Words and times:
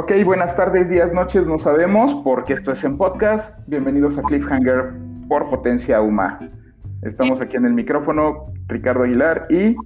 Ok, 0.00 0.12
buenas 0.24 0.56
tardes, 0.56 0.88
días, 0.88 1.12
noches, 1.12 1.46
no 1.46 1.58
sabemos, 1.58 2.14
porque 2.24 2.54
esto 2.54 2.72
es 2.72 2.82
en 2.84 2.96
podcast. 2.96 3.58
Bienvenidos 3.68 4.16
a 4.16 4.22
Cliffhanger 4.22 4.94
por 5.28 5.50
Potencia 5.50 6.00
UMA. 6.00 6.40
Estamos 7.02 7.38
aquí 7.42 7.58
en 7.58 7.66
el 7.66 7.74
micrófono, 7.74 8.46
Ricardo 8.66 9.02
Aguilar 9.02 9.46
y... 9.50 9.76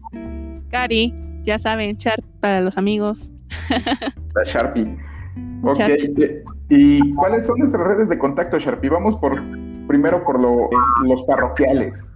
Cari, 0.70 1.12
ya 1.42 1.58
saben, 1.58 1.96
Sharp 1.96 2.24
para 2.38 2.61
los 2.61 2.79
amigos. 2.79 3.32
La 3.68 4.45
Sharpie. 4.45 4.96
Ok, 5.64 5.80
¿y 6.68 7.12
cuáles 7.16 7.46
son 7.46 7.58
nuestras 7.58 7.84
redes 7.84 8.08
de 8.08 8.16
contacto, 8.16 8.56
Sharpie? 8.60 8.90
Vamos 8.90 9.16
por 9.16 9.34
primero 9.88 10.22
por 10.22 10.38
los 10.38 11.24
parroquiales. 11.24 12.08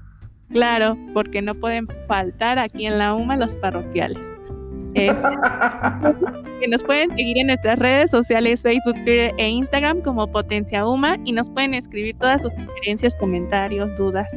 Claro, 0.50 0.96
porque 1.14 1.42
no 1.42 1.56
pueden 1.56 1.88
faltar 2.06 2.60
aquí 2.60 2.86
en 2.86 2.98
la 2.98 3.14
UMA 3.14 3.36
los 3.38 3.56
parroquiales. 3.56 4.37
Eh, 4.98 5.14
que 6.60 6.68
nos 6.68 6.82
pueden 6.82 7.10
seguir 7.10 7.38
en 7.38 7.48
nuestras 7.48 7.78
redes 7.78 8.10
sociales, 8.10 8.62
Facebook, 8.62 8.94
Twitter 9.04 9.32
e 9.38 9.48
Instagram 9.48 10.00
como 10.00 10.26
Potencia 10.26 10.86
UMA 10.86 11.16
y 11.24 11.32
nos 11.32 11.50
pueden 11.50 11.74
escribir 11.74 12.16
todas 12.18 12.42
sus 12.42 12.52
sugerencias, 12.52 13.14
comentarios, 13.16 13.96
dudas. 13.96 14.28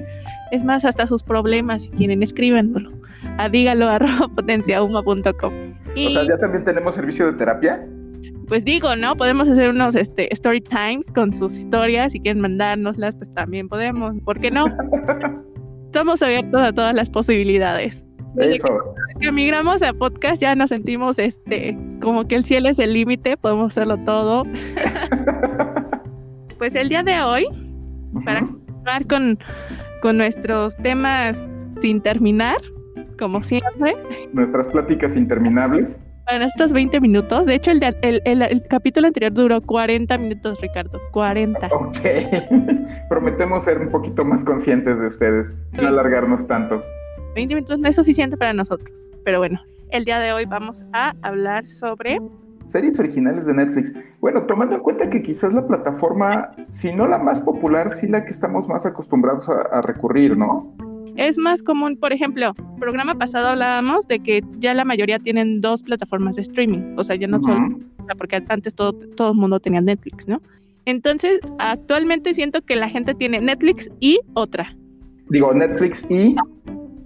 Es 0.52 0.64
más, 0.64 0.86
hasta 0.86 1.08
sus 1.08 1.24
problemas, 1.24 1.84
si 1.84 1.90
quieren, 1.90 2.22
escríbanlo 2.22 2.92
a 3.38 3.50
dígalo 3.50 3.88
arroba 3.90 4.28
potenciauma.com. 4.36 5.54
O 5.94 6.10
sea, 6.10 6.24
ya 6.24 6.38
también 6.38 6.64
tenemos 6.64 6.96
servicio 6.96 7.32
de 7.32 7.38
terapia. 7.38 7.86
Pues 8.48 8.66
digo, 8.66 8.96
¿no? 8.96 9.16
Podemos 9.16 9.48
hacer 9.48 9.70
unos 9.70 9.96
este, 9.96 10.32
story 10.34 10.62
times 10.62 11.10
con 11.12 11.34
sus 11.34 11.54
historias. 11.58 12.12
Si 12.12 12.20
quieren 12.20 12.42
mandárnoslas, 12.42 13.16
pues 13.16 13.34
también 13.34 13.70
podemos. 13.70 14.14
¿Por 14.26 14.40
qué 14.40 14.52
no? 14.52 14.66
Estamos 15.86 16.22
abiertos 16.22 16.62
a 16.62 16.74
todas 16.74 16.94
las 16.94 17.10
posibilidades. 17.10 18.06
Eso. 18.38 18.96
Que, 19.20 19.32
migramos 19.32 19.82
a 19.82 19.94
podcast 19.94 20.42
ya 20.42 20.56
nos 20.56 20.70
sentimos 20.70 21.20
este 21.20 21.78
como 22.02 22.28
que 22.28 22.36
el 22.36 22.46
cielo 22.46 22.70
es 22.70 22.80
el 22.80 22.94
límite, 22.94 23.38
podemos 23.38 23.72
hacerlo 23.72 23.98
todo. 24.00 24.44
pues 26.58 26.76
el 26.76 26.90
día 26.90 27.04
de 27.04 27.22
hoy, 27.22 27.46
para 28.26 28.42
continuar 28.42 29.08
con, 29.08 29.40
con 30.02 30.18
nuestros 30.18 30.76
temas 30.78 31.50
sin 31.82 32.02
terminar, 32.02 32.58
como 33.20 33.44
siempre. 33.44 33.96
Nuestras 34.34 34.68
pláticas 34.68 35.16
interminables. 35.16 36.00
Para 36.26 36.40
nuestros 36.40 36.72
20 36.72 37.02
minutos. 37.02 37.46
De 37.46 37.56
hecho, 37.56 37.72
el, 37.72 37.84
el, 38.02 38.22
el, 38.24 38.64
capítulo 38.70 39.08
anterior 39.08 39.34
duró 39.34 39.62
40 39.62 40.18
minutos, 40.18 40.60
Ricardo. 40.62 41.00
40. 41.12 41.68
Ok. 41.68 41.98
Prometemos 43.10 43.64
ser 43.64 43.80
un 43.80 43.90
poquito 43.90 44.24
más 44.24 44.44
conscientes 44.44 45.00
de 45.00 45.08
ustedes, 45.08 45.68
no 45.74 45.88
alargarnos 45.88 46.48
tanto. 46.48 46.84
20 47.36 47.56
minutos 47.56 47.80
no 47.80 47.88
es 47.88 47.96
suficiente 47.96 48.38
para 48.38 48.54
nosotros. 48.54 49.10
Pero 49.24 49.40
bueno, 49.40 49.62
el 49.90 50.06
día 50.06 50.20
de 50.20 50.34
hoy 50.34 50.46
vamos 50.46 50.84
a 50.94 51.14
hablar 51.22 51.66
sobre 51.66 52.20
series 52.66 53.00
originales 53.00 53.46
de 53.46 53.54
Netflix. 53.54 53.94
Bueno, 54.20 54.44
tomando 54.46 54.76
en 54.76 54.82
cuenta 54.82 55.10
que 55.10 55.22
quizás 55.22 55.54
la 55.54 55.66
plataforma, 55.66 56.52
si 56.70 56.94
no 56.94 57.08
la 57.08 57.18
más 57.18 57.40
popular, 57.40 57.92
sí 57.92 58.08
la 58.08 58.24
que 58.24 58.32
estamos 58.32 58.68
más 58.68 58.86
acostumbrados 58.86 59.50
a, 59.50 59.82
recurrir, 59.82 60.38
¿no? 60.38 60.74
Es 61.18 61.38
más 61.38 61.62
común, 61.62 61.98
por 61.98 62.14
ejemplo, 62.14 62.54
programa 62.80 63.16
pasado 63.16 63.50
hablábamos 63.50 64.08
de 64.08 64.20
que 64.20 64.42
ya 64.60 64.74
la 64.74 64.86
mayoría 64.86 65.20
tienen 65.20 65.60
dos 65.60 65.84
plataformas 65.84 66.36
de 66.36 66.44
streaming, 66.44 66.96
o 66.98 67.04
sea, 67.04 67.16
ya 67.16 67.28
no 67.28 67.42
solo, 67.42 67.80
porque 68.18 68.42
antes 68.48 68.74
todo, 68.74 68.94
todo 68.94 69.32
el 69.32 69.38
mundo 69.38 69.60
tenía 69.60 69.82
Netflix, 69.82 70.28
¿no? 70.28 70.42
Entonces, 70.86 71.42
actualmente 71.60 72.34
siento 72.34 72.62
que 72.62 72.76
la 72.76 72.90
gente 72.90 73.14
tiene 73.14 73.42
Netflix 73.42 73.90
y 74.00 74.20
otra. 74.34 74.76
Digo, 75.30 75.54
Netflix 75.54 76.06
y 76.10 76.36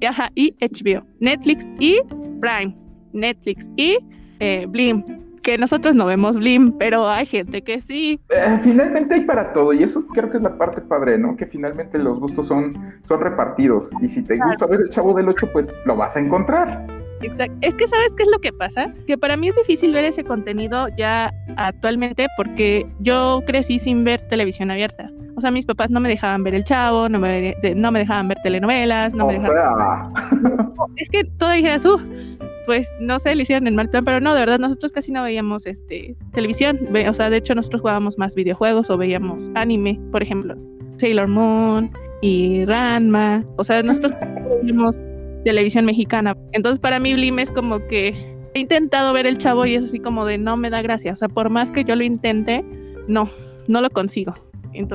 Ajá, 0.06 0.32
y 0.36 0.56
HBO. 0.60 1.06
Netflix 1.20 1.66
y 1.80 2.00
Prime. 2.40 2.76
Netflix 3.14 3.68
y 3.76 3.98
eh, 4.40 4.66
Blim. 4.68 5.04
Que 5.42 5.58
nosotros 5.60 5.94
no 5.94 6.08
vemos 6.08 6.38
Blim, 6.38 6.72
pero 6.78 7.08
hay 7.08 7.26
gente 7.28 7.62
que 7.62 7.82
sí. 7.82 8.20
Eh, 8.30 8.60
finalmente 8.64 9.14
hay 9.14 9.22
para 9.22 9.54
todo, 9.54 9.74
y 9.74 9.84
eso 9.84 10.08
creo 10.08 10.32
que 10.32 10.38
es 10.38 10.44
la 10.44 10.58
parte 10.58 10.82
padre, 10.82 11.20
¿no? 11.20 11.36
Que 11.36 11.46
finalmente 11.46 12.00
los 12.00 12.20
gustos 12.20 12.48
son, 12.48 12.96
son 13.04 13.22
repartidos. 13.22 13.92
Y 14.02 14.10
si 14.10 14.24
te 14.24 14.38
gusta 14.38 14.66
ver 14.66 14.82
el 14.82 14.90
chavo 14.90 15.14
del 15.14 15.30
8, 15.30 15.50
pues 15.54 15.78
lo 15.86 15.96
vas 15.96 16.18
a 16.18 16.20
encontrar. 16.20 17.05
Exacto. 17.22 17.58
Es 17.62 17.74
que 17.76 17.88
sabes 17.88 18.14
qué 18.16 18.24
es 18.24 18.30
lo 18.30 18.40
que 18.40 18.52
pasa, 18.54 18.94
que 19.08 19.18
para 19.18 19.38
mí 19.38 19.50
es 19.50 19.56
difícil 19.56 19.94
ver 19.94 20.06
ese 20.06 20.24
contenido 20.24 20.88
ya 20.98 21.34
actualmente 21.58 22.28
porque 22.38 22.86
yo 23.00 23.42
crecí 23.46 23.80
sin 23.80 24.04
ver 24.04 24.22
televisión 24.28 24.72
abierta. 24.72 25.12
O 25.38 25.42
sea, 25.42 25.52
mis 25.52 25.66
papás 25.66 25.90
no 25.90 26.00
me 26.00 26.08
dejaban 26.08 26.44
ver 26.44 26.56
El 26.56 26.64
Chavo, 26.64 27.10
no 27.10 27.20
me, 27.20 27.56
no 27.76 27.92
me 27.92 28.00
dejaban 28.00 28.30
ver 28.30 28.38
telenovelas, 28.42 29.14
no 29.14 29.28
me 29.28 29.34
dejaban... 29.34 30.14
es 30.96 31.10
que 31.10 31.26
todo 31.26 31.52
dijeras, 31.52 31.84
uh, 31.84 32.00
pues 32.66 32.88
no 33.00 33.20
sé, 33.20 33.36
le 33.36 33.44
hicieron 33.44 33.68
el 33.68 33.74
mal 33.74 33.90
plan, 33.90 34.06
pero 34.06 34.22
no, 34.22 34.34
de 34.34 34.40
verdad, 34.40 34.60
nosotros 34.60 34.94
casi 34.94 35.12
no 35.12 35.24
veíamos 35.24 35.66
este, 35.66 36.16
televisión. 36.32 36.80
O 37.08 37.14
sea, 37.14 37.30
de 37.30 37.38
hecho, 37.38 37.54
nosotros 37.54 37.82
jugábamos 37.82 38.18
más 38.18 38.34
videojuegos 38.34 38.90
o 38.90 38.98
veíamos 38.98 39.52
anime, 39.56 40.00
por 40.12 40.24
ejemplo, 40.24 40.56
Sailor 40.98 41.28
Moon 41.28 41.92
y 42.22 42.64
Ranma. 42.66 43.44
O 43.58 43.64
sea, 43.64 43.84
nosotros 43.84 44.14
veíamos 44.62 45.04
televisión 45.46 45.86
mexicana. 45.86 46.36
Entonces, 46.52 46.80
para 46.80 47.00
mí, 47.00 47.14
Blim 47.14 47.40
es 47.40 47.52
como 47.52 47.88
que 47.88 48.36
he 48.54 48.60
intentado 48.60 49.14
ver 49.14 49.28
el 49.28 49.38
chavo 49.38 49.66
y 49.66 49.76
es 49.76 49.86
así 49.86 50.00
como 50.00 50.26
de 50.26 50.38
no 50.38 50.58
me 50.58 50.70
da 50.70 50.82
gracia. 50.82 51.14
O 51.14 51.16
sea, 51.16 51.30
por 51.30 51.50
más 51.50 51.72
que 51.72 51.86
yo 51.86 51.96
lo 51.96 52.04
intente, 52.04 52.66
no, 53.08 53.30
no 53.68 53.82
lo 53.82 53.90
consigo. 53.90 54.34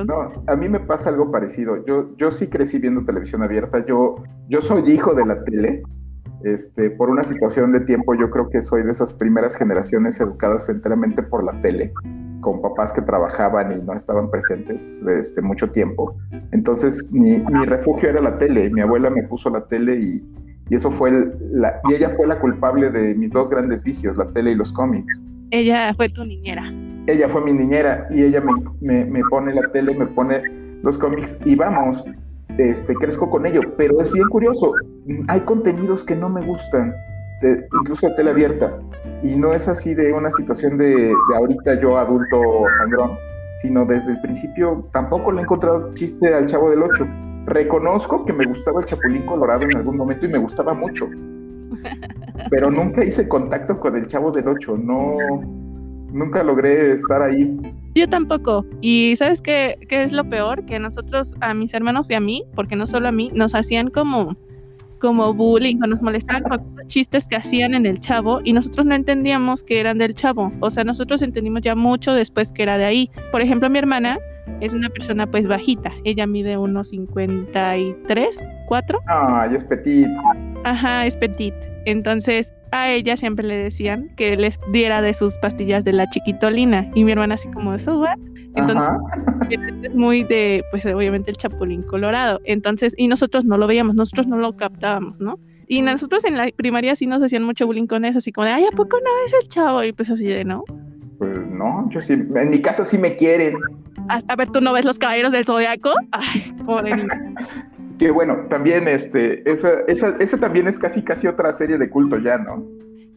No, 0.05 0.31
a 0.47 0.55
mí 0.55 0.69
me 0.69 0.79
pasa 0.79 1.09
algo 1.09 1.31
parecido. 1.31 1.83
Yo, 1.85 2.15
yo 2.17 2.31
sí 2.31 2.47
crecí 2.47 2.77
viendo 2.77 3.03
televisión 3.03 3.41
abierta. 3.41 3.83
Yo, 3.85 4.15
yo 4.47 4.61
soy 4.61 4.87
hijo 4.91 5.15
de 5.15 5.25
la 5.25 5.43
tele. 5.43 5.81
Este, 6.43 6.91
por 6.91 7.09
una 7.09 7.23
situación 7.23 7.71
de 7.71 7.79
tiempo, 7.81 8.13
yo 8.15 8.29
creo 8.29 8.49
que 8.49 8.61
soy 8.61 8.83
de 8.83 8.91
esas 8.91 9.11
primeras 9.13 9.55
generaciones 9.55 10.19
educadas 10.19 10.69
enteramente 10.69 11.21
por 11.23 11.43
la 11.43 11.59
tele, 11.61 11.93
con 12.41 12.61
papás 12.61 12.93
que 12.93 13.01
trabajaban 13.01 13.71
y 13.71 13.81
no 13.83 13.93
estaban 13.93 14.29
presentes 14.29 15.03
este, 15.05 15.41
mucho 15.41 15.71
tiempo. 15.71 16.15
Entonces, 16.51 17.03
mi, 17.11 17.39
mi 17.39 17.65
refugio 17.65 18.09
era 18.09 18.21
la 18.21 18.37
tele. 18.37 18.69
Mi 18.69 18.81
abuela 18.81 19.09
me 19.09 19.23
puso 19.23 19.49
la 19.49 19.65
tele 19.65 19.95
y, 19.99 20.27
y 20.71 20.75
eso 20.75 20.89
fue 20.89 21.11
la, 21.51 21.79
y 21.87 21.93
ella 21.93 22.09
fue 22.09 22.25
la 22.25 22.39
culpable 22.39 22.89
de 22.89 23.13
mis 23.13 23.31
dos 23.31 23.51
grandes 23.51 23.83
vicios, 23.83 24.17
la 24.17 24.25
tele 24.33 24.51
y 24.51 24.55
los 24.55 24.73
cómics. 24.73 25.21
Ella 25.51 25.93
fue 25.93 26.09
tu 26.09 26.25
niñera 26.25 26.71
ella 27.07 27.27
fue 27.27 27.41
mi 27.43 27.53
niñera 27.53 28.07
y 28.09 28.23
ella 28.23 28.41
me, 28.81 29.05
me, 29.05 29.21
pone 29.29 29.53
la 29.53 29.61
tele, 29.71 29.95
me 29.95 30.05
pone 30.07 30.41
los 30.83 30.97
cómics 30.97 31.35
y 31.45 31.55
vamos, 31.55 32.03
este, 32.57 32.93
crezco 32.95 33.29
con 33.29 33.45
ello. 33.45 33.61
Pero 33.77 34.01
es 34.01 34.11
bien 34.11 34.27
curioso, 34.27 34.73
hay 35.27 35.41
contenidos 35.41 36.03
que 36.03 36.15
no 36.15 36.29
me 36.29 36.41
gustan, 36.41 36.93
incluso 37.81 38.07
de 38.07 38.15
tele 38.15 38.31
abierta, 38.31 38.79
y 39.23 39.35
no 39.35 39.53
es 39.53 39.67
así 39.67 39.93
de 39.93 40.13
una 40.13 40.31
situación 40.31 40.77
de, 40.77 40.95
de 40.95 41.35
ahorita 41.35 41.79
yo 41.81 41.97
adulto 41.97 42.41
sangrón, 42.77 43.17
sino 43.57 43.85
desde 43.85 44.11
el 44.11 44.21
principio 44.21 44.87
tampoco 44.91 45.31
le 45.31 45.39
he 45.39 45.43
encontrado 45.43 45.93
chiste 45.93 46.33
al 46.33 46.45
Chavo 46.45 46.69
del 46.69 46.83
Ocho. 46.83 47.07
Reconozco 47.45 48.23
que 48.25 48.33
me 48.33 48.45
gustaba 48.45 48.81
el 48.81 48.85
Chapulín 48.85 49.23
Colorado 49.23 49.63
en 49.63 49.77
algún 49.77 49.97
momento 49.97 50.25
y 50.25 50.29
me 50.29 50.37
gustaba 50.37 50.73
mucho, 50.73 51.09
pero 52.49 52.69
nunca 52.69 53.03
hice 53.03 53.27
contacto 53.27 53.79
con 53.79 53.95
el 53.95 54.07
Chavo 54.07 54.31
del 54.31 54.47
Ocho, 54.47 54.77
no 54.77 55.17
nunca 56.13 56.43
logré 56.43 56.93
estar 56.93 57.21
ahí. 57.21 57.57
Yo 57.95 58.07
tampoco. 58.07 58.65
Y 58.81 59.15
¿sabes 59.15 59.41
qué, 59.41 59.77
qué 59.89 60.03
es 60.03 60.11
lo 60.11 60.29
peor? 60.29 60.65
Que 60.65 60.79
nosotros, 60.79 61.35
a 61.41 61.53
mis 61.53 61.73
hermanos 61.73 62.09
y 62.09 62.13
a 62.13 62.19
mí, 62.19 62.43
porque 62.55 62.75
no 62.75 62.87
solo 62.87 63.07
a 63.07 63.11
mí, 63.11 63.29
nos 63.33 63.55
hacían 63.55 63.89
como, 63.89 64.35
como 64.99 65.33
bullying 65.33 65.77
o 65.83 65.87
nos 65.87 66.01
molestaban 66.01 66.43
con 66.43 66.75
los 66.75 66.87
chistes 66.87 67.27
que 67.27 67.35
hacían 67.35 67.73
en 67.73 67.85
el 67.85 67.99
chavo 67.99 68.41
y 68.43 68.53
nosotros 68.53 68.85
no 68.85 68.95
entendíamos 68.95 69.63
que 69.63 69.79
eran 69.79 69.97
del 69.97 70.15
chavo. 70.15 70.51
O 70.59 70.69
sea, 70.69 70.83
nosotros 70.83 71.21
entendimos 71.21 71.61
ya 71.61 71.75
mucho 71.75 72.13
después 72.13 72.51
que 72.51 72.63
era 72.63 72.77
de 72.77 72.85
ahí. 72.85 73.09
Por 73.31 73.41
ejemplo, 73.41 73.69
mi 73.69 73.79
hermana 73.79 74.19
es 74.59 74.73
una 74.73 74.89
persona 74.89 75.27
pues 75.27 75.47
bajita. 75.47 75.91
Ella 76.03 76.27
mide 76.27 76.57
unos 76.57 76.89
53, 76.89 78.39
4. 78.67 78.99
Ah, 79.07 79.47
y 79.51 79.55
es 79.55 79.63
petit. 79.63 80.07
Ajá, 80.63 81.05
es 81.05 81.17
petit. 81.17 81.53
Entonces, 81.85 82.53
a 82.71 82.89
ella 82.89 83.17
siempre 83.17 83.45
le 83.45 83.57
decían 83.57 84.09
que 84.15 84.35
les 84.37 84.59
diera 84.71 85.01
de 85.01 85.13
sus 85.13 85.35
pastillas 85.37 85.83
de 85.83 85.93
la 85.93 86.09
chiquitolina. 86.09 86.89
Y 86.95 87.03
mi 87.03 87.11
hermana 87.11 87.35
así 87.35 87.49
como, 87.49 87.73
¿eso, 87.73 87.99
what? 87.99 88.17
Entonces, 88.55 88.91
es 89.49 89.95
muy 89.95 90.23
de, 90.23 90.63
pues 90.71 90.85
obviamente 90.85 91.31
el 91.31 91.37
chapulín 91.37 91.83
colorado. 91.83 92.39
Entonces, 92.43 92.93
y 92.97 93.07
nosotros 93.07 93.45
no 93.45 93.57
lo 93.57 93.67
veíamos, 93.67 93.95
nosotros 93.95 94.27
no 94.27 94.37
lo 94.37 94.55
captábamos, 94.57 95.19
¿no? 95.19 95.39
Y 95.67 95.81
nosotros 95.81 96.25
en 96.25 96.35
la 96.35 96.49
primaria 96.53 96.95
sí 96.97 97.07
nos 97.07 97.23
hacían 97.23 97.43
mucho 97.43 97.65
bullying 97.65 97.87
con 97.87 98.03
eso, 98.03 98.17
así 98.17 98.33
como 98.33 98.45
de, 98.45 98.51
ay, 98.51 98.65
¿a 98.65 98.75
poco 98.75 98.97
no 98.97 99.09
es 99.25 99.33
el 99.41 99.47
chavo? 99.47 99.83
Y 99.83 99.93
pues 99.93 100.09
así 100.09 100.25
de, 100.25 100.43
¿no? 100.43 100.63
Pues 101.21 101.37
no, 101.37 101.87
yo 101.91 102.01
sí, 102.01 102.13
en 102.13 102.49
mi 102.49 102.63
casa 102.63 102.83
sí 102.83 102.97
me 102.97 103.15
quieren. 103.15 103.53
A, 104.09 104.35
ver, 104.35 104.49
¿tú 104.49 104.59
no 104.59 104.73
ves 104.73 104.85
los 104.85 104.97
caballeros 104.97 105.31
del 105.31 105.45
zodiaco? 105.45 105.91
Ay, 106.11 106.51
pobre 106.65 106.95
niño. 106.95 107.09
Que 107.99 108.09
bueno, 108.09 108.47
también 108.49 108.87
este, 108.87 109.47
esa, 109.47 109.81
esa, 109.87 110.15
esa 110.19 110.37
también 110.39 110.67
es 110.67 110.79
casi 110.79 111.03
casi 111.03 111.27
otra 111.27 111.53
serie 111.53 111.77
de 111.77 111.87
culto 111.91 112.17
ya, 112.17 112.39
¿no? 112.39 112.65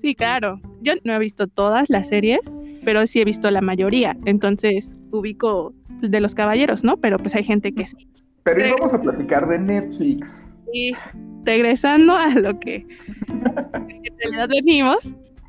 Sí, 0.03 0.15
claro. 0.15 0.61
Yo 0.83 0.93
no 1.05 1.15
he 1.15 1.19
visto 1.19 1.47
todas 1.47 1.89
las 1.89 2.09
series, 2.09 2.55
pero 2.85 3.07
sí 3.07 3.23
he 3.23 3.25
visto 3.25 3.51
la 3.51 3.63
mayoría. 3.63 4.15
Entonces 4.27 4.99
ubico 5.11 5.73
de 6.03 6.21
los 6.21 6.35
caballeros, 6.35 6.85
¿no? 6.85 6.99
Pero 6.99 7.17
pues 7.17 7.35
hay 7.35 7.45
gente 7.45 7.73
que 7.73 7.87
sí. 7.87 8.07
Pero 8.43 8.63
hoy 8.63 8.73
vamos 8.73 8.93
a 8.93 9.01
platicar 9.01 9.49
de 9.49 9.59
Netflix. 9.59 10.55
Y 10.75 10.93
regresando 11.45 12.15
a 12.15 12.29
lo 12.35 12.61
que 12.61 12.87
en 13.29 14.19
realidad 14.19 14.49
venimos, 14.51 14.99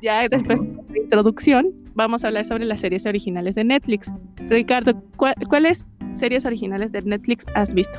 ya 0.00 0.26
después 0.26 0.58
de 0.58 0.82
la 0.88 0.98
introducción, 0.98 1.85
vamos 1.96 2.22
a 2.22 2.28
hablar 2.28 2.44
sobre 2.44 2.64
las 2.66 2.80
series 2.80 3.06
originales 3.06 3.54
de 3.56 3.64
Netflix. 3.64 4.12
Ricardo, 4.48 4.92
¿cuáles 5.16 5.90
series 6.12 6.44
originales 6.44 6.92
de 6.92 7.02
Netflix 7.02 7.44
has 7.54 7.72
visto? 7.74 7.98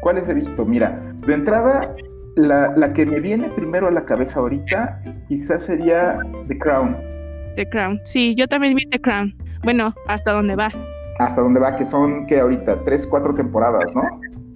¿Cuáles 0.00 0.28
he 0.28 0.34
visto? 0.34 0.64
Mira, 0.64 1.14
de 1.26 1.34
entrada, 1.34 1.94
la, 2.36 2.72
la, 2.76 2.92
que 2.92 3.06
me 3.06 3.20
viene 3.20 3.48
primero 3.50 3.86
a 3.86 3.90
la 3.90 4.04
cabeza 4.04 4.40
ahorita 4.40 5.00
quizás 5.28 5.62
sería 5.64 6.18
The 6.48 6.58
Crown. 6.58 6.96
The 7.56 7.68
Crown, 7.68 8.00
sí, 8.04 8.34
yo 8.34 8.48
también 8.48 8.74
vi 8.74 8.86
The 8.86 9.00
Crown. 9.00 9.36
Bueno, 9.62 9.94
hasta 10.08 10.32
dónde 10.32 10.56
va. 10.56 10.70
Hasta 11.18 11.42
dónde 11.42 11.60
va, 11.60 11.76
que 11.76 11.84
son 11.84 12.26
que 12.26 12.40
ahorita 12.40 12.82
tres, 12.84 13.06
cuatro 13.06 13.34
temporadas, 13.34 13.94
¿no? 13.94 14.02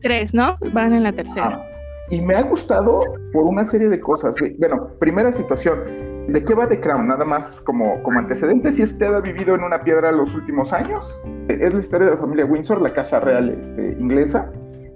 Tres, 0.02 0.34
¿no? 0.34 0.56
Van 0.72 0.92
en 0.92 1.04
la 1.04 1.12
tercera. 1.12 1.62
Ah, 1.62 1.68
y 2.10 2.20
me 2.20 2.34
ha 2.34 2.42
gustado 2.42 3.00
por 3.32 3.44
una 3.44 3.64
serie 3.64 3.88
de 3.88 4.00
cosas. 4.00 4.34
Bueno, 4.58 4.88
primera 4.98 5.30
situación, 5.30 5.84
¿de 6.28 6.44
qué 6.44 6.54
va 6.54 6.68
The 6.68 6.80
Crown? 6.80 7.08
Nada 7.08 7.24
más 7.24 7.60
como, 7.62 8.02
como 8.02 8.18
antecedente, 8.18 8.70
si 8.72 8.82
usted 8.84 9.06
ha 9.14 9.20
vivido 9.20 9.54
en 9.54 9.62
una 9.62 9.82
piedra 9.82 10.12
los 10.12 10.34
últimos 10.34 10.72
años, 10.72 11.20
es 11.48 11.72
la 11.72 11.80
historia 11.80 12.06
de 12.06 12.12
la 12.14 12.18
familia 12.18 12.44
Windsor, 12.44 12.80
la 12.80 12.92
casa 12.92 13.20
real 13.20 13.48
este, 13.48 13.96
inglesa, 13.98 14.50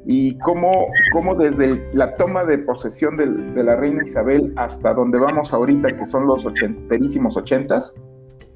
y 0.05 0.37
cómo, 0.39 0.71
cómo 1.13 1.35
desde 1.35 1.83
la 1.95 2.15
toma 2.17 2.45
de 2.45 2.59
posesión 2.59 3.17
de 3.17 3.63
la 3.63 3.77
reina 3.77 4.05
Isabel 4.05 4.53
hasta 4.57 4.95
donde 4.95 5.19
vamos 5.19 5.53
ahorita, 5.53 5.97
que 5.97 6.07
son 6.07 6.27
los 6.27 6.45
ochenterísimos 6.45 7.37
ochentas, 7.37 7.95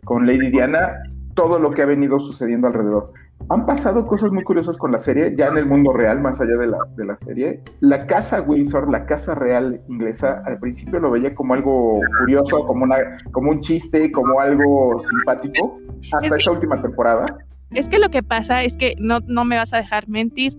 con 0.04 0.26
Lady 0.26 0.50
Diana, 0.50 0.92
todo 1.34 1.58
lo 1.58 1.70
que 1.70 1.82
ha 1.82 1.86
venido 1.86 2.18
sucediendo 2.18 2.66
alrededor. 2.66 3.12
Han 3.48 3.64
pasado 3.64 4.06
cosas 4.06 4.32
muy 4.32 4.42
curiosas 4.42 4.76
con 4.76 4.90
la 4.90 4.98
serie, 4.98 5.34
ya 5.36 5.46
en 5.46 5.56
el 5.56 5.66
mundo 5.66 5.92
real, 5.92 6.20
más 6.20 6.40
allá 6.40 6.56
de 6.56 6.66
la, 6.66 6.78
de 6.96 7.04
la 7.04 7.16
serie. 7.16 7.60
La 7.80 8.06
casa 8.06 8.42
Windsor, 8.42 8.90
la 8.90 9.06
casa 9.06 9.34
real 9.36 9.80
inglesa, 9.88 10.42
al 10.44 10.58
principio 10.58 10.98
lo 10.98 11.12
veía 11.12 11.34
como 11.34 11.54
algo 11.54 12.00
curioso, 12.18 12.66
como, 12.66 12.84
una, 12.84 12.96
como 13.30 13.50
un 13.50 13.60
chiste, 13.60 14.10
como 14.10 14.40
algo 14.40 14.98
simpático, 14.98 15.78
hasta 16.12 16.36
esa 16.36 16.50
última 16.50 16.82
temporada. 16.82 17.38
Es 17.70 17.88
que 17.88 17.98
lo 17.98 18.08
que 18.08 18.22
pasa 18.22 18.64
es 18.64 18.76
que 18.76 18.96
no, 18.98 19.20
no 19.26 19.44
me 19.44 19.56
vas 19.56 19.72
a 19.72 19.78
dejar 19.78 20.08
mentir 20.08 20.56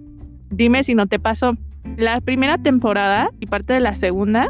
Dime 0.50 0.84
si 0.84 0.96
no 0.96 1.08
te 1.08 1.20
pasó. 1.20 1.56
La 1.98 2.22
primera 2.22 2.58
temporada 2.58 3.32
y 3.40 3.48
parte 3.48 3.74
de 3.74 3.80
la 3.80 3.96
segunda 3.96 4.50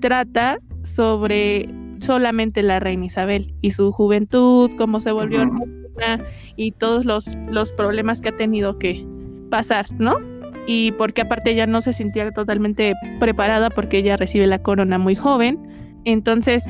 trata 0.00 0.58
sobre 0.82 1.68
solamente 2.00 2.62
la 2.62 2.80
reina 2.80 3.06
Isabel 3.06 3.54
y 3.60 3.72
su 3.72 3.92
juventud, 3.92 4.70
cómo 4.78 5.00
se 5.00 5.12
volvió 5.12 5.44
y 6.56 6.72
todos 6.72 7.04
los, 7.04 7.36
los 7.48 7.72
problemas 7.72 8.20
que 8.20 8.30
ha 8.30 8.36
tenido 8.36 8.78
que 8.78 9.04
pasar, 9.50 9.86
¿no? 9.98 10.18
Y 10.66 10.92
porque 10.92 11.22
aparte 11.22 11.50
ella 11.50 11.66
no 11.66 11.82
se 11.82 11.92
sentía 11.92 12.30
totalmente 12.30 12.94
preparada 13.18 13.70
porque 13.70 13.98
ella 13.98 14.16
recibe 14.16 14.46
la 14.46 14.62
corona 14.62 14.98
muy 14.98 15.16
joven. 15.16 15.58
Entonces 16.04 16.64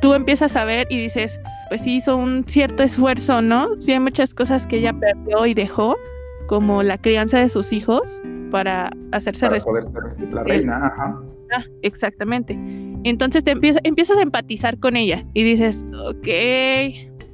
tú 0.00 0.14
empiezas 0.14 0.56
a 0.56 0.64
ver 0.64 0.86
y 0.90 0.96
dices, 0.96 1.38
pues 1.68 1.82
sí 1.82 1.96
hizo 1.96 2.16
un 2.16 2.44
cierto 2.46 2.82
esfuerzo, 2.82 3.42
¿no? 3.42 3.80
Sí 3.80 3.92
hay 3.92 4.00
muchas 4.00 4.34
cosas 4.34 4.66
que 4.66 4.78
ella 4.78 4.92
perdió 4.92 5.46
y 5.46 5.54
dejó, 5.54 5.96
como 6.46 6.82
la 6.82 6.98
crianza 6.98 7.38
de 7.38 7.48
sus 7.48 7.72
hijos 7.72 8.20
para 8.50 8.90
hacerse 9.12 9.48
para 9.48 9.58
poder 9.60 9.84
ser 9.84 10.32
la 10.32 10.44
reina, 10.44 10.76
ajá. 10.86 11.20
Ah, 11.52 11.64
exactamente. 11.82 12.58
Entonces 13.04 13.44
te 13.44 13.52
empiezas, 13.52 13.80
empiezas 13.84 14.18
a 14.18 14.22
empatizar 14.22 14.78
con 14.78 14.96
ella 14.96 15.26
y 15.34 15.42
dices, 15.44 15.84
ok, 16.06 16.28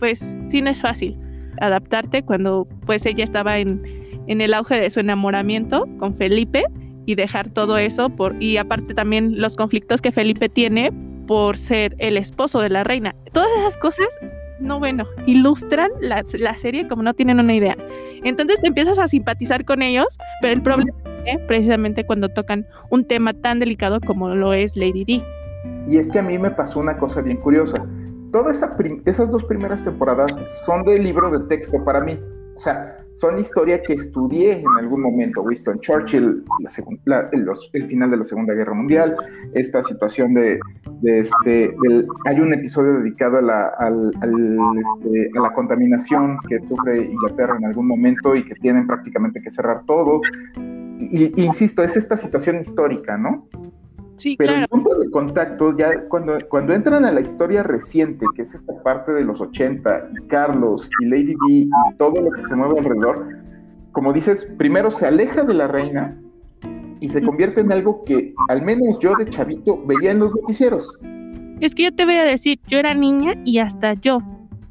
pues 0.00 0.26
sí 0.46 0.60
no 0.60 0.70
es 0.70 0.80
fácil 0.80 1.16
adaptarte 1.60 2.24
cuando 2.24 2.66
pues 2.86 3.06
ella 3.06 3.22
estaba 3.22 3.58
en, 3.58 3.82
en 4.26 4.40
el 4.40 4.54
auge 4.54 4.80
de 4.80 4.90
su 4.90 4.98
enamoramiento 4.98 5.86
con 5.98 6.16
Felipe 6.16 6.64
y 7.06 7.14
dejar 7.14 7.50
todo 7.50 7.78
eso 7.78 8.08
por 8.10 8.34
y 8.42 8.56
aparte 8.56 8.94
también 8.94 9.40
los 9.40 9.56
conflictos 9.56 10.00
que 10.00 10.10
Felipe 10.10 10.48
tiene 10.48 10.92
por 11.26 11.56
ser 11.56 11.94
el 11.98 12.16
esposo 12.16 12.60
de 12.60 12.70
la 12.70 12.82
reina. 12.82 13.14
Todas 13.32 13.48
esas 13.58 13.76
cosas 13.76 14.08
no 14.60 14.78
bueno, 14.78 15.06
ilustran 15.26 15.90
la, 16.00 16.24
serie 16.56 16.86
como 16.88 17.02
no 17.02 17.14
tienen 17.14 17.40
una 17.40 17.54
idea. 17.54 17.76
Entonces 18.24 18.60
te 18.60 18.68
empiezas 18.68 18.98
a 18.98 19.08
simpatizar 19.08 19.64
con 19.64 19.82
ellos, 19.82 20.18
pero 20.42 20.54
el 20.54 20.62
problema 20.62 20.92
es 21.26 21.38
precisamente 21.46 22.04
cuando 22.04 22.28
tocan 22.28 22.66
un 22.90 23.04
tema 23.04 23.32
tan 23.32 23.58
delicado 23.58 24.00
como 24.00 24.28
lo 24.34 24.52
es 24.52 24.76
Lady 24.76 25.04
D. 25.04 25.22
Y 25.88 25.96
es 25.96 26.10
que 26.10 26.18
a 26.18 26.22
mí 26.22 26.38
me 26.38 26.50
pasó 26.50 26.80
una 26.80 26.98
cosa 26.98 27.20
bien 27.22 27.38
curiosa. 27.38 27.86
Todas 28.32 28.64
esas 29.06 29.30
dos 29.30 29.44
primeras 29.44 29.84
temporadas 29.84 30.36
son 30.64 30.84
de 30.84 30.98
libro 30.98 31.30
de 31.30 31.46
texto 31.46 31.82
para 31.84 32.00
mí. 32.00 32.18
O 32.60 32.62
sea, 32.62 32.98
son 33.12 33.38
historia 33.38 33.82
que 33.82 33.94
estudié 33.94 34.60
en 34.60 34.66
algún 34.78 35.00
momento. 35.00 35.40
Winston 35.40 35.80
Churchill, 35.80 36.44
el, 37.72 37.86
final 37.88 38.10
de 38.10 38.16
la 38.18 38.24
Segunda 38.24 38.52
Guerra 38.52 38.74
Mundial, 38.74 39.16
esta 39.54 39.82
situación 39.82 40.34
de, 40.34 40.60
este, 41.02 41.74
hay 42.26 42.40
un 42.40 42.52
episodio 42.52 42.98
dedicado 42.98 43.38
a 43.38 43.42
la, 43.42 43.72
este, 43.72 45.30
a 45.38 45.40
la 45.40 45.52
contaminación 45.54 46.36
que 46.48 46.58
sufre 46.60 47.04
Inglaterra 47.04 47.56
en 47.56 47.64
algún 47.64 47.88
momento 47.88 48.36
y 48.36 48.44
que 48.44 48.54
tienen 48.56 48.86
prácticamente 48.86 49.40
que 49.40 49.50
cerrar 49.50 49.84
todo. 49.86 50.20
Y, 50.98 51.42
insisto, 51.42 51.82
es 51.82 51.96
esta 51.96 52.18
situación 52.18 52.60
histórica, 52.60 53.16
¿no? 53.16 53.48
Pero 54.38 54.54
el 54.54 54.68
punto 54.68 54.98
de 54.98 55.10
contacto, 55.10 55.76
ya 55.76 56.04
cuando, 56.08 56.38
cuando 56.48 56.72
entran 56.72 57.04
a 57.04 57.12
la 57.12 57.20
historia 57.20 57.62
reciente, 57.62 58.26
que 58.34 58.42
es 58.42 58.54
esta 58.54 58.72
parte 58.82 59.12
de 59.12 59.24
los 59.24 59.40
80, 59.40 60.10
y 60.12 60.26
Carlos, 60.28 60.88
y 61.00 61.06
Lady 61.06 61.34
D, 61.34 61.36
y 61.48 61.70
todo 61.96 62.20
lo 62.20 62.30
que 62.30 62.42
se 62.42 62.54
mueve 62.54 62.78
alrededor, 62.78 63.26
como 63.92 64.12
dices, 64.12 64.48
primero 64.56 64.90
se 64.90 65.06
aleja 65.06 65.42
de 65.42 65.54
la 65.54 65.66
reina 65.66 66.16
y 67.00 67.08
se 67.08 67.22
convierte 67.22 67.60
en 67.62 67.72
algo 67.72 68.04
que 68.04 68.34
al 68.48 68.62
menos 68.62 68.98
yo 68.98 69.14
de 69.16 69.24
chavito 69.24 69.82
veía 69.86 70.12
en 70.12 70.20
los 70.20 70.34
noticieros. 70.34 70.92
Es 71.60 71.74
que 71.74 71.84
yo 71.84 71.94
te 71.94 72.04
voy 72.04 72.14
a 72.14 72.24
decir, 72.24 72.60
yo 72.68 72.78
era 72.78 72.94
niña 72.94 73.34
y 73.44 73.58
hasta 73.58 73.94
yo, 73.94 74.20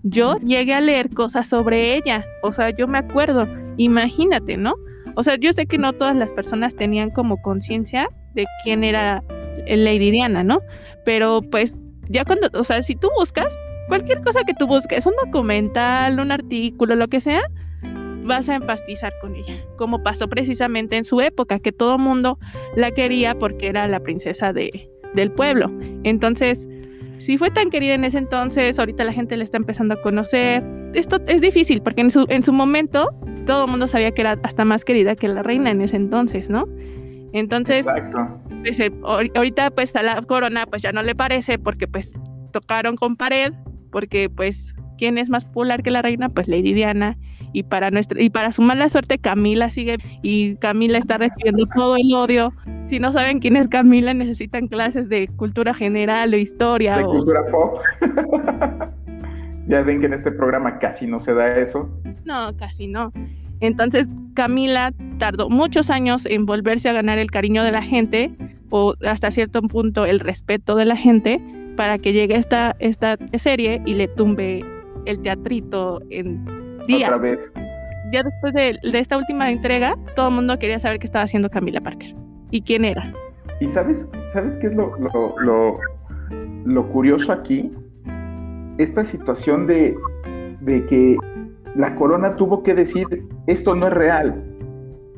yo 0.04 0.38
llegué 0.38 0.74
a 0.74 0.82
leer 0.82 1.10
cosas 1.14 1.48
sobre 1.48 1.96
ella, 1.96 2.26
o 2.42 2.54
sea, 2.54 2.70
yo 2.70 2.88
me 2.88 2.98
acuerdo, 2.98 3.46
imagínate, 3.78 4.58
¿no? 4.58 4.76
O 5.16 5.24
sea, 5.24 5.36
yo 5.36 5.52
sé 5.54 5.66
que 5.66 5.78
no 5.78 5.94
todas 5.94 6.16
las 6.16 6.32
personas 6.32 6.76
tenían 6.76 7.10
como 7.10 7.42
conciencia 7.42 8.10
de 8.36 8.46
quién 8.64 8.84
era 8.84 9.24
Lady 9.78 10.12
Diana, 10.12 10.44
¿no? 10.44 10.62
Pero 11.06 11.42
pues 11.42 11.76
ya 12.10 12.26
cuando, 12.26 12.50
o 12.54 12.64
sea, 12.64 12.84
si 12.84 12.96
tú 12.96 13.10
buscas, 13.18 13.56
cualquier 13.88 14.22
cosa 14.22 14.44
que 14.44 14.54
tú 14.54 14.68
busques, 14.68 15.06
un 15.06 15.14
documental, 15.24 16.20
un 16.20 16.32
artículo, 16.32 16.96
lo 16.96 17.08
que 17.08 17.20
sea, 17.20 17.42
vas 18.24 18.48
a 18.50 18.56
empatizar 18.56 19.12
con 19.22 19.36
ella, 19.36 19.56
como 19.78 20.04
pasó 20.04 20.28
precisamente 20.28 20.96
en 20.98 21.04
su 21.04 21.22
época, 21.22 21.60
que 21.60 21.72
todo 21.72 21.98
mundo 21.98 22.40
la 22.76 22.92
quería 22.92 23.36
porque 23.36 23.68
era 23.68 23.88
la 23.88 24.00
princesa 24.00 24.54
de, 24.54 24.90
del 25.16 25.32
pueblo. 25.32 25.72
Entonces, 26.04 26.68
si 27.18 27.38
fue 27.38 27.52
tan 27.52 27.70
querida 27.70 27.96
en 27.96 28.06
ese 28.06 28.18
entonces, 28.18 28.80
ahorita 28.80 29.04
la 29.04 29.14
gente 29.14 29.36
la 29.36 29.44
está 29.44 29.58
empezando 29.58 29.96
a 29.96 30.02
conocer. 30.02 30.64
Esto 30.94 31.20
es 31.28 31.42
difícil 31.42 31.82
porque 31.82 32.02
en 32.02 32.12
su, 32.12 32.26
en 32.30 32.44
su 32.44 32.54
momento 32.54 33.10
todo 33.46 33.66
el 33.66 33.72
mundo 33.72 33.88
sabía 33.88 34.12
que 34.12 34.22
era 34.22 34.40
hasta 34.44 34.64
más 34.64 34.86
querida 34.86 35.16
que 35.16 35.28
la 35.28 35.44
reina 35.44 35.72
en 35.72 35.82
ese 35.82 35.96
entonces, 35.96 36.50
¿no? 36.50 36.68
Entonces, 37.34 37.86
pues, 38.62 38.80
eh, 38.80 38.92
ahorita 39.04 39.72
pues 39.72 39.96
a 39.96 40.04
la 40.04 40.22
corona 40.22 40.66
pues 40.66 40.82
ya 40.82 40.92
no 40.92 41.04
le 41.04 41.16
parece 41.16 41.58
porque 41.60 41.88
pues 41.88 42.14
tocaron 42.52 42.96
con 42.96 43.16
pared, 43.16 43.54
porque 43.92 44.30
pues 44.30 44.74
¿quién 44.98 45.18
es 45.18 45.30
más 45.30 45.46
popular 45.46 45.82
que 45.82 45.92
la 45.92 46.02
reina? 46.02 46.30
Pues 46.30 46.48
Lady 46.48 46.74
Diana. 46.74 47.18
Y 47.52 47.64
para, 47.64 47.90
nuestra, 47.90 48.22
y 48.22 48.30
para 48.30 48.52
su 48.52 48.62
mala 48.62 48.90
suerte 48.90 49.18
Camila 49.18 49.72
sigue 49.72 49.98
y 50.22 50.56
Camila 50.58 51.00
está 51.00 51.18
recibiendo 51.18 51.66
todo 51.76 51.96
el 51.96 52.14
odio. 52.14 52.54
Si 52.86 53.00
no 53.00 53.12
saben 53.12 53.40
quién 53.40 53.56
es 53.56 53.68
Camila, 53.68 54.14
necesitan 54.14 54.68
clases 54.68 55.10
de 55.10 55.28
cultura 55.30 55.74
general 55.74 56.32
o 56.32 56.38
historia. 56.38 56.98
De 56.98 57.06
cultura 57.06 57.42
pop. 57.50 57.80
ya 59.68 59.82
ven 59.82 60.00
que 60.00 60.06
en 60.06 60.14
este 60.14 60.32
programa 60.32 60.78
casi 60.78 61.08
no 61.08 61.20
se 61.20 61.34
da 61.34 61.58
eso. 61.58 61.90
No, 62.24 62.56
casi 62.56 62.86
no. 62.86 63.12
Entonces 63.62 64.08
Camila 64.36 64.94
tardó 65.18 65.50
muchos 65.50 65.90
años 65.90 66.28
en 66.28 66.46
volverse 66.46 66.88
a 66.88 66.94
ganar 66.94 67.18
el 67.18 67.32
cariño 67.32 67.64
de 67.64 67.72
la 67.72 67.82
gente 67.82 68.32
o 68.70 68.96
hasta 69.06 69.32
cierto 69.32 69.62
punto 69.62 70.06
el 70.06 70.20
respeto 70.20 70.76
de 70.76 70.86
la 70.86 70.96
gente 70.96 71.42
para 71.76 71.98
que 71.98 72.14
llegue 72.14 72.36
esta, 72.36 72.76
esta 72.80 73.18
serie 73.38 73.82
y 73.86 73.94
le 73.94 74.08
tumbe 74.08 74.66
el 75.06 75.22
teatrito 75.22 76.02
en 76.10 76.46
días. 76.88 77.10
Otra 77.10 77.18
vez. 77.18 77.54
Ya 78.12 78.24
después 78.24 78.54
de, 78.54 78.80
esta 78.98 79.18
última 79.18 79.52
entrega, 79.52 79.96
todo 80.16 80.30
el 80.30 80.36
mundo 80.36 80.58
quería 80.58 80.80
saber 80.80 81.00
qué 81.00 81.06
estaba 81.06 81.26
haciendo 81.26 81.50
Camila 81.50 81.80
Parker 81.80 82.16
y 82.52 82.62
quién 82.62 82.86
era. 82.86 83.14
¿Y 83.60 83.68
sabes, 83.68 84.10
sabes 84.32 84.58
qué 84.58 84.68
es 84.68 84.76
lo, 84.76 84.92
lo, 84.98 85.80
lo 86.66 86.92
curioso 86.92 87.32
aquí? 87.32 87.72
Esta 88.78 89.06
situación 89.06 89.68
de, 89.68 89.96
de 90.62 90.86
que 90.86 91.18
la 91.76 91.96
corona 91.96 92.36
tuvo 92.36 92.64
que 92.64 92.74
decir, 92.74 93.06
esto 93.48 93.76
no 93.76 93.88
es 93.88 93.94
real. 93.94 94.44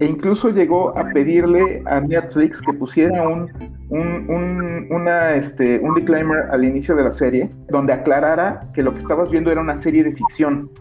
E 0.02 0.06
incluso 0.08 0.50
llegó 0.50 0.98
a 0.98 1.10
pedirle 1.14 1.84
a 1.86 2.02
Netflix 2.02 2.60
que 2.60 2.74
pusiera 2.74 3.28
un, 3.30 3.52
un, 3.90 4.88
una, 4.90 5.36
este, 5.36 5.78
un 5.78 5.94
disclaimer 5.94 6.50
al 6.50 6.66
inicio 6.66 6.96
de 6.96 7.04
la 7.04 7.14
serie, 7.14 7.52
donde 7.70 7.94
aclarara 7.94 8.68
que 8.74 8.82
lo 8.82 8.96
que 8.96 9.00
estabas 9.00 9.30
viendo 9.30 9.52
era 9.52 9.62
una 9.62 9.76
serie 9.76 10.04
de 10.04 10.12
ficción. 10.14 10.72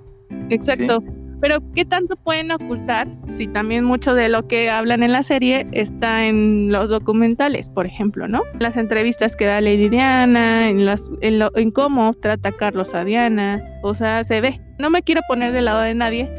Exacto. 0.49 1.05
Pero 1.43 1.59
¿qué 1.75 1.85
tanto 1.85 2.17
pueden 2.17 2.50
ocultar 2.50 3.09
si 3.29 3.47
también 3.47 3.85
mucho 3.85 4.15
de 4.15 4.31
lo 4.31 4.47
que 4.47 4.71
hablan 4.71 5.03
en 5.03 5.12
la 5.12 5.23
serie 5.23 5.67
está 5.73 6.25
en 6.25 6.73
los 6.73 6.89
documentales, 6.89 7.69
por 7.69 7.85
ejemplo, 7.85 8.27
¿no? 8.27 8.41
Las 8.59 8.79
entrevistas 8.79 9.37
que 9.37 9.45
da 9.45 9.61
Lady 9.61 9.91
Diana, 9.91 10.67
en, 10.67 10.87
las, 10.87 11.11
en, 11.21 11.43
en 11.57 11.71
cómo 11.73 12.15
trata 12.15 12.53
Carlos 12.53 12.95
a 12.95 13.05
Diana, 13.05 13.62
o 13.83 13.93
sea, 13.93 14.25
se 14.25 14.41
ve. 14.41 14.62
No 14.79 14.89
me 14.89 15.03
quiero 15.03 15.21
poner 15.29 15.53
del 15.53 15.67
lado 15.67 15.81
de 15.83 15.95
nadie. 15.95 16.31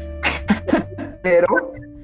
Pero... 1.22 1.46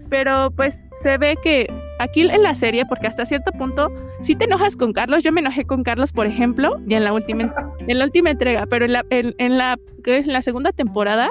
Pero 0.08 0.50
pues 0.50 0.78
se 1.02 1.18
ve 1.18 1.36
que 1.42 1.66
aquí 1.98 2.22
en 2.22 2.42
la 2.42 2.54
serie, 2.54 2.84
porque 2.86 3.06
hasta 3.06 3.26
cierto 3.26 3.52
punto, 3.52 3.92
si 4.22 4.34
te 4.34 4.44
enojas 4.44 4.76
con 4.76 4.92
Carlos, 4.92 5.22
yo 5.22 5.32
me 5.32 5.40
enojé 5.40 5.64
con 5.64 5.82
Carlos, 5.82 6.12
por 6.12 6.26
ejemplo, 6.26 6.80
y 6.88 6.94
en 6.94 7.04
la 7.04 7.12
última, 7.12 7.54
en 7.86 7.98
la 7.98 8.04
última 8.04 8.30
entrega, 8.30 8.66
pero 8.66 8.84
en 8.84 8.92
la, 8.92 9.04
en, 9.10 9.58
la, 9.58 9.78
que 10.02 10.18
es 10.18 10.26
la 10.26 10.42
segunda 10.42 10.72
temporada, 10.72 11.30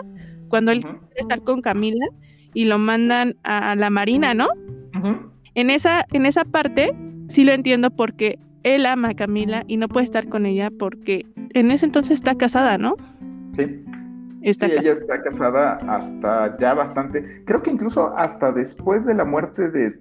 cuando 0.50 0.72
él 0.72 0.82
quiere 0.82 1.22
estar 1.22 1.42
con 1.42 1.62
Camila 1.62 2.06
y 2.54 2.66
lo 2.66 2.78
mandan 2.78 3.36
a 3.44 3.76
la 3.76 3.90
marina, 3.90 4.34
¿no? 4.34 4.48
En 5.54 5.70
esa, 5.70 6.06
en 6.12 6.26
esa 6.26 6.44
parte 6.44 6.94
sí 7.30 7.44
lo 7.44 7.52
entiendo 7.52 7.92
porque 7.92 8.40
él 8.64 8.86
ama 8.86 9.10
a 9.10 9.14
Camila 9.16 9.64
y 9.68 9.78
no 9.78 9.88
puede 9.88 10.06
estar 10.06 10.28
con 10.28 10.46
ella 10.46 10.72
porque 10.78 11.26
en 11.54 11.72
ese 11.72 11.86
entonces 11.86 12.14
está 12.14 12.36
casada, 12.36 12.78
¿no? 12.78 12.96
Sí 13.52 13.87
sí, 14.54 14.66
ella 14.66 14.94
está 14.94 15.22
casada 15.22 15.78
hasta 15.88 16.58
ya 16.58 16.74
bastante. 16.74 17.44
Creo 17.46 17.62
que 17.62 17.72
incluso 17.72 18.16
hasta 18.18 18.52
después 18.52 19.06
de 19.06 19.14
la 19.14 19.26
muerte 19.26 19.70
de, 19.70 20.00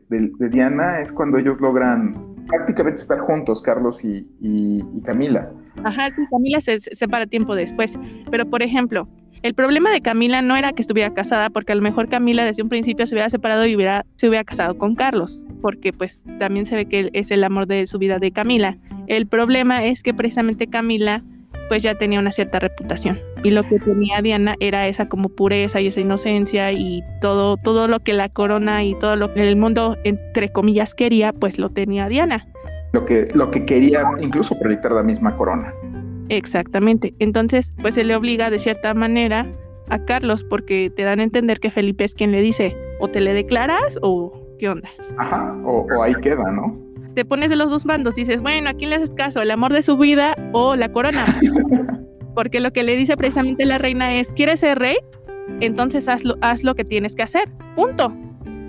Diana 0.49 1.00
es 1.00 1.12
cuando 1.12 1.38
ellos 1.38 1.61
logran 1.61 2.37
prácticamente 2.47 3.00
estar 3.00 3.19
juntos, 3.19 3.62
Carlos 3.62 4.00
y, 4.03 5.03
Camila. 5.05 5.53
Ajá, 5.85 6.11
sí, 6.11 6.26
Camila 6.31 6.61
se, 6.61 6.81
separa 6.81 7.26
tiempo 7.26 7.55
después. 7.55 7.99
Pero, 8.31 8.47
por 8.47 8.62
ejemplo, 8.62 9.09
el 9.43 9.55
problema 9.55 9.91
de 9.91 10.00
Camila 10.00 10.43
no 10.43 10.57
era 10.57 10.73
que 10.73 10.83
estuviera 10.83 11.12
casada, 11.12 11.50
porque 11.50 11.73
a 11.73 11.75
lo 11.75 11.83
mejor 11.83 12.09
Camila 12.09 12.45
desde 12.45 12.62
un 12.62 12.69
principio 12.69 13.07
se 13.07 13.15
hubiera 13.15 13.31
separado 13.31 13.67
y 13.67 13.76
hubiera, 13.76 14.07
se 14.17 14.29
hubiera 14.29 14.45
casado 14.45 14.79
con 14.79 14.95
Carlos, 14.95 15.45
porque 15.61 15.93
pues 15.93 16.25
también 16.38 16.67
se 16.67 16.75
ve 16.75 16.87
que 16.87 17.11
es 17.12 17.31
el 17.31 17.45
amor 17.45 17.67
de 17.67 17.87
su 17.87 17.99
vida 17.99 18.19
de 18.19 18.33
Camila. 18.33 18.79
El 19.07 19.26
problema 19.26 19.85
es 19.85 20.03
que 20.03 20.15
precisamente 20.15 20.67
Camila 20.67 21.23
pues 21.69 21.83
ya 21.83 21.95
tenía 21.95 22.21
una 22.21 22.33
cierta 22.33 22.59
reputación. 22.59 23.19
Y 23.43 23.51
lo 23.51 23.63
que 23.63 23.79
tenía 23.79 24.21
Diana 24.23 24.57
era 24.61 24.87
esa 24.89 25.09
como 25.09 25.29
pureza 25.29 25.81
y 25.81 25.89
esa 25.89 26.01
inocencia 26.01 26.73
y 26.73 27.03
todo, 27.21 27.57
todo 27.57 27.89
lo 27.89 28.01
que 28.01 28.13
la 28.13 28.29
corona 28.29 28.85
y 28.85 28.95
todo 28.99 29.17
lo 29.17 29.33
que 29.33 29.49
el 29.49 29.57
mundo, 29.57 29.97
entre 30.05 30.51
comillas, 30.51 30.95
quería, 30.95 31.33
pues 31.33 31.59
lo 31.59 31.71
tenía 31.71 32.09
Diana. 32.09 32.47
Lo 32.93 33.05
que, 33.05 33.29
lo 33.35 33.51
que 33.51 33.65
quería 33.65 34.05
incluso 34.21 34.59
proyectar 34.59 34.93
la 34.93 35.03
misma 35.03 35.37
corona. 35.37 35.73
Exactamente. 36.29 37.15
Entonces, 37.19 37.73
pues 37.81 37.95
se 37.95 38.05
le 38.05 38.17
obliga 38.17 38.51
de 38.51 38.59
cierta 38.59 38.95
manera 38.95 39.47
a 39.89 39.99
Carlos 40.05 40.45
porque 40.45 40.91
te 40.95 41.03
dan 41.03 41.21
a 41.21 41.23
entender 41.23 41.61
que 41.61 41.71
Felipe 41.71 42.05
es 42.05 42.15
quien 42.15 42.33
le 42.33 42.41
dice, 42.41 42.77
o 43.01 43.09
te 43.09 43.21
le 43.21 43.33
declaras 43.33 43.99
o 44.03 44.33
qué 44.59 44.69
onda. 44.69 44.89
Ajá, 45.19 45.55
o, 45.65 45.87
o 45.87 46.03
ahí 46.03 46.15
queda, 46.17 46.51
¿no? 46.51 46.86
Te 47.17 47.25
pones 47.25 47.49
de 47.49 47.57
los 47.57 47.71
dos 47.71 47.85
bandos, 47.87 48.15
dices, 48.15 48.43
bueno, 48.43 48.69
¿a 48.69 48.75
quién 48.75 48.91
le 48.91 48.97
haces 48.97 49.11
caso? 49.11 49.41
¿El 49.41 49.51
amor 49.51 49.73
de 49.73 49.81
su 49.81 49.97
vida 49.97 50.37
o 50.53 50.77
la 50.77 50.93
corona? 50.93 51.25
Porque 52.35 52.61
lo 52.61 52.75
que 52.75 52.83
le 52.83 52.95
dice 52.95 53.17
precisamente 53.17 53.65
la 53.65 53.79
reina 53.79 54.17
es, 54.17 54.35
¿quieres 54.35 54.61
ser 54.61 54.79
rey? 54.79 54.97
Entonces 55.61 56.09
haz 56.09 56.25
lo, 56.25 56.37
haz 56.43 56.63
lo 56.63 56.75
que 56.75 56.85
tienes 56.85 57.15
que 57.15 57.23
hacer. 57.23 57.49
Punto. 57.75 58.15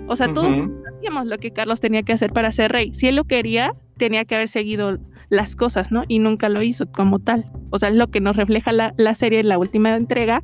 O 0.06 0.16
sea, 0.16 0.32
todos 0.32 0.48
sabíamos 0.82 1.26
lo 1.26 1.36
que 1.36 1.50
Carlos 1.50 1.82
tenía 1.82 2.02
que 2.02 2.14
hacer 2.14 2.32
para 2.32 2.50
ser 2.50 2.72
rey. 2.72 2.94
Si 2.94 3.06
él 3.06 3.16
lo 3.16 3.24
quería, 3.24 3.74
tenía 3.98 4.24
que 4.24 4.36
haber 4.36 4.48
seguido 4.48 4.96
las 5.28 5.54
cosas, 5.54 5.92
¿no? 5.92 6.04
Y 6.08 6.18
nunca 6.18 6.48
lo 6.48 6.62
hizo 6.62 6.90
como 6.90 7.18
tal. 7.18 7.52
O 7.68 7.78
sea, 7.78 7.90
es 7.90 7.96
lo 7.96 8.06
que 8.06 8.20
nos 8.20 8.34
refleja 8.34 8.72
la, 8.72 8.94
la 8.96 9.14
serie 9.14 9.40
en 9.40 9.48
la 9.48 9.58
última 9.58 9.94
entrega 9.94 10.42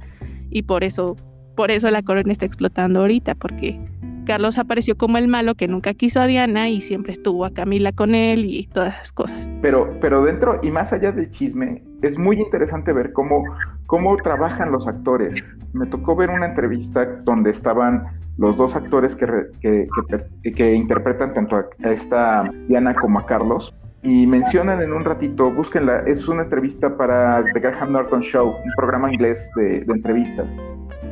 y 0.51 0.65
por 0.65 0.85
eso, 0.85 1.17
por 1.57 1.71
eso 1.71 1.91
la 1.91 2.03
corona 2.03 2.33
está 2.33 2.45
explotando 2.45 3.01
ahorita, 3.01 3.35
porque 3.35 3.81
Carlos 4.25 4.59
apareció 4.59 4.97
como 4.97 5.19
el 5.19 5.29
malo 5.29 5.55
que 5.55 5.69
nunca 5.69 5.95
quiso 5.95 6.21
a 6.21 6.27
Diana 6.27 6.69
y 6.69 6.81
siempre 6.81 7.13
estuvo 7.13 7.45
a 7.45 7.53
Camila 7.53 7.93
con 7.93 8.15
él 8.15 8.45
y 8.47 8.67
todas 8.67 8.95
esas 8.95 9.13
cosas. 9.13 9.51
Pero, 9.63 9.97
pero 10.01 10.25
dentro 10.25 10.59
y 10.63 10.71
más 10.71 10.93
allá 10.93 11.13
del 11.13 11.31
chisme, 11.31 11.83
es 12.03 12.19
muy 12.19 12.41
interesante 12.41 12.93
ver 12.93 13.13
cómo, 13.13 13.45
cómo 13.87 14.17
trabajan 14.17 14.73
los 14.73 14.87
actores. 14.87 15.45
Me 15.73 15.87
tocó 15.87 16.17
ver 16.17 16.31
una 16.31 16.47
entrevista 16.47 17.07
donde 17.25 17.51
estaban 17.51 18.05
los 18.39 18.57
dos 18.57 18.75
actores 18.75 19.15
que, 19.15 19.27
que, 19.61 19.89
que, 20.53 20.75
interpretan 20.75 21.35
tanto 21.35 21.57
a 21.57 21.89
esta 21.89 22.51
Diana 22.69 22.95
como 22.95 23.21
a 23.21 23.27
Carlos. 23.27 23.73
Y 24.03 24.27
mencionan 24.27 24.83
en 24.83 24.93
un 24.93 25.05
ratito, 25.05 25.51
búsquenla, 25.51 26.01
es 26.01 26.29
una 26.29 26.43
entrevista 26.43 26.97
para 26.97 27.43
The 27.55 27.61
Graham 27.61 27.93
Norton 27.93 28.21
Show, 28.21 28.49
un 28.49 28.73
programa 28.77 29.11
inglés 29.11 29.51
de, 29.57 29.81
de 29.81 29.93
entrevistas 29.93 30.55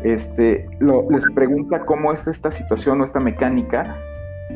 este, 0.05 0.69
les 0.81 1.25
pregunta 1.35 1.85
cómo 1.85 2.13
es 2.13 2.27
esta 2.27 2.51
situación 2.51 3.01
o 3.01 3.05
esta 3.05 3.21
mecánica. 3.21 3.97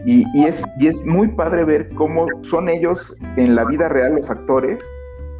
Y, 0.05 0.25
es, 0.45 0.63
y 0.79 0.89
es 0.89 1.03
muy 1.07 1.29
padre 1.29 1.65
ver 1.65 1.89
cómo 1.95 2.27
son 2.43 2.69
ellos 2.69 3.17
en 3.37 3.55
la 3.55 3.65
vida 3.65 3.89
real 3.89 4.17
los 4.17 4.29
actores 4.31 4.85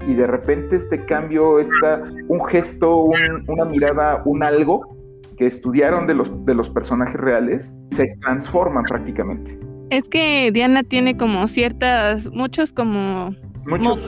y 0.07 0.15
de 0.15 0.27
repente 0.27 0.77
este 0.77 1.05
cambio, 1.05 1.59
está 1.59 2.03
un 2.29 2.45
gesto, 2.47 3.11
una 3.49 3.65
mirada, 3.67 4.23
un 4.25 4.43
algo 4.43 4.97
que 5.37 5.47
estudiaron 5.47 6.07
de 6.07 6.15
los, 6.15 6.45
de 6.47 6.55
los 6.55 6.71
personajes 6.71 7.21
reales, 7.21 7.75
se 7.91 8.07
transforman 8.23 8.85
prácticamente. 8.85 9.59
Es 9.91 10.09
que 10.09 10.51
Diana 10.53 10.83
tiene 10.83 11.17
como 11.17 11.47
ciertas, 11.49 12.27
muchos 12.33 12.73
como 12.73 13.35
Muchos, 13.67 14.01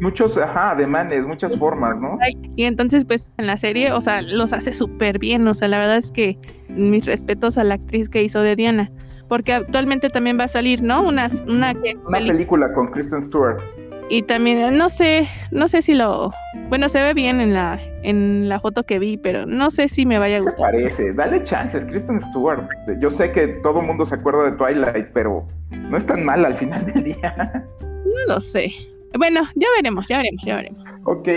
muchos, 0.00 0.36
ajá, 0.36 0.72
ademanes, 0.72 1.24
muchas 1.24 1.56
formas, 1.56 1.96
¿no? 2.00 2.18
Y 2.56 2.64
entonces, 2.64 3.04
pues, 3.04 3.30
en 3.38 3.46
la 3.46 3.56
serie, 3.56 3.92
o 3.92 4.00
sea, 4.00 4.20
los 4.20 4.52
hace 4.52 4.74
súper 4.74 5.20
bien, 5.20 5.46
o 5.46 5.54
sea, 5.54 5.68
la 5.68 5.78
verdad 5.78 5.98
es 5.98 6.10
que 6.10 6.36
mis 6.68 7.06
respetos 7.06 7.56
a 7.56 7.62
la 7.62 7.74
actriz 7.74 8.08
que 8.08 8.24
hizo 8.24 8.42
de 8.42 8.56
Diana, 8.56 8.90
porque 9.28 9.52
actualmente 9.52 10.10
también 10.10 10.38
va 10.40 10.44
a 10.44 10.48
salir, 10.48 10.82
¿no? 10.82 11.06
Una, 11.06 11.28
una, 11.46 11.72
una 12.06 12.18
película 12.18 12.72
con 12.72 12.88
Kristen 12.88 13.22
Stewart. 13.22 13.60
Y 14.08 14.22
también, 14.22 14.76
no 14.76 14.88
sé, 14.88 15.28
no 15.52 15.68
sé 15.68 15.82
si 15.82 15.94
lo, 15.94 16.32
bueno, 16.68 16.88
se 16.88 17.00
ve 17.00 17.14
bien 17.14 17.40
en 17.40 17.54
la, 17.54 17.80
en 18.06 18.48
la 18.48 18.60
foto 18.60 18.84
que 18.84 19.00
vi, 19.00 19.16
pero 19.16 19.46
no 19.46 19.70
sé 19.72 19.88
si 19.88 20.06
me 20.06 20.18
vaya 20.18 20.36
a 20.36 20.40
gustar. 20.40 20.70
Se 20.70 20.78
parece, 20.78 21.12
dale 21.12 21.42
chances, 21.42 21.84
Kristen 21.84 22.20
Stewart. 22.22 22.68
Yo 23.00 23.10
sé 23.10 23.32
que 23.32 23.48
todo 23.48 23.80
el 23.80 23.86
mundo 23.86 24.06
se 24.06 24.14
acuerda 24.14 24.48
de 24.48 24.56
Twilight, 24.56 25.08
pero 25.12 25.46
no 25.72 25.96
es 25.96 26.06
tan 26.06 26.24
mal 26.24 26.44
al 26.44 26.54
final 26.54 26.86
del 26.86 27.02
día. 27.02 27.66
No 27.80 28.34
lo 28.34 28.40
sé. 28.40 28.70
Bueno, 29.18 29.40
ya 29.56 29.66
veremos, 29.76 30.06
ya 30.06 30.18
veremos, 30.18 30.42
ya 30.46 30.56
veremos. 30.56 30.84
Ok, 31.02 31.28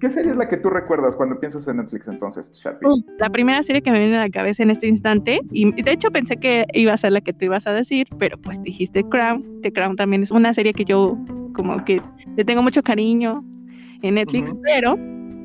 ¿qué 0.00 0.08
serie 0.08 0.30
es 0.30 0.38
la 0.38 0.48
que 0.48 0.56
tú 0.56 0.70
recuerdas 0.70 1.14
cuando 1.14 1.38
piensas 1.38 1.68
en 1.68 1.76
Netflix 1.76 2.08
entonces, 2.08 2.50
Sharpie? 2.54 2.88
Uh, 2.88 3.04
la 3.18 3.28
primera 3.28 3.62
serie 3.62 3.82
que 3.82 3.90
me 3.90 3.98
viene 3.98 4.16
a 4.16 4.20
la 4.20 4.30
cabeza 4.30 4.62
en 4.62 4.70
este 4.70 4.86
instante, 4.86 5.40
y 5.52 5.70
de 5.82 5.90
hecho 5.90 6.10
pensé 6.10 6.38
que 6.38 6.64
iba 6.72 6.94
a 6.94 6.96
ser 6.96 7.12
la 7.12 7.20
que 7.20 7.34
tú 7.34 7.44
ibas 7.44 7.66
a 7.66 7.72
decir, 7.74 8.06
pero 8.18 8.38
pues 8.38 8.62
dijiste 8.62 9.04
Crown. 9.04 9.60
The 9.60 9.72
Crown 9.72 9.96
también 9.96 10.22
es 10.22 10.30
una 10.30 10.54
serie 10.54 10.72
que 10.72 10.86
yo 10.86 11.18
como 11.52 11.84
que 11.84 12.00
le 12.34 12.44
tengo 12.46 12.62
mucho 12.62 12.82
cariño 12.82 13.44
en 14.00 14.14
Netflix, 14.14 14.54
pero 14.62 14.96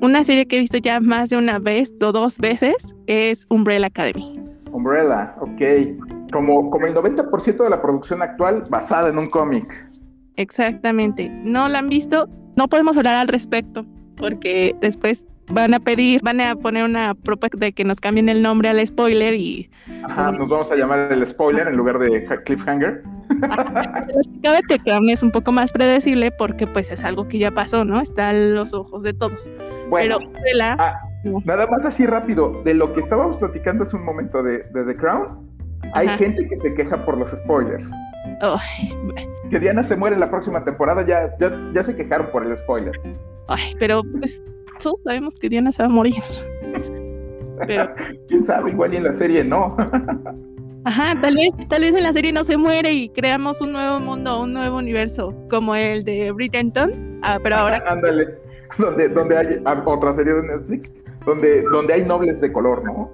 una 0.01 0.23
serie 0.23 0.45
que 0.45 0.57
he 0.57 0.59
visto 0.59 0.77
ya 0.77 0.99
más 0.99 1.29
de 1.29 1.37
una 1.37 1.59
vez 1.59 1.93
o 2.01 2.11
dos 2.11 2.37
veces 2.37 2.75
es 3.07 3.45
Umbrella 3.49 3.87
Academy. 3.87 4.39
Umbrella, 4.71 5.35
ok. 5.39 6.31
Como, 6.31 6.69
como 6.69 6.85
el 6.85 6.93
90% 6.93 7.63
de 7.63 7.69
la 7.69 7.81
producción 7.81 8.21
actual 8.21 8.65
basada 8.69 9.09
en 9.09 9.17
un 9.17 9.29
cómic. 9.29 9.89
Exactamente. 10.35 11.29
No 11.43 11.67
la 11.67 11.79
han 11.79 11.89
visto, 11.89 12.29
no 12.55 12.67
podemos 12.67 12.95
hablar 12.95 13.15
al 13.15 13.27
respecto 13.27 13.85
porque 14.15 14.75
después 14.79 15.25
van 15.51 15.73
a 15.73 15.79
pedir, 15.79 16.21
van 16.23 16.39
a 16.41 16.55
poner 16.55 16.83
una 16.83 17.15
propuesta 17.15 17.57
de 17.57 17.73
que 17.73 17.83
nos 17.83 17.99
cambien 17.99 18.29
el 18.29 18.41
nombre 18.41 18.69
al 18.69 18.85
spoiler 18.85 19.33
y... 19.33 19.69
Ajá, 20.03 20.31
nos 20.31 20.47
vamos 20.47 20.71
a 20.71 20.75
llamar 20.75 21.11
el 21.11 21.25
spoiler 21.25 21.67
en 21.67 21.75
lugar 21.75 21.99
de 21.99 22.25
cliffhanger. 22.45 23.03
Cada 24.43 24.61
Crown 24.61 25.09
es 25.09 25.23
un 25.23 25.31
poco 25.31 25.51
más 25.51 25.71
predecible 25.71 26.31
porque 26.31 26.67
pues 26.67 26.89
es 26.91 27.03
algo 27.03 27.27
que 27.27 27.37
ya 27.37 27.51
pasó, 27.51 27.85
¿no? 27.85 28.01
Está 28.01 28.29
a 28.29 28.33
los 28.33 28.73
ojos 28.73 29.03
de 29.03 29.13
todos. 29.13 29.49
Bueno, 29.89 30.17
Pero 30.43 30.65
ah, 30.77 31.01
nada 31.45 31.67
más 31.67 31.85
así 31.85 32.05
rápido, 32.05 32.61
de 32.63 32.73
lo 32.73 32.93
que 32.93 32.99
estábamos 32.99 33.37
platicando 33.37 33.83
hace 33.83 33.95
un 33.95 34.05
momento 34.05 34.43
de, 34.43 34.59
de 34.59 34.85
The 34.85 34.95
Crown, 34.95 35.49
hay 35.93 36.07
gente 36.09 36.47
que 36.47 36.57
se 36.57 36.73
queja 36.73 37.03
por 37.05 37.17
los 37.17 37.31
spoilers. 37.31 37.89
Que 39.49 39.59
Diana 39.59 39.83
se 39.83 39.95
muere 39.95 40.15
en 40.15 40.19
la 40.19 40.29
próxima 40.29 40.63
temporada, 40.63 41.05
ya, 41.05 41.35
ya, 41.39 41.83
se 41.83 41.95
quejaron 41.95 42.27
por 42.31 42.45
el 42.45 42.55
spoiler. 42.55 42.99
Ay, 43.47 43.75
pero 43.79 44.01
pues 44.19 44.41
todos 44.81 44.99
sabemos 45.03 45.33
que 45.35 45.49
Diana 45.49 45.71
se 45.71 45.83
va 45.83 45.87
a 45.87 45.91
morir. 45.91 46.21
Pero... 47.65 47.89
¿Quién 48.27 48.43
sabe? 48.43 48.71
Igual 48.71 48.93
y 48.93 48.97
en 48.97 49.03
la 49.03 49.11
serie 49.11 49.43
no. 49.43 49.75
Ajá, 50.85 51.19
tal 51.19 51.35
vez, 51.35 51.51
tal 51.67 51.81
vez 51.81 51.93
en 51.93 52.03
la 52.03 52.13
serie 52.13 52.31
no 52.31 52.43
se 52.43 52.57
muere 52.57 52.93
y 52.93 53.09
creamos 53.09 53.59
un 53.59 53.73
nuevo 53.73 53.99
mundo, 53.99 54.41
un 54.41 54.53
nuevo 54.53 54.77
universo, 54.77 55.35
como 55.49 55.75
el 55.75 56.03
de 56.05 56.31
Bridgerton. 56.31 57.19
Ah, 57.21 57.37
pero 57.43 57.57
ahora. 57.57 57.83
Ándale, 57.85 58.38
donde, 58.77 59.09
donde 59.09 59.37
hay 59.37 59.61
otra 59.85 60.13
serie 60.13 60.33
de 60.33 60.43
Netflix, 60.43 60.91
donde, 61.25 61.61
donde 61.63 61.93
hay 61.93 62.05
nobles 62.05 62.41
de 62.41 62.51
color, 62.51 62.83
¿no? 62.83 63.11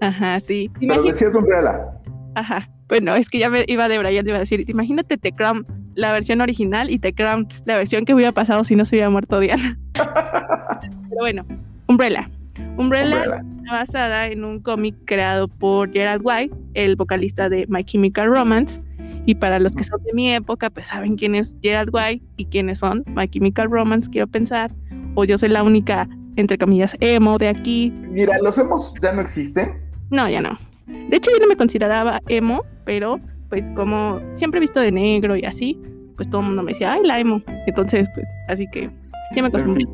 Ajá, 0.00 0.40
sí. 0.40 0.70
Pero 0.80 1.02
decías 1.02 1.34
Umbrella. 1.34 1.86
Ajá. 2.34 2.68
Bueno, 2.88 3.14
es 3.14 3.30
que 3.30 3.38
ya 3.38 3.48
me 3.48 3.64
iba 3.66 3.88
de 3.88 3.98
Brian, 3.98 4.26
iba 4.26 4.36
a 4.36 4.40
decir, 4.40 4.68
imagínate 4.68 5.16
The 5.16 5.32
Crown, 5.32 5.66
la 5.94 6.12
versión 6.12 6.40
original, 6.40 6.90
y 6.90 6.98
The 6.98 7.14
Crown, 7.14 7.48
la 7.64 7.76
versión 7.76 8.04
que 8.04 8.14
hubiera 8.14 8.32
pasado 8.32 8.64
si 8.64 8.76
no 8.76 8.84
se 8.84 8.96
hubiera 8.96 9.10
muerto 9.10 9.40
Diana. 9.40 9.78
Pero 9.94 11.20
bueno, 11.20 11.46
Umbrella. 11.86 12.30
Umbrella, 12.76 13.42
basada 13.70 14.26
en 14.26 14.44
un 14.44 14.60
cómic 14.60 14.94
creado 15.06 15.48
por 15.48 15.92
Gerald 15.92 16.22
White, 16.24 16.54
el 16.74 16.96
vocalista 16.96 17.48
de 17.48 17.66
My 17.68 17.84
Chemical 17.84 18.28
Romance. 18.28 18.80
Y 19.26 19.36
para 19.36 19.58
los 19.58 19.74
que 19.74 19.84
son 19.84 20.02
de 20.02 20.12
mi 20.12 20.32
época, 20.34 20.68
pues 20.68 20.88
saben 20.88 21.16
quién 21.16 21.34
es 21.34 21.56
Gerald 21.62 21.88
White 21.92 22.22
y 22.36 22.44
quiénes 22.46 22.80
son 22.80 23.04
My 23.06 23.26
Chemical 23.26 23.70
Romance, 23.70 24.10
quiero 24.10 24.26
pensar. 24.26 24.70
O 25.14 25.24
yo 25.24 25.38
soy 25.38 25.48
la 25.48 25.62
única, 25.62 26.08
entre 26.36 26.58
comillas, 26.58 26.96
emo 27.00 27.38
de 27.38 27.48
aquí. 27.48 27.92
Mira, 28.10 28.36
¿los 28.42 28.58
emos 28.58 28.94
ya 29.02 29.12
no 29.12 29.20
existen? 29.20 29.80
No, 30.10 30.28
ya 30.28 30.40
no. 30.40 30.58
De 30.86 31.16
hecho, 31.16 31.30
yo 31.30 31.38
no 31.38 31.46
me 31.46 31.56
consideraba 31.56 32.20
emo, 32.28 32.62
pero 32.84 33.20
pues 33.48 33.68
como 33.76 34.20
siempre 34.34 34.58
he 34.58 34.60
visto 34.60 34.80
de 34.80 34.92
negro 34.92 35.36
y 35.36 35.44
así, 35.44 35.80
pues 36.16 36.28
todo 36.28 36.40
el 36.40 36.48
mundo 36.48 36.62
me 36.62 36.72
decía, 36.72 36.92
ay, 36.92 37.02
la 37.04 37.18
emo. 37.18 37.42
Entonces, 37.66 38.08
pues, 38.14 38.26
así 38.48 38.66
que 38.72 38.90
ya 39.34 39.42
me 39.42 39.48
acostumbré. 39.48 39.86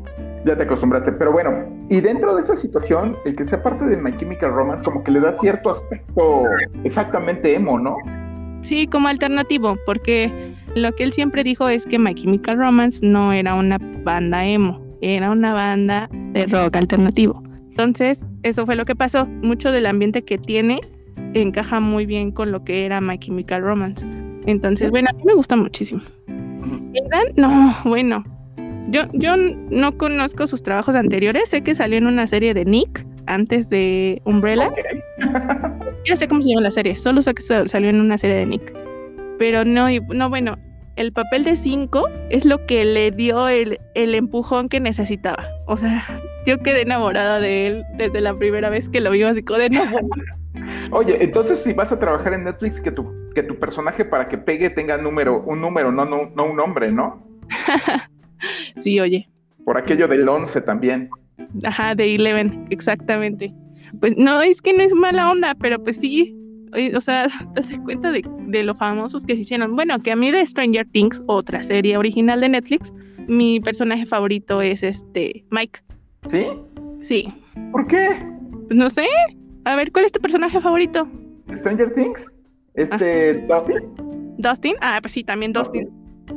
Ya 0.45 0.57
te 0.57 0.63
acostumbraste, 0.63 1.11
pero 1.11 1.31
bueno, 1.31 1.65
y 1.89 2.01
dentro 2.01 2.33
de 2.35 2.41
esa 2.41 2.55
situación, 2.55 3.15
el 3.25 3.35
que 3.35 3.45
sea 3.45 3.61
parte 3.61 3.85
de 3.85 3.97
My 3.97 4.15
Chemical 4.15 4.51
Romance 4.51 4.83
como 4.83 5.03
que 5.03 5.11
le 5.11 5.19
da 5.19 5.31
cierto 5.31 5.69
aspecto 5.69 6.43
exactamente 6.83 7.53
emo, 7.53 7.79
¿no? 7.79 7.97
Sí, 8.61 8.87
como 8.87 9.07
alternativo, 9.07 9.77
porque 9.85 10.55
lo 10.75 10.91
que 10.93 11.03
él 11.03 11.13
siempre 11.13 11.43
dijo 11.43 11.69
es 11.69 11.85
que 11.85 11.99
My 11.99 12.15
Chemical 12.15 12.57
Romance 12.57 13.05
no 13.05 13.33
era 13.33 13.53
una 13.53 13.77
banda 14.03 14.45
emo, 14.45 14.81
era 15.01 15.31
una 15.31 15.53
banda 15.53 16.09
de 16.11 16.45
rock 16.45 16.77
alternativo. 16.77 17.43
Entonces, 17.69 18.19
eso 18.43 18.65
fue 18.65 18.75
lo 18.75 18.85
que 18.85 18.95
pasó. 18.95 19.25
Mucho 19.25 19.71
del 19.71 19.85
ambiente 19.85 20.23
que 20.23 20.37
tiene 20.37 20.79
encaja 21.33 21.79
muy 21.79 22.05
bien 22.05 22.31
con 22.31 22.51
lo 22.51 22.63
que 22.63 22.85
era 22.85 23.01
My 23.01 23.17
Chemical 23.17 23.61
Romance. 23.61 24.05
Entonces, 24.45 24.89
bueno, 24.89 25.09
a 25.09 25.13
mí 25.13 25.23
me 25.25 25.33
gusta 25.33 25.55
muchísimo. 25.55 26.01
No, 27.35 27.77
bueno, 27.85 28.23
yo, 28.89 29.03
yo 29.13 29.35
no 29.37 29.97
conozco 29.97 30.47
sus 30.47 30.63
trabajos 30.63 30.95
anteriores, 30.95 31.49
sé 31.49 31.61
que 31.61 31.75
salió 31.75 31.97
en 31.97 32.07
una 32.07 32.27
serie 32.27 32.53
de 32.53 32.65
Nick 32.65 33.05
antes 33.25 33.69
de 33.69 34.21
Umbrella. 34.25 34.71
Yo 36.05 36.15
sé 36.17 36.27
cómo 36.27 36.41
se 36.41 36.49
llama 36.49 36.61
la 36.61 36.71
serie, 36.71 36.97
solo 36.97 37.21
sé 37.21 37.33
que 37.33 37.41
salió 37.41 37.89
en 37.89 38.01
una 38.01 38.17
serie 38.17 38.35
de 38.37 38.45
Nick. 38.45 38.73
Pero 39.37 39.65
no, 39.65 39.87
no 40.13 40.29
bueno, 40.29 40.57
el 41.01 41.11
papel 41.11 41.43
de 41.43 41.55
5 41.55 42.07
es 42.29 42.45
lo 42.45 42.65
que 42.65 42.85
le 42.85 43.11
dio 43.11 43.49
el, 43.49 43.79
el 43.95 44.15
empujón 44.15 44.69
que 44.69 44.79
necesitaba. 44.79 45.47
O 45.65 45.75
sea, 45.75 46.21
yo 46.45 46.59
quedé 46.59 46.81
enamorada 46.81 47.39
de 47.39 47.67
él 47.67 47.83
desde 47.97 48.21
la 48.21 48.35
primera 48.37 48.69
vez 48.69 48.87
que 48.87 49.01
lo 49.01 49.11
vi, 49.11 49.23
así 49.23 49.41
de 49.41 49.69
nuevo. 49.69 49.99
Oye, 50.91 51.23
entonces 51.23 51.59
si 51.59 51.73
vas 51.73 51.91
a 51.91 51.99
trabajar 51.99 52.33
en 52.33 52.43
Netflix, 52.43 52.79
que 52.79 52.91
tu, 52.91 53.11
que 53.33 53.41
tu 53.43 53.57
personaje 53.57 54.05
para 54.05 54.27
que 54.27 54.37
pegue 54.37 54.69
tenga 54.69 54.97
número, 54.97 55.41
un 55.43 55.61
número, 55.61 55.91
no, 55.91 56.05
no, 56.05 56.31
no 56.35 56.45
un 56.45 56.55
nombre, 56.55 56.91
¿no? 56.91 57.25
sí, 58.75 58.99
oye. 58.99 59.29
Por 59.63 59.77
aquello 59.77 60.07
del 60.07 60.27
11 60.27 60.61
también. 60.61 61.09
Ajá, 61.63 61.95
de 61.95 62.15
Eleven, 62.15 62.67
exactamente. 62.69 63.53
Pues 63.99 64.17
no, 64.17 64.41
es 64.41 64.61
que 64.61 64.73
no 64.73 64.83
es 64.83 64.93
mala 64.93 65.31
onda, 65.31 65.55
pero 65.59 65.81
pues 65.81 65.97
sí, 65.97 66.35
o 66.95 67.01
sea, 67.01 67.27
te 67.55 67.61
das 67.61 67.79
cuenta 67.79 68.11
de, 68.11 68.23
de, 68.47 68.63
lo 68.63 68.75
famosos 68.75 69.25
que 69.25 69.35
se 69.35 69.41
hicieron. 69.41 69.75
Bueno, 69.75 69.99
que 69.99 70.11
a 70.11 70.15
mí 70.15 70.31
de 70.31 70.45
Stranger 70.45 70.87
Things, 70.87 71.21
otra 71.27 71.63
serie 71.63 71.97
original 71.97 72.41
de 72.41 72.49
Netflix, 72.49 72.91
mi 73.27 73.59
personaje 73.59 74.05
favorito 74.05 74.61
es 74.61 74.83
este, 74.83 75.45
Mike. 75.51 75.79
¿Sí? 76.29 76.47
Sí. 77.01 77.33
¿Por 77.71 77.87
qué? 77.87 78.09
Pues 78.67 78.77
no 78.77 78.89
sé. 78.89 79.07
A 79.65 79.75
ver, 79.75 79.91
¿cuál 79.91 80.05
es 80.05 80.11
tu 80.11 80.19
personaje 80.19 80.59
favorito? 80.59 81.07
Stranger 81.53 81.93
Things. 81.93 82.31
Este, 82.73 83.33
Dustin. 83.47 84.35
Dustin, 84.37 84.75
ah, 84.81 84.99
pues 85.01 85.13
sí, 85.13 85.23
también 85.23 85.53
Dustin. 85.53 85.89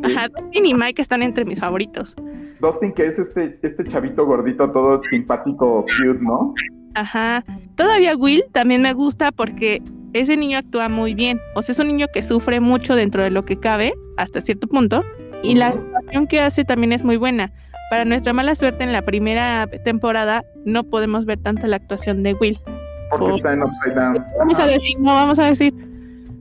Ajá, 0.02 0.28
Dustin 0.28 0.66
y 0.66 0.74
Mike 0.74 1.00
están 1.00 1.22
entre 1.22 1.44
mis 1.44 1.60
favoritos. 1.60 2.16
Dustin, 2.60 2.92
que 2.92 3.06
es 3.06 3.18
este, 3.18 3.58
este 3.62 3.84
chavito 3.84 4.26
gordito, 4.26 4.70
todo 4.70 5.02
simpático, 5.02 5.84
cute, 5.96 6.18
¿no? 6.20 6.54
Ajá. 6.94 7.44
Todavía 7.76 8.16
Will 8.16 8.44
también 8.52 8.82
me 8.82 8.92
gusta 8.92 9.32
porque 9.32 9.82
ese 10.14 10.36
niño 10.36 10.58
actúa 10.58 10.88
muy 10.88 11.14
bien. 11.14 11.40
O 11.54 11.62
sea, 11.62 11.72
es 11.72 11.78
un 11.78 11.88
niño 11.88 12.06
que 12.12 12.22
sufre 12.22 12.60
mucho 12.60 12.96
dentro 12.96 13.22
de 13.22 13.30
lo 13.30 13.42
que 13.42 13.58
cabe, 13.58 13.94
hasta 14.16 14.40
cierto 14.40 14.66
punto. 14.66 15.04
Y 15.42 15.54
la 15.54 15.68
actuación 15.68 16.26
que 16.26 16.40
hace 16.40 16.64
también 16.64 16.92
es 16.92 17.04
muy 17.04 17.16
buena. 17.16 17.52
Para 17.90 18.04
nuestra 18.04 18.32
mala 18.32 18.54
suerte, 18.54 18.84
en 18.84 18.92
la 18.92 19.02
primera 19.02 19.66
temporada 19.84 20.42
no 20.64 20.84
podemos 20.84 21.26
ver 21.26 21.38
tanto 21.38 21.66
la 21.66 21.76
actuación 21.76 22.22
de 22.22 22.34
Will. 22.34 22.58
Porque 23.10 23.36
está 23.36 23.52
en 23.52 23.62
Upside 23.62 23.94
Down. 23.94 24.24
Vamos 24.38 24.58
a 24.58 24.66
decir, 24.66 24.98
no 24.98 25.14
vamos 25.14 25.38
a 25.38 25.44
decir 25.44 25.74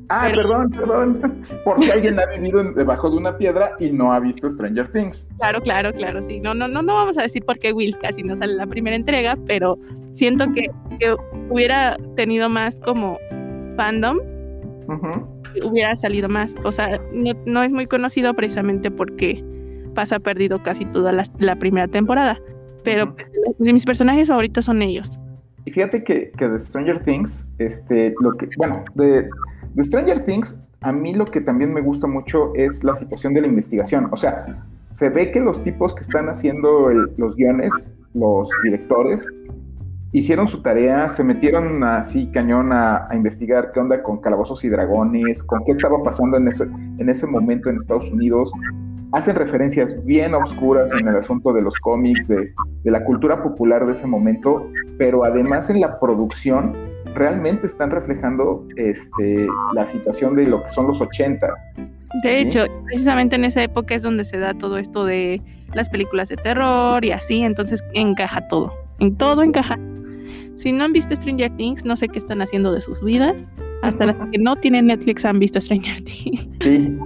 Ah, 0.09 0.29
perdón, 0.33 0.69
perdón. 0.69 1.43
Porque 1.65 1.91
alguien 1.91 2.19
ha 2.19 2.25
vivido 2.27 2.63
debajo 2.73 3.09
de 3.09 3.17
una 3.17 3.37
piedra 3.37 3.71
y 3.79 3.91
no 3.91 4.13
ha 4.13 4.19
visto 4.19 4.49
Stranger 4.49 4.91
Things. 4.91 5.27
Claro, 5.37 5.61
claro, 5.61 5.93
claro, 5.93 6.21
sí. 6.21 6.39
No, 6.39 6.53
no, 6.53 6.67
no, 6.67 6.81
no 6.81 6.93
vamos 6.93 7.17
a 7.17 7.23
decir 7.23 7.43
por 7.43 7.57
qué 7.57 7.73
Will 7.73 7.97
casi 7.97 8.21
no 8.21 8.35
sale 8.37 8.53
en 8.53 8.57
la 8.59 8.67
primera 8.67 8.95
entrega, 8.95 9.37
pero 9.47 9.77
siento 10.11 10.45
que, 10.53 10.69
hubiera 11.49 11.97
tenido 12.15 12.47
más 12.47 12.79
como 12.79 13.17
fandom. 13.75 14.19
Hubiera 15.63 15.95
salido 15.95 16.29
más. 16.29 16.53
O 16.63 16.71
sea, 16.71 16.99
no, 17.13 17.63
es 17.63 17.71
muy 17.71 17.87
conocido 17.87 18.33
precisamente 18.33 18.91
porque 18.91 19.43
pasa 19.95 20.19
perdido 20.19 20.61
casi 20.63 20.85
toda 20.85 21.11
la, 21.11 21.55
primera 21.55 21.87
temporada. 21.87 22.39
Pero 22.83 23.15
de 23.59 23.73
mis 23.73 23.85
personajes 23.85 24.27
favoritos 24.27 24.65
son 24.65 24.81
ellos. 24.81 25.19
Y 25.65 25.71
fíjate 25.71 26.03
que, 26.03 26.31
que 26.31 26.47
de 26.47 26.59
Stranger 26.59 27.03
Things, 27.03 27.47
este, 27.57 28.13
lo 28.19 28.33
que, 28.35 28.49
bueno, 28.57 28.83
de 28.95 29.29
de 29.73 29.83
Stranger 29.83 30.23
Things, 30.23 30.59
a 30.81 30.91
mí 30.91 31.13
lo 31.13 31.25
que 31.25 31.41
también 31.41 31.73
me 31.73 31.81
gusta 31.81 32.07
mucho 32.07 32.51
es 32.55 32.83
la 32.83 32.95
situación 32.95 33.33
de 33.33 33.41
la 33.41 33.47
investigación. 33.47 34.09
O 34.11 34.17
sea, 34.17 34.65
se 34.93 35.09
ve 35.09 35.31
que 35.31 35.39
los 35.39 35.63
tipos 35.63 35.95
que 35.95 36.01
están 36.01 36.29
haciendo 36.29 36.89
los 37.17 37.35
guiones, 37.35 37.91
los 38.13 38.49
directores, 38.63 39.27
hicieron 40.13 40.47
su 40.47 40.61
tarea, 40.61 41.09
se 41.09 41.23
metieron 41.23 41.83
así 41.83 42.27
cañón 42.27 42.71
a, 42.71 43.09
investigar 43.13 43.71
qué 43.73 43.79
onda 43.79 44.01
con 44.01 44.21
calabozos 44.21 44.63
y 44.63 44.69
dragones, 44.69 45.43
con 45.43 45.63
qué 45.65 45.71
estaba 45.71 46.01
pasando 46.03 46.37
en 46.37 46.47
ese, 46.47 46.63
en 46.63 47.09
ese 47.09 47.27
momento 47.27 47.69
en 47.69 47.77
Estados 47.77 48.09
Unidos. 48.11 48.51
Hacen 49.11 49.35
referencias 49.35 49.93
bien 50.05 50.33
oscuras 50.33 50.91
en 50.91 51.07
el 51.07 51.15
asunto 51.15 51.51
de 51.51 51.61
los 51.61 51.77
cómics, 51.79 52.27
de, 52.27 52.51
de 52.83 52.91
la 52.91 53.03
cultura 53.03 53.43
popular 53.43 53.85
de 53.85 53.93
ese 53.93 54.07
momento, 54.07 54.67
pero 54.97 55.23
además 55.23 55.69
en 55.69 55.81
la 55.81 55.99
producción 55.99 56.73
realmente 57.15 57.67
están 57.67 57.91
reflejando 57.91 58.67
este, 58.75 59.47
la 59.73 59.85
situación 59.85 60.35
de 60.35 60.47
lo 60.47 60.63
que 60.63 60.69
son 60.69 60.87
los 60.87 61.01
80. 61.01 61.53
De 62.23 62.39
hecho, 62.39 62.65
precisamente 62.85 63.35
en 63.35 63.45
esa 63.45 63.63
época 63.63 63.95
es 63.95 64.03
donde 64.03 64.25
se 64.25 64.37
da 64.37 64.53
todo 64.53 64.77
esto 64.77 65.05
de 65.05 65.41
las 65.73 65.89
películas 65.89 66.29
de 66.29 66.37
terror 66.37 67.03
y 67.03 67.11
así, 67.11 67.41
entonces 67.41 67.83
encaja 67.93 68.47
todo, 68.47 68.71
en 68.99 69.15
todo 69.15 69.41
encaja. 69.41 69.77
Si 70.55 70.71
no 70.71 70.83
han 70.83 70.93
visto 70.93 71.15
Stranger 71.15 71.55
Things, 71.57 71.83
no 71.85 71.95
sé 71.95 72.07
qué 72.07 72.19
están 72.19 72.41
haciendo 72.41 72.71
de 72.73 72.81
sus 72.81 73.03
vidas. 73.03 73.49
Hasta 73.81 74.05
las 74.05 74.15
que 74.31 74.37
no 74.37 74.55
tienen 74.55 74.87
Netflix 74.87 75.25
han 75.25 75.39
visto 75.39 75.59
Stranger 75.59 76.03
Things. 76.03 76.47
Sí. 76.61 76.97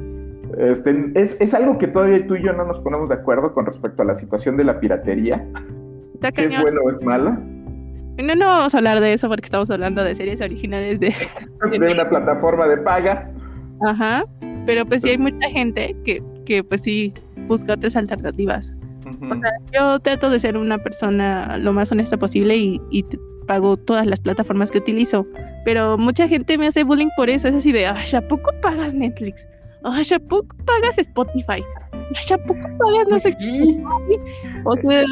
Este, 0.57 1.11
es, 1.15 1.37
es, 1.39 1.53
algo 1.53 1.77
que 1.77 1.87
todavía 1.87 2.25
tú 2.25 2.35
y 2.35 2.43
yo 2.43 2.53
no 2.53 2.65
nos 2.65 2.79
ponemos 2.79 3.09
de 3.09 3.15
acuerdo 3.15 3.53
con 3.53 3.65
respecto 3.65 4.01
a 4.01 4.05
la 4.05 4.15
situación 4.15 4.57
de 4.57 4.63
la 4.63 4.79
piratería. 4.79 5.45
si 6.33 6.41
es 6.41 6.61
bueno 6.61 6.81
o 6.83 6.89
es 6.89 7.01
mala. 7.03 7.39
No, 8.17 8.35
no 8.35 8.45
vamos 8.45 8.73
a 8.73 8.77
hablar 8.77 8.99
de 8.99 9.13
eso 9.13 9.27
porque 9.27 9.45
estamos 9.45 9.69
hablando 9.69 10.03
de 10.03 10.15
series 10.15 10.41
originales 10.41 10.99
de... 10.99 11.13
de 11.79 11.91
una 11.91 12.09
plataforma 12.09 12.67
de 12.67 12.77
paga. 12.77 13.31
Ajá, 13.85 14.25
pero 14.65 14.85
pues 14.85 15.03
sí 15.03 15.09
hay 15.09 15.17
mucha 15.19 15.47
gente 15.49 15.95
que, 16.03 16.23
que 16.45 16.63
pues 16.63 16.81
sí 16.81 17.13
busca 17.47 17.73
otras 17.73 17.95
alternativas. 17.95 18.73
O 19.05 19.35
sea, 19.35 19.51
yo 19.73 19.99
trato 19.99 20.29
de 20.29 20.39
ser 20.39 20.57
una 20.57 20.79
persona 20.79 21.57
lo 21.57 21.71
más 21.73 21.91
honesta 21.91 22.17
posible 22.17 22.57
y, 22.57 22.81
y 22.89 23.05
pago 23.47 23.77
todas 23.77 24.05
las 24.05 24.19
plataformas 24.19 24.69
que 24.69 24.77
utilizo, 24.77 25.25
pero 25.65 25.97
mucha 25.97 26.27
gente 26.27 26.57
me 26.57 26.67
hace 26.67 26.83
bullying 26.83 27.09
por 27.15 27.29
eso, 27.29 27.47
es 27.47 27.55
así 27.55 27.71
de, 27.71 27.87
ay, 27.87 28.09
¿a 28.13 28.21
poco 28.27 28.51
pagas 28.61 28.93
Netflix? 28.93 29.47
Ay, 29.83 30.05
¿a 30.13 30.19
poco 30.19 30.55
pagas 30.65 30.97
Spotify? 30.97 31.63
Ay, 31.93 32.33
¿a 32.33 32.37
poco 32.37 32.61
pagas 32.77 33.07
no 33.09 33.19
sé 33.19 33.35
qué? 33.39 33.83
O 34.65 34.75
sea, 34.75 35.05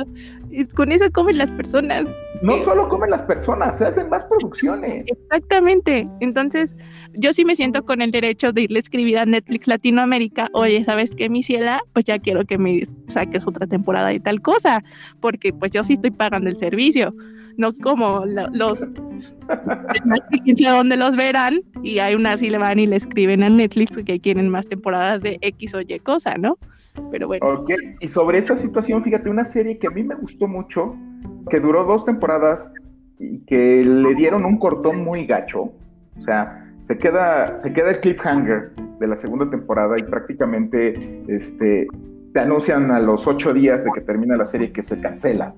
con 0.73 0.91
eso 0.91 1.05
comen 1.11 1.37
las 1.37 1.49
personas. 1.51 2.07
No 2.41 2.57
solo 2.59 2.87
comen 2.89 3.09
las 3.09 3.21
personas, 3.21 3.77
se 3.77 3.85
hacen 3.85 4.09
más 4.09 4.23
producciones. 4.25 5.07
Exactamente. 5.07 6.07
Entonces, 6.19 6.75
yo 7.13 7.33
sí 7.33 7.45
me 7.45 7.55
siento 7.55 7.83
con 7.85 8.01
el 8.01 8.11
derecho 8.11 8.51
de 8.51 8.63
irle 8.63 8.79
a 8.79 8.81
escribir 8.81 9.17
a 9.17 9.25
Netflix 9.25 9.67
Latinoamérica, 9.67 10.49
oye, 10.53 10.83
¿sabes 10.85 11.15
qué, 11.15 11.29
mi 11.29 11.43
ciela? 11.43 11.81
Pues 11.93 12.05
ya 12.05 12.19
quiero 12.19 12.45
que 12.45 12.57
me 12.57 12.83
saques 13.07 13.47
otra 13.47 13.67
temporada 13.67 14.13
y 14.13 14.19
tal 14.19 14.41
cosa, 14.41 14.83
porque 15.19 15.53
pues 15.53 15.71
yo 15.71 15.83
sí 15.83 15.93
estoy 15.93 16.11
pagando 16.11 16.49
el 16.49 16.57
servicio, 16.57 17.13
no 17.57 17.73
como 17.77 18.25
los 18.25 18.79
que 18.79 20.39
quién 20.43 20.57
sabe 20.57 20.77
dónde 20.77 20.97
los 20.97 21.15
verán 21.15 21.61
y 21.83 21.99
hay 21.99 22.15
una 22.15 22.33
así 22.33 22.49
le 22.49 22.57
van 22.57 22.79
y 22.79 22.87
le 22.87 22.95
escriben 22.95 23.43
a 23.43 23.49
Netflix 23.49 23.91
porque 23.91 24.19
quieren 24.19 24.49
más 24.49 24.67
temporadas 24.67 25.21
de 25.21 25.37
X 25.41 25.73
o 25.75 25.81
Y 25.81 25.99
cosa, 25.99 26.35
¿no? 26.37 26.57
Pero 27.11 27.27
bueno. 27.27 27.45
Ok, 27.47 27.71
y 27.99 28.07
sobre 28.07 28.37
esa 28.37 28.57
situación, 28.57 29.03
fíjate, 29.03 29.29
una 29.29 29.45
serie 29.45 29.77
que 29.77 29.87
a 29.87 29.89
mí 29.89 30.03
me 30.03 30.15
gustó 30.15 30.47
mucho, 30.47 30.95
que 31.49 31.59
duró 31.59 31.83
dos 31.83 32.05
temporadas 32.05 32.71
y 33.19 33.39
que 33.39 33.83
le 33.83 34.15
dieron 34.15 34.45
un 34.45 34.57
cortón 34.57 35.03
muy 35.03 35.25
gacho. 35.25 35.73
O 36.17 36.21
sea, 36.21 36.73
se 36.81 36.97
queda, 36.97 37.57
se 37.57 37.73
queda 37.73 37.91
el 37.91 37.99
cliffhanger 37.99 38.73
de 38.99 39.07
la 39.07 39.17
segunda 39.17 39.49
temporada 39.49 39.99
y 39.99 40.03
prácticamente 40.03 41.23
este, 41.27 41.87
te 42.33 42.39
anuncian 42.39 42.91
a 42.91 42.99
los 42.99 43.27
ocho 43.27 43.53
días 43.53 43.83
de 43.83 43.91
que 43.93 44.01
termina 44.01 44.37
la 44.37 44.45
serie 44.45 44.71
que 44.71 44.83
se 44.83 44.99
cancela. 45.01 45.53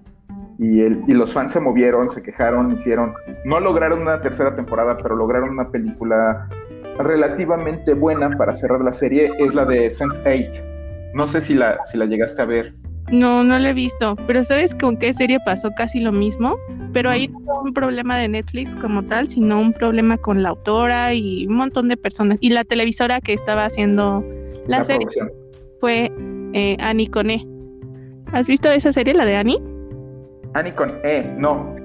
Y, 0.59 0.81
el, 0.81 1.03
y 1.07 1.13
los 1.13 1.33
fans 1.33 1.51
se 1.51 1.59
movieron, 1.59 2.09
se 2.09 2.21
quejaron, 2.21 2.71
hicieron, 2.71 3.13
no 3.45 3.59
lograron 3.59 4.01
una 4.01 4.21
tercera 4.21 4.55
temporada, 4.55 4.97
pero 4.97 5.15
lograron 5.15 5.49
una 5.49 5.69
película 5.69 6.49
relativamente 6.97 7.93
buena 7.93 8.31
para 8.37 8.53
cerrar 8.53 8.81
la 8.81 8.93
serie, 8.93 9.31
es 9.37 9.53
la 9.53 9.65
de 9.65 9.91
Sense8. 9.91 11.13
No 11.13 11.27
sé 11.27 11.41
si 11.41 11.53
la, 11.53 11.83
si 11.85 11.97
la 11.97 12.05
llegaste 12.05 12.41
a 12.41 12.45
ver. 12.45 12.73
No, 13.11 13.43
no 13.43 13.57
la 13.57 13.69
he 13.69 13.73
visto, 13.73 14.17
pero 14.27 14.43
¿sabes 14.43 14.75
con 14.75 14.97
qué 14.97 15.13
serie 15.13 15.39
pasó 15.45 15.71
casi 15.77 15.99
lo 16.01 16.11
mismo? 16.11 16.57
Pero 16.91 17.09
ahí 17.09 17.29
no 17.29 17.39
fue 17.39 17.61
un 17.63 17.73
problema 17.73 18.17
de 18.17 18.27
Netflix 18.27 18.69
como 18.81 19.03
tal, 19.03 19.29
sino 19.29 19.61
un 19.61 19.71
problema 19.71 20.17
con 20.17 20.43
la 20.43 20.49
autora 20.49 21.13
y 21.13 21.47
un 21.47 21.55
montón 21.55 21.87
de 21.87 21.95
personas. 21.95 22.37
Y 22.41 22.49
la 22.49 22.65
televisora 22.65 23.21
que 23.21 23.33
estaba 23.33 23.63
haciendo 23.65 24.25
la, 24.67 24.83
serie 24.83 25.07
fue 25.79 26.11
eh, 26.53 26.75
Annie 26.81 27.09
con 27.09 27.29
E. 27.29 27.47
¿Has 28.33 28.47
visto 28.47 28.69
esa 28.69 28.91
serie, 28.91 29.13
la 29.13 29.23
de 29.23 29.37
Annie? 29.37 29.76
Annie 30.57 30.73
con 30.73 30.89
E, 31.03 31.23
no. 31.37 31.75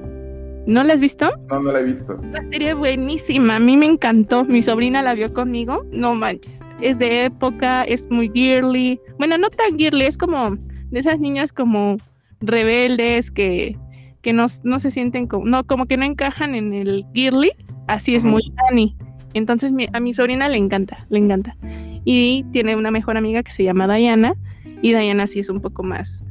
¿No 0.66 0.82
la 0.82 0.94
has 0.94 1.00
visto? 1.00 1.30
No, 1.50 1.60
no 1.60 1.72
la 1.72 1.80
he 1.80 1.82
visto. 1.82 2.18
La 2.32 2.42
serie 2.44 2.72
buenísima, 2.72 3.56
a 3.56 3.58
mí 3.58 3.76
me 3.76 3.84
encantó. 3.84 4.44
Mi 4.44 4.62
sobrina 4.62 5.02
la 5.02 5.12
vio 5.12 5.34
conmigo, 5.34 5.84
no 5.92 6.14
manches. 6.14 6.54
Es 6.80 6.98
de 6.98 7.24
época, 7.24 7.82
es 7.82 8.10
muy 8.10 8.30
girly. 8.32 8.98
Bueno, 9.18 9.36
no 9.36 9.50
tan 9.50 9.76
girly, 9.76 10.06
es 10.06 10.16
como 10.16 10.56
de 10.90 10.98
esas 10.98 11.20
niñas 11.20 11.52
como 11.52 11.98
rebeldes 12.40 13.30
que, 13.30 13.76
que 14.22 14.32
no, 14.32 14.46
no 14.62 14.80
se 14.80 14.90
sienten 14.90 15.26
como, 15.26 15.44
no, 15.44 15.64
como 15.64 15.84
que 15.84 15.98
no 15.98 16.06
encajan 16.06 16.54
en 16.54 16.72
el 16.72 17.04
girly. 17.12 17.52
Así 17.88 18.14
es 18.14 18.24
muy 18.24 18.54
Annie. 18.70 18.96
Entonces 19.34 19.70
a 19.92 20.00
mi 20.00 20.14
sobrina 20.14 20.48
le 20.48 20.56
encanta, 20.56 21.06
le 21.10 21.18
encanta. 21.18 21.58
Y 22.06 22.46
tiene 22.52 22.74
una 22.76 22.90
mejor 22.90 23.18
amiga 23.18 23.42
que 23.42 23.52
se 23.52 23.64
llama 23.64 23.94
Diana. 23.94 24.34
Y 24.80 24.94
Diana 24.94 25.26
sí 25.26 25.40
es 25.40 25.50
un 25.50 25.60
poco 25.60 25.82
más, 25.82 26.24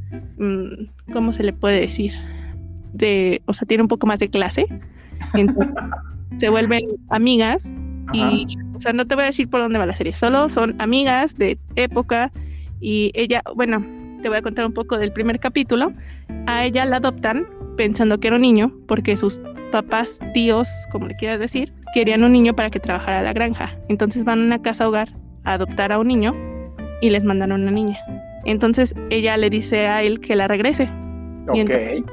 ¿cómo 1.12 1.34
se 1.34 1.44
le 1.44 1.54
puede 1.54 1.80
decir? 1.80 2.14
De, 2.94 3.42
o 3.46 3.54
sea, 3.54 3.68
tiene 3.68 3.84
un 3.84 3.88
poco 3.88 4.08
más 4.08 4.20
de 4.20 4.30
clase. 4.30 4.66
Entonces, 5.34 5.74
se 6.38 6.50
vuelven 6.50 6.86
amigas. 7.10 7.72
Y, 8.14 8.46
o 8.76 8.82
sea, 8.82 8.92
no 8.94 9.06
te 9.06 9.16
voy 9.16 9.24
a 9.24 9.28
decir 9.28 9.50
por 9.50 9.62
dónde 9.62 9.80
va 9.80 9.86
la 9.86 9.96
serie, 9.96 10.14
solo 10.16 10.50
son 10.50 10.76
amigas 10.82 11.38
de 11.38 11.58
época. 11.76 12.32
Y 12.82 13.12
ella, 13.14 13.42
bueno, 13.56 13.86
te 14.22 14.28
voy 14.28 14.38
a 14.38 14.42
contar 14.42 14.66
un 14.66 14.74
poco 14.74 14.98
del 14.98 15.14
primer 15.14 15.40
capítulo. 15.40 15.94
A 16.48 16.66
ella 16.66 16.86
la 16.86 16.98
adoptan 16.98 17.48
pensando 17.78 18.20
que 18.20 18.28
era 18.28 18.36
un 18.36 18.42
niño, 18.42 18.74
porque 18.88 19.16
sus 19.16 19.40
papás, 19.72 20.20
tíos, 20.34 20.68
como 20.92 21.08
le 21.08 21.16
quieras 21.16 21.40
decir, 21.40 21.74
querían 21.94 22.24
un 22.24 22.34
niño 22.34 22.54
para 22.54 22.70
que 22.70 22.80
trabajara 22.80 23.20
a 23.20 23.24
la 23.24 23.34
granja. 23.34 23.78
Entonces 23.88 24.24
van 24.24 24.40
a 24.40 24.44
una 24.44 24.62
casa 24.62 24.88
hogar 24.88 25.10
a 25.44 25.54
adoptar 25.54 25.92
a 25.92 26.00
un 26.00 26.08
niño 26.08 26.36
y 27.02 27.10
les 27.10 27.24
mandaron 27.24 27.62
una 27.62 27.72
niña. 27.72 28.00
Entonces 28.46 28.94
ella 29.10 29.38
le 29.38 29.50
dice 29.50 29.88
a 29.88 30.04
él 30.04 30.20
que 30.20 30.36
la 30.36 30.48
regrese. 30.48 30.90
Okay. 31.48 32.04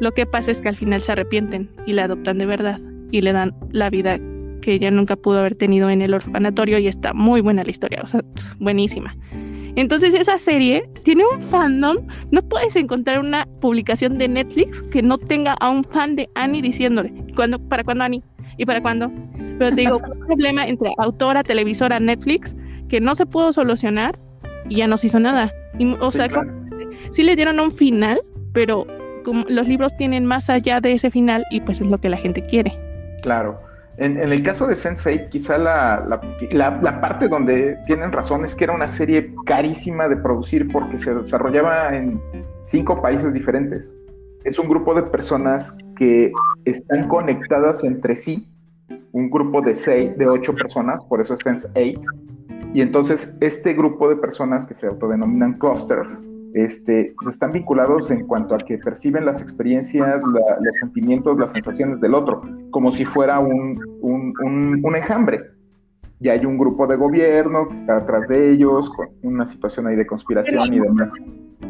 lo 0.00 0.12
que 0.12 0.24
pasa 0.24 0.50
es 0.50 0.62
que 0.62 0.70
al 0.70 0.76
final 0.76 1.02
se 1.02 1.12
arrepienten 1.12 1.70
y 1.86 1.92
la 1.92 2.04
adoptan 2.04 2.38
de 2.38 2.46
verdad 2.46 2.80
y 3.10 3.20
le 3.20 3.32
dan 3.32 3.54
la 3.70 3.90
vida 3.90 4.18
que 4.62 4.72
ella 4.72 4.90
nunca 4.90 5.14
pudo 5.14 5.40
haber 5.40 5.54
tenido 5.54 5.90
en 5.90 6.02
el 6.02 6.14
orfanatorio 6.14 6.78
y 6.78 6.88
está 6.88 7.12
muy 7.12 7.40
buena 7.40 7.64
la 7.64 7.70
historia, 7.70 8.00
o 8.02 8.06
sea, 8.06 8.22
buenísima. 8.58 9.14
Entonces 9.76 10.14
esa 10.14 10.38
serie 10.38 10.88
tiene 11.04 11.22
un 11.32 11.40
fandom, 11.42 11.98
no 12.30 12.42
puedes 12.42 12.74
encontrar 12.74 13.20
una 13.20 13.46
publicación 13.60 14.18
de 14.18 14.26
Netflix 14.26 14.82
que 14.90 15.02
no 15.02 15.18
tenga 15.18 15.52
a 15.60 15.70
un 15.70 15.84
fan 15.84 16.16
de 16.16 16.28
Annie 16.34 16.62
diciéndole, 16.62 17.12
¿cuándo, 17.36 17.60
¿para 17.60 17.84
cuándo 17.84 18.04
Annie? 18.04 18.22
¿Y 18.56 18.66
para 18.66 18.82
cuándo? 18.82 19.12
Pero 19.58 19.70
te 19.70 19.82
digo, 19.82 19.98
un 19.98 20.26
problema 20.26 20.66
entre 20.66 20.92
autora, 20.98 21.44
televisora, 21.44 22.00
Netflix, 22.00 22.56
que 22.88 23.00
no 23.00 23.14
se 23.14 23.26
pudo 23.26 23.52
solucionar 23.52 24.18
y 24.68 24.76
ya 24.76 24.86
no 24.86 24.96
se 24.96 25.08
hizo 25.08 25.20
nada. 25.20 25.52
o 26.00 26.10
sea, 26.10 26.28
sí 27.10 27.22
le 27.22 27.36
dieron 27.36 27.60
un 27.60 27.72
final, 27.72 28.20
pero 28.52 28.86
como 29.24 29.44
los 29.48 29.68
libros 29.68 29.96
tienen 29.96 30.24
más 30.24 30.48
allá 30.48 30.80
de 30.80 30.92
ese 30.92 31.10
final 31.10 31.44
y 31.50 31.60
pues 31.60 31.80
es 31.80 31.86
lo 31.86 31.98
que 31.98 32.08
la 32.08 32.16
gente 32.16 32.44
quiere. 32.46 32.78
Claro. 33.22 33.60
En, 33.98 34.16
el 34.16 34.42
caso 34.44 34.68
de 34.68 34.76
Sensei, 34.76 35.28
quizá 35.28 35.58
la, 35.58 36.20
la, 36.52 37.00
parte 37.00 37.26
donde 37.26 37.76
tienen 37.86 38.12
razón 38.12 38.44
es 38.44 38.54
que 38.54 38.62
era 38.62 38.72
una 38.72 38.86
serie 38.86 39.34
carísima 39.44 40.06
de 40.06 40.16
producir 40.16 40.70
porque 40.70 40.98
se 40.98 41.12
desarrollaba 41.12 41.96
en 41.96 42.20
cinco 42.60 43.02
países 43.02 43.34
diferentes. 43.34 43.96
Es 44.44 44.56
un 44.60 44.68
grupo 44.68 44.94
de 44.94 45.02
personas 45.02 45.76
que 45.96 46.30
están 46.64 47.08
conectadas 47.08 47.82
entre 47.82 48.14
sí, 48.14 48.48
un 49.10 49.30
grupo 49.30 49.62
de 49.62 49.74
seis, 49.74 50.16
de 50.16 50.28
ocho 50.28 50.54
personas, 50.54 51.02
por 51.04 51.20
eso 51.20 51.34
es 51.34 51.40
Sense8. 51.40 52.37
Y 52.78 52.80
entonces 52.80 53.34
este 53.40 53.74
grupo 53.74 54.08
de 54.08 54.14
personas 54.14 54.64
que 54.64 54.72
se 54.72 54.86
autodenominan 54.86 55.58
clusters, 55.58 56.22
este, 56.54 57.12
pues 57.20 57.34
están 57.34 57.50
vinculados 57.50 58.08
en 58.12 58.24
cuanto 58.24 58.54
a 58.54 58.58
que 58.58 58.78
perciben 58.78 59.24
las 59.24 59.42
experiencias, 59.42 60.20
los 60.22 60.76
sentimientos, 60.76 61.36
las 61.40 61.50
sensaciones 61.50 62.00
del 62.00 62.14
otro, 62.14 62.40
como 62.70 62.92
si 62.92 63.04
fuera 63.04 63.40
un, 63.40 63.80
un, 64.00 64.94
enjambre. 64.94 65.40
Y 66.20 66.28
hay 66.28 66.44
un 66.44 66.58
grupo 66.58 66.86
de 66.86 66.96
gobierno 66.96 67.68
que 67.68 67.76
está 67.76 67.98
atrás 67.98 68.28
de 68.28 68.52
ellos, 68.52 68.90
con 68.90 69.08
una 69.22 69.46
situación 69.46 69.86
ahí 69.86 69.96
de 69.96 70.06
conspiración 70.06 70.72
y 70.72 70.80
demás. 70.80 71.12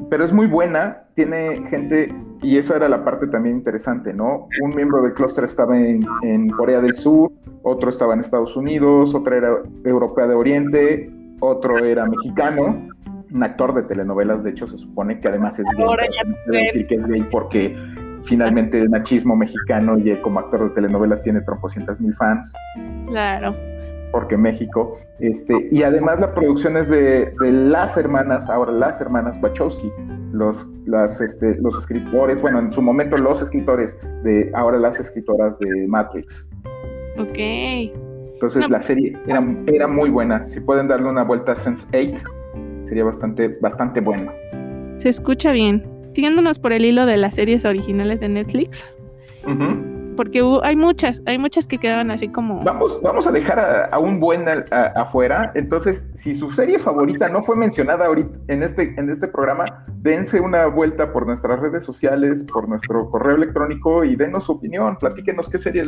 Pero 0.08 0.24
es 0.24 0.32
muy 0.32 0.46
buena, 0.46 1.02
tiene 1.14 1.66
gente, 1.66 2.14
y 2.42 2.56
esa 2.56 2.76
era 2.76 2.88
la 2.88 3.04
parte 3.04 3.26
también 3.26 3.56
interesante, 3.56 4.14
¿no? 4.14 4.48
Un 4.62 4.70
miembro 4.74 5.02
del 5.02 5.12
clúster 5.12 5.44
estaba 5.44 5.78
en, 5.78 6.00
en 6.22 6.48
Corea 6.48 6.80
del 6.80 6.94
Sur, 6.94 7.30
otro 7.62 7.90
estaba 7.90 8.14
en 8.14 8.20
Estados 8.20 8.56
Unidos, 8.56 9.14
otra 9.14 9.36
era 9.36 9.56
europea 9.84 10.26
de 10.26 10.34
Oriente, 10.34 11.10
otro 11.40 11.78
era 11.78 12.06
mexicano, 12.06 12.88
un 13.32 13.42
actor 13.42 13.74
de 13.74 13.82
telenovelas, 13.82 14.42
de 14.42 14.50
hecho 14.50 14.66
se 14.66 14.76
supone 14.76 15.20
que 15.20 15.28
además 15.28 15.58
es 15.58 15.66
gay. 15.76 15.84
Ahora 15.84 16.04
ya 16.06 16.58
decir 16.58 16.86
que 16.86 16.94
es 16.94 17.06
gay 17.06 17.26
porque 17.30 17.76
finalmente 18.24 18.80
el 18.80 18.88
machismo 18.88 19.36
mexicano 19.36 19.98
y 19.98 20.14
como 20.16 20.40
actor 20.40 20.68
de 20.68 20.70
telenovelas 20.70 21.22
tiene 21.22 21.40
tropocientas 21.42 22.00
mil 22.00 22.14
fans. 22.14 22.54
Claro. 23.06 23.54
Porque 24.12 24.36
México, 24.36 24.94
este, 25.20 25.68
y 25.70 25.82
además 25.82 26.20
la 26.20 26.34
producción 26.34 26.76
es 26.76 26.88
de, 26.88 27.32
las 27.40 27.96
hermanas, 27.96 28.48
ahora 28.48 28.72
las 28.72 29.00
hermanas 29.00 29.38
Wachowski, 29.42 29.92
los, 30.32 30.66
las, 30.86 31.20
este, 31.20 31.56
los 31.56 31.78
escritores, 31.78 32.40
bueno, 32.40 32.58
en 32.58 32.70
su 32.70 32.80
momento 32.80 33.18
los 33.18 33.42
escritores 33.42 33.96
de, 34.24 34.50
ahora 34.54 34.78
las 34.78 34.98
escritoras 34.98 35.58
de 35.58 35.86
Matrix. 35.86 36.48
Ok. 37.18 37.38
Entonces 38.34 38.70
la 38.70 38.80
serie 38.80 39.16
era, 39.26 39.44
era 39.66 39.88
muy 39.88 40.10
buena. 40.10 40.46
Si 40.48 40.60
pueden 40.60 40.88
darle 40.88 41.08
una 41.08 41.24
vuelta 41.24 41.52
a 41.52 41.56
Sense 41.56 41.86
8, 41.92 42.22
sería 42.86 43.04
bastante, 43.04 43.58
bastante 43.60 44.00
bueno. 44.00 44.32
Se 44.98 45.08
escucha 45.08 45.52
bien. 45.52 45.84
Siguiéndonos 46.12 46.58
por 46.58 46.72
el 46.72 46.84
hilo 46.84 47.06
de 47.06 47.16
las 47.16 47.34
series 47.34 47.64
originales 47.64 48.20
de 48.20 48.28
Netflix. 48.28 48.78
Porque 50.18 50.42
hay 50.64 50.74
muchas, 50.74 51.22
hay 51.26 51.38
muchas 51.38 51.68
que 51.68 51.78
quedaban 51.78 52.10
así 52.10 52.26
como. 52.26 52.64
Vamos, 52.64 53.00
vamos 53.02 53.28
a 53.28 53.30
dejar 53.30 53.88
a, 53.92 53.96
un 54.00 54.18
buen 54.18 54.46
afuera. 54.96 55.52
Entonces, 55.54 56.10
si 56.12 56.34
su 56.34 56.50
serie 56.50 56.80
favorita 56.80 57.28
no 57.28 57.40
fue 57.44 57.54
mencionada 57.54 58.06
ahorita 58.06 58.36
en 58.48 58.64
este, 58.64 58.96
en 58.98 59.10
este 59.10 59.28
programa, 59.28 59.84
dense 60.02 60.40
una 60.40 60.66
vuelta 60.66 61.12
por 61.12 61.24
nuestras 61.24 61.60
redes 61.60 61.84
sociales, 61.84 62.42
por 62.52 62.68
nuestro 62.68 63.08
correo 63.12 63.36
electrónico 63.36 64.02
y 64.02 64.16
denos 64.16 64.46
su 64.46 64.52
opinión. 64.54 64.96
Platíquenos 64.96 65.48
qué 65.48 65.58
serie, 65.58 65.84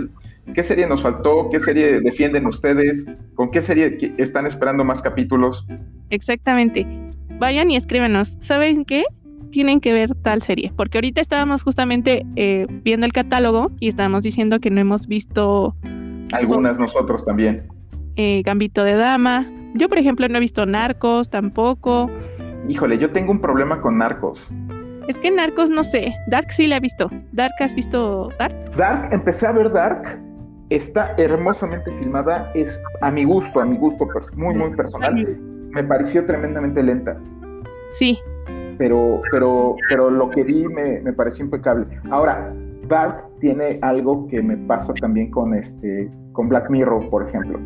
qué 0.54 0.62
serie 0.62 0.86
nos 0.86 1.02
faltó, 1.02 1.50
qué 1.50 1.58
serie 1.58 2.00
defienden 2.00 2.46
ustedes, 2.46 3.06
con 3.34 3.50
qué 3.50 3.62
serie 3.62 4.14
están 4.16 4.46
esperando 4.46 4.84
más 4.84 5.02
capítulos. 5.02 5.66
Exactamente. 6.10 6.86
Vayan 7.40 7.68
y 7.72 7.76
escríbenos. 7.76 8.36
¿Saben 8.38 8.84
qué? 8.84 9.02
Tienen 9.50 9.80
que 9.80 9.92
ver 9.92 10.14
tal 10.14 10.42
serie. 10.42 10.72
Porque 10.76 10.98
ahorita 10.98 11.20
estábamos 11.20 11.62
justamente 11.62 12.24
eh, 12.36 12.66
viendo 12.84 13.06
el 13.06 13.12
catálogo 13.12 13.70
y 13.80 13.88
estábamos 13.88 14.22
diciendo 14.22 14.60
que 14.60 14.70
no 14.70 14.80
hemos 14.80 15.06
visto. 15.06 15.74
Algunas 16.32 16.78
nosotros 16.78 17.24
también. 17.24 17.66
Eh, 18.16 18.42
Gambito 18.44 18.84
de 18.84 18.94
Dama. 18.94 19.46
Yo, 19.74 19.88
por 19.88 19.98
ejemplo, 19.98 20.28
no 20.28 20.36
he 20.38 20.40
visto 20.40 20.66
Narcos 20.66 21.30
tampoco. 21.30 22.10
Híjole, 22.68 22.98
yo 22.98 23.10
tengo 23.10 23.32
un 23.32 23.40
problema 23.40 23.80
con 23.80 23.98
Narcos. 23.98 24.50
Es 25.08 25.18
que 25.18 25.30
Narcos 25.30 25.70
no 25.70 25.82
sé. 25.82 26.14
Dark 26.28 26.52
sí 26.52 26.66
la 26.66 26.76
he 26.76 26.80
visto. 26.80 27.10
¿Dark 27.32 27.54
has 27.60 27.74
visto 27.74 28.28
Dark? 28.38 28.54
Dark, 28.76 29.12
empecé 29.12 29.46
a 29.46 29.52
ver 29.52 29.72
Dark 29.72 30.20
está 30.68 31.16
hermosamente 31.18 31.90
filmada, 31.98 32.52
es 32.54 32.80
a 33.00 33.10
mi 33.10 33.24
gusto, 33.24 33.60
a 33.60 33.64
mi 33.64 33.76
gusto 33.76 34.06
muy, 34.36 34.54
muy 34.54 34.70
personal 34.76 35.16
me 35.70 35.84
pareció 35.84 36.24
tremendamente 36.24 36.82
lenta. 36.82 37.18
Sí. 37.94 38.18
Pero, 38.80 39.20
pero, 39.30 39.76
pero 39.90 40.08
lo 40.08 40.30
que 40.30 40.42
vi 40.42 40.66
me, 40.66 41.02
me 41.02 41.12
pareció 41.12 41.44
impecable. 41.44 41.86
Ahora, 42.10 42.50
Dark 42.88 43.26
tiene 43.38 43.78
algo 43.82 44.26
que 44.26 44.40
me 44.40 44.56
pasa 44.56 44.94
también 44.94 45.30
con 45.30 45.52
este, 45.52 46.10
con 46.32 46.48
Black 46.48 46.70
Mirror, 46.70 47.10
por 47.10 47.28
ejemplo. 47.28 47.58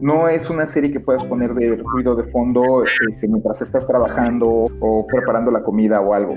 No 0.00 0.28
es 0.28 0.50
una 0.50 0.66
serie 0.66 0.90
que 0.90 0.98
puedas 0.98 1.24
poner 1.26 1.54
de 1.54 1.76
ruido 1.76 2.16
de 2.16 2.24
fondo 2.24 2.82
este, 3.08 3.28
mientras 3.28 3.62
estás 3.62 3.86
trabajando 3.86 4.66
o 4.80 5.06
preparando 5.06 5.52
la 5.52 5.62
comida 5.62 6.00
o 6.00 6.12
algo. 6.12 6.34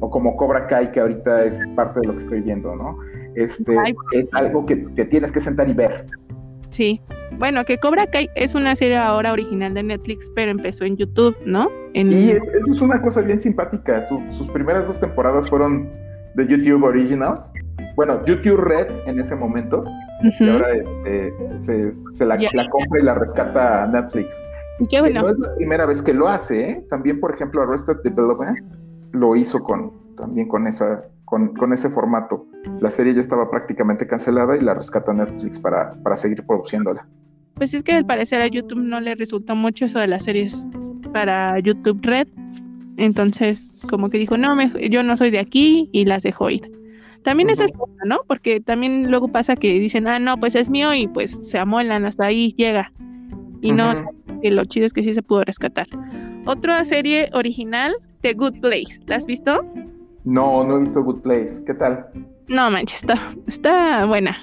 O 0.00 0.08
como 0.08 0.34
Cobra 0.38 0.66
Kai, 0.66 0.90
que 0.90 1.00
ahorita 1.00 1.44
es 1.44 1.62
parte 1.76 2.00
de 2.00 2.06
lo 2.06 2.12
que 2.14 2.20
estoy 2.20 2.40
viendo, 2.40 2.74
¿no? 2.74 2.96
Este, 3.34 3.76
es 4.12 4.32
algo 4.32 4.64
que 4.64 4.76
te 4.76 5.04
tienes 5.04 5.30
que 5.30 5.40
sentar 5.40 5.68
y 5.68 5.74
ver. 5.74 6.06
Sí. 6.76 7.00
Bueno, 7.38 7.64
que 7.64 7.78
Cobra 7.78 8.06
Kai 8.06 8.28
es 8.34 8.54
una 8.54 8.76
serie 8.76 8.98
ahora 8.98 9.32
original 9.32 9.72
de 9.72 9.82
Netflix, 9.82 10.30
pero 10.34 10.50
empezó 10.50 10.84
en 10.84 10.98
YouTube, 10.98 11.34
¿no? 11.46 11.70
Y 11.94 12.30
eso 12.30 12.52
es 12.70 12.80
una 12.82 13.00
cosa 13.00 13.22
bien 13.22 13.40
simpática. 13.40 14.06
sus 14.06 14.48
primeras 14.50 14.86
dos 14.86 15.00
temporadas 15.00 15.48
fueron 15.48 15.90
de 16.34 16.46
YouTube 16.46 16.84
Originals. 16.84 17.50
Bueno, 17.96 18.22
YouTube 18.26 18.58
Red 18.58 18.88
en 19.06 19.18
ese 19.18 19.34
momento. 19.34 19.84
Y 20.38 20.48
ahora 20.50 20.72
este, 20.72 21.32
se, 21.56 22.26
la, 22.26 22.36
compra 22.36 23.00
y 23.00 23.04
la 23.04 23.14
rescata 23.14 23.86
Netflix. 23.86 24.38
Y 24.78 24.86
qué 24.86 25.00
bueno. 25.00 25.22
no 25.22 25.30
es 25.30 25.38
la 25.38 25.54
primera 25.54 25.86
vez 25.86 26.02
que 26.02 26.12
lo 26.12 26.28
hace, 26.28 26.70
¿eh? 26.70 26.86
También, 26.90 27.20
por 27.20 27.32
ejemplo, 27.32 27.62
Arrested 27.62 27.96
Development 28.04 28.58
lo 29.12 29.34
hizo 29.34 29.62
con, 29.62 29.92
también 30.14 30.46
con, 30.46 30.66
esa, 30.66 31.04
con, 31.26 31.54
con, 31.54 31.74
ese 31.74 31.90
formato. 31.90 32.46
La 32.80 32.90
serie 32.90 33.12
ya 33.12 33.20
estaba 33.20 33.50
prácticamente 33.50 34.06
cancelada 34.06 34.56
y 34.56 34.60
la 34.60 34.72
rescata 34.72 35.12
Netflix 35.12 35.58
para, 35.58 35.92
para 36.02 36.16
seguir 36.16 36.46
produciéndola. 36.46 37.06
Pues 37.54 37.74
es 37.74 37.82
que 37.82 37.92
al 37.92 38.06
parecer 38.06 38.40
a 38.40 38.46
YouTube 38.46 38.80
no 38.80 39.00
le 39.00 39.14
resultó 39.14 39.54
mucho 39.54 39.84
eso 39.84 39.98
de 39.98 40.06
las 40.06 40.24
series 40.24 40.66
para 41.12 41.58
YouTube 41.58 42.00
Red. 42.02 42.28
Entonces, 42.96 43.68
como 43.90 44.08
que 44.08 44.18
dijo, 44.18 44.38
no, 44.38 44.56
yo 44.78 45.02
no 45.02 45.16
soy 45.16 45.30
de 45.30 45.38
aquí 45.38 45.90
y 45.92 46.04
las 46.04 46.22
dejo 46.22 46.48
ir. 46.48 46.70
También 47.22 47.50
eso 47.50 47.64
es 47.64 47.72
bueno, 47.72 47.96
¿no? 48.04 48.20
Porque 48.28 48.60
también 48.60 49.10
luego 49.10 49.28
pasa 49.28 49.56
que 49.56 49.80
dicen, 49.80 50.06
ah, 50.06 50.18
no, 50.18 50.38
pues 50.38 50.54
es 50.54 50.70
mío 50.70 50.94
y 50.94 51.08
pues 51.08 51.48
se 51.48 51.58
amuelan, 51.58 52.06
hasta 52.06 52.26
ahí 52.26 52.54
llega. 52.56 52.92
Y 53.60 53.72
no, 53.72 54.06
que 54.42 54.50
lo 54.52 54.64
chido 54.64 54.86
es 54.86 54.92
que 54.92 55.02
sí 55.02 55.12
se 55.12 55.22
pudo 55.22 55.42
rescatar. 55.42 55.88
Otra 56.46 56.84
serie 56.84 57.28
original, 57.32 57.96
The 58.20 58.34
Good 58.34 58.60
Place. 58.60 59.00
¿La 59.06 59.16
has 59.16 59.26
visto? 59.26 59.60
No, 60.26 60.64
no 60.64 60.76
he 60.76 60.80
visto 60.80 61.02
Good 61.02 61.22
Place. 61.22 61.64
¿Qué 61.64 61.72
tal? 61.72 62.08
No, 62.48 62.68
manches, 62.68 63.00
está, 63.00 63.14
está 63.46 64.04
buena. 64.06 64.36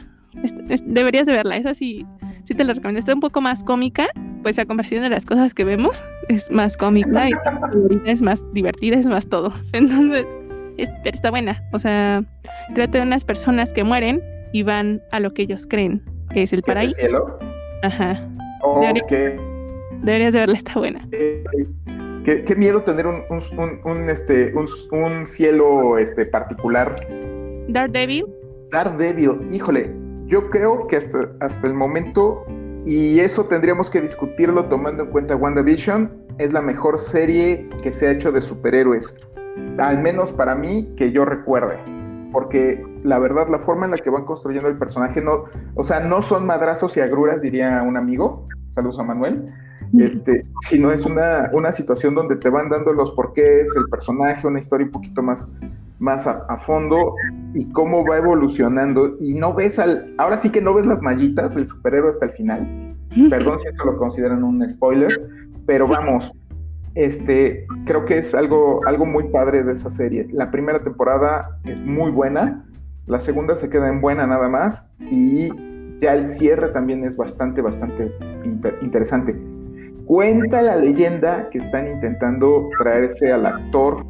deberías 0.86 1.26
de 1.26 1.34
verla. 1.34 1.58
Esa 1.58 1.76
sí, 1.76 2.06
sí 2.46 2.54
te 2.54 2.64
la 2.64 2.74
recomiendo. 2.74 3.00
Está 3.00 3.14
un 3.14 3.20
poco 3.20 3.42
más 3.42 3.64
cómica, 3.64 4.08
pues 4.42 4.58
a 4.58 4.66
comparación 4.66 5.04
de 5.04 5.10
las 5.10 5.26
cosas 5.26 5.54
que 5.54 5.66
vemos, 5.66 6.02
es 6.30 6.50
más 6.50 6.78
cómica 6.78 7.28
y 7.28 7.34
es 8.06 8.22
más 8.22 8.46
divertida, 8.54 8.98
es 8.98 9.06
más 9.06 9.28
todo. 9.28 9.54
Entonces, 9.74 10.26
pero 10.78 11.16
está 11.16 11.30
buena. 11.30 11.62
O 11.74 11.80
sea, 11.80 12.24
trata 12.74 13.00
de 13.00 13.04
unas 13.04 13.26
personas 13.26 13.74
que 13.74 13.84
mueren 13.84 14.24
y 14.54 14.64
van 14.64 15.02
a 15.12 15.20
lo 15.20 15.34
que 15.34 15.42
ellos 15.44 15.68
creen 15.68 16.02
que 16.32 16.44
es 16.44 16.54
el 16.54 16.64
paraíso. 16.64 16.98
¿Es 16.98 17.04
el 17.04 17.10
cielo? 17.10 17.40
Ajá. 17.84 18.26
Deberías, 18.80 19.38
deberías 20.02 20.34
de 20.34 20.40
verla, 20.40 20.56
está 20.56 20.80
buena. 20.80 21.06
Qué, 22.24 22.56
miedo 22.56 22.84
tener 22.84 23.06
un, 23.08 23.24
un, 23.30 24.10
este, 24.10 24.54
un, 24.56 25.26
cielo 25.26 25.98
este, 25.98 26.26
particular. 26.26 26.96
Daredevil. 27.68 28.26
Daredevil, 28.72 29.50
híjole, 29.52 29.94
yo 30.26 30.50
creo 30.50 30.88
que 30.88 30.98
hasta, 30.98 31.30
hasta 31.42 31.68
el 31.68 31.74
momento, 31.74 32.46
y 32.86 33.20
eso 33.20 33.46
tendríamos 33.46 33.90
que 33.90 34.02
discutirlo 34.02 34.66
tomando 34.66 35.04
en 35.04 35.10
cuenta 35.10 35.36
WandaVision, 35.36 36.12
es 36.38 36.54
la 36.54 36.62
mejor 36.62 36.98
serie 36.98 37.68
que 37.84 37.92
se 37.92 38.08
ha 38.08 38.12
hecho 38.12 38.32
de 38.32 38.42
superhéroes 38.42 39.18
al 39.78 40.00
menos 40.02 40.32
para 40.32 40.56
mí, 40.56 40.94
que 40.98 41.12
yo 41.12 41.26
recuerde. 41.26 41.78
Porque 42.32 42.84
la 43.04 43.20
verdad, 43.20 43.48
la 43.50 43.60
forma 43.60 43.86
en 43.86 43.92
la 43.92 43.98
que 43.98 44.10
van 44.10 44.26
construyendo 44.26 44.68
el 44.68 44.78
personaje, 44.78 45.22
no, 45.22 45.46
o 45.76 45.84
sea, 45.84 46.00
no 46.00 46.22
son 46.22 46.46
madrazos 46.46 46.98
y 46.98 47.02
agruras, 47.02 47.42
diría 47.42 47.84
un 47.84 47.96
amigo, 47.96 48.48
saludos 48.72 49.00
a 49.00 49.04
Manuel, 49.04 49.54
este, 50.00 50.46
sino 50.68 50.92
es 50.92 51.06
una, 51.06 51.50
una 51.54 51.72
situación 51.72 52.16
donde 52.16 52.36
te 52.36 52.50
van 52.50 52.70
dando 52.70 52.94
los 52.94 53.12
porqués, 53.12 53.70
el 53.76 53.90
personaje, 53.90 54.48
una 54.48 54.60
historia 54.60 54.86
un 54.86 54.92
poquito 54.92 55.22
más, 55.22 55.48
más 56.00 56.26
a, 56.28 56.58
fondo 56.58 57.16
y 57.54 57.66
cómo 57.72 58.06
va 58.06 58.18
evolucionando. 58.18 59.16
Y 59.20 59.34
no 59.34 59.54
ves 59.54 59.80
al, 59.80 60.14
ahora 60.18 60.38
sí 60.38 60.50
que 60.50 60.62
no 60.62 60.74
ves 60.74 60.86
las 60.86 61.02
mallitas 61.02 61.56
del 61.56 61.68
superhéroe 61.68 62.10
hasta 62.10 62.26
el 62.26 62.32
final. 62.32 62.96
Perdón 63.30 63.60
si 63.60 63.68
esto 63.68 63.86
lo 63.86 63.98
consideran 63.98 64.44
un 64.44 64.68
spoiler, 64.68 65.30
pero 65.68 65.88
vamos, 65.88 66.32
este, 66.96 67.68
creo 67.86 68.06
que 68.06 68.18
es 68.18 68.34
algo, 68.34 68.82
algo 68.88 69.06
muy 69.06 69.26
padre 69.30 69.64
de 69.64 69.74
esa 69.74 69.92
serie. 69.92 70.28
La 70.32 70.50
primera 70.50 70.84
temporada 70.84 71.60
es 71.64 71.78
muy 71.78 72.12
buena, 72.12 72.66
la 73.06 73.20
segunda 73.20 73.56
se 73.56 73.70
queda 73.70 73.90
en 73.90 74.02
buena 74.02 74.26
nada 74.26 74.50
más 74.50 74.90
y 75.00 75.50
ya 76.00 76.16
el 76.16 76.26
cierre 76.26 76.70
también 76.70 77.04
es 77.04 77.16
bastante, 77.16 77.62
bastante 77.62 78.12
interesante. 78.82 79.40
Cuenta 80.14 80.62
la 80.62 80.76
leyenda 80.76 81.50
que 81.50 81.58
están 81.58 81.88
intentando 81.88 82.70
traerse 82.78 83.32
al 83.32 83.48
actor 83.48 84.06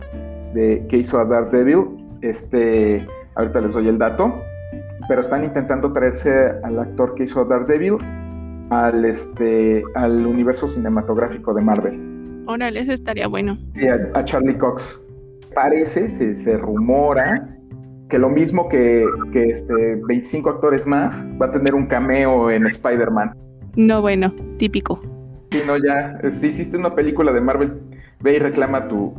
de, 0.53 0.85
que 0.89 0.97
hizo 0.97 1.17
a 1.17 1.23
Daredevil, 1.23 1.95
este, 2.19 3.07
ahorita 3.35 3.61
les 3.61 3.71
doy 3.71 3.87
el 3.87 3.97
dato, 3.97 4.33
pero 5.07 5.21
están 5.21 5.45
intentando 5.45 5.93
traerse 5.93 6.55
al 6.61 6.77
actor 6.77 7.15
que 7.15 7.23
hizo 7.23 7.39
a 7.39 7.45
Daredevil 7.45 7.99
al, 8.69 9.05
este, 9.05 9.81
al 9.95 10.27
universo 10.27 10.67
cinematográfico 10.67 11.53
de 11.53 11.61
Marvel. 11.61 12.43
Órale, 12.47 12.81
eso 12.81 12.91
estaría 12.91 13.27
bueno. 13.27 13.57
Sí, 13.73 13.87
a, 13.87 14.25
Charlie 14.25 14.57
Cox. 14.57 15.01
Parece, 15.55 16.09
se, 16.35 16.57
rumora 16.57 17.47
que 18.09 18.19
lo 18.19 18.27
mismo 18.27 18.67
que, 18.67 19.05
este 19.33 20.01
25 20.05 20.49
actores 20.49 20.85
más 20.85 21.25
va 21.41 21.45
a 21.45 21.51
tener 21.51 21.73
un 21.73 21.85
cameo 21.85 22.51
en 22.51 22.65
Spider-Man. 22.65 23.33
No, 23.77 24.01
bueno, 24.01 24.33
típico. 24.57 24.99
Sí, 25.53 25.61
no, 25.67 25.77
ya. 25.77 26.19
Si 26.31 26.47
hiciste 26.47 26.77
una 26.77 26.95
película 26.95 27.31
de 27.31 27.39
Marvel, 27.39 27.79
ve 28.21 28.37
y 28.37 28.39
reclama 28.39 28.87
tu, 28.87 29.13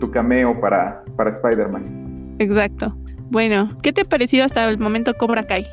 tu, 0.00 0.10
cameo 0.10 0.60
para, 0.60 1.04
para 1.16 1.30
Spider-Man. 1.30 2.34
Exacto. 2.40 2.92
Bueno, 3.30 3.70
¿qué 3.80 3.92
te 3.92 4.00
ha 4.00 4.04
parecido 4.04 4.44
hasta 4.44 4.64
el 4.64 4.78
momento 4.78 5.14
Cobra 5.14 5.46
Kai? 5.46 5.68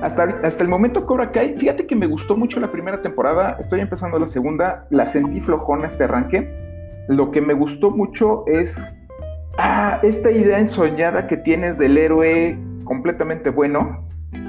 Hasta, 0.00 0.22
hasta 0.42 0.62
el 0.64 0.70
momento 0.70 1.04
Cobra 1.04 1.32
Kai, 1.32 1.54
fíjate 1.58 1.86
que 1.86 1.94
me 1.94 2.06
gustó 2.06 2.34
mucho 2.34 2.60
la 2.60 2.72
primera 2.72 3.02
temporada, 3.02 3.58
estoy 3.60 3.80
empezando 3.80 4.18
la 4.18 4.26
segunda, 4.26 4.86
la 4.88 5.06
sentí 5.06 5.40
flojona 5.40 5.86
este 5.86 6.04
arranque. 6.04 6.50
Lo 7.08 7.30
que 7.30 7.42
me 7.42 7.52
gustó 7.52 7.90
mucho 7.90 8.42
es 8.46 8.98
ah, 9.58 10.00
esta 10.02 10.30
idea 10.30 10.58
ensoñada 10.58 11.26
que 11.26 11.36
tienes 11.36 11.76
del 11.76 11.98
héroe 11.98 12.58
completamente 12.84 13.50
bueno 13.50 14.02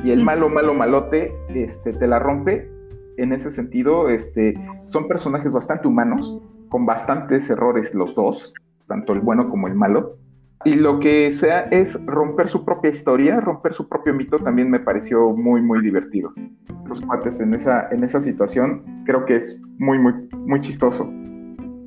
y 0.05 0.11
el 0.11 0.23
malo, 0.23 0.47
malo, 0.47 0.73
malote, 0.73 1.35
este, 1.53 1.91
te 1.91 2.07
la 2.07 2.19
rompe. 2.19 2.76
En 3.17 3.33
ese 3.33 3.51
sentido, 3.51 4.09
este, 4.09 4.55
son 4.87 5.07
personajes 5.07 5.51
bastante 5.51 5.87
humanos, 5.87 6.41
con 6.69 6.85
bastantes 6.85 7.49
errores 7.49 7.93
los 7.93 8.15
dos, 8.15 8.53
tanto 8.87 9.13
el 9.13 9.21
bueno 9.21 9.49
como 9.49 9.67
el 9.67 9.75
malo 9.75 10.17
y 10.65 10.75
lo 10.75 10.99
que 10.99 11.31
sea 11.31 11.61
es 11.71 12.03
romper 12.05 12.47
su 12.47 12.65
propia 12.65 12.89
historia, 12.89 13.39
romper 13.39 13.73
su 13.73 13.87
propio 13.87 14.13
mito, 14.13 14.37
también 14.37 14.69
me 14.69 14.79
pareció 14.79 15.31
muy, 15.31 15.61
muy 15.61 15.81
divertido. 15.81 16.33
Los 16.87 16.99
cuates 17.01 17.39
en 17.39 17.53
esa, 17.53 17.87
en 17.91 18.03
esa 18.03 18.19
situación 18.19 19.03
creo 19.05 19.25
que 19.25 19.35
es 19.35 19.61
muy, 19.77 19.99
muy, 19.99 20.13
muy 20.45 20.59
chistoso. 20.59 21.09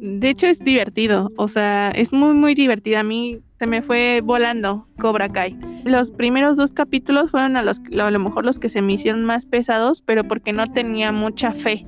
De 0.00 0.30
hecho 0.30 0.46
es 0.46 0.60
divertido, 0.60 1.30
o 1.36 1.46
sea, 1.46 1.90
es 1.90 2.12
muy, 2.12 2.32
muy 2.32 2.54
divertido. 2.54 3.00
A 3.00 3.02
mí 3.02 3.40
se 3.58 3.66
me 3.66 3.82
fue 3.82 4.22
volando 4.24 4.86
Cobra 4.98 5.28
Kai. 5.28 5.58
Los 5.84 6.10
primeros 6.10 6.56
dos 6.56 6.72
capítulos 6.72 7.30
fueron 7.30 7.58
a, 7.58 7.62
los, 7.62 7.82
a 7.98 8.10
lo 8.10 8.18
mejor 8.18 8.46
los 8.46 8.58
que 8.58 8.70
se 8.70 8.80
me 8.80 8.94
hicieron 8.94 9.24
más 9.24 9.44
pesados, 9.44 10.00
pero 10.00 10.24
porque 10.24 10.54
no 10.54 10.72
tenía 10.72 11.12
mucha 11.12 11.52
fe. 11.52 11.86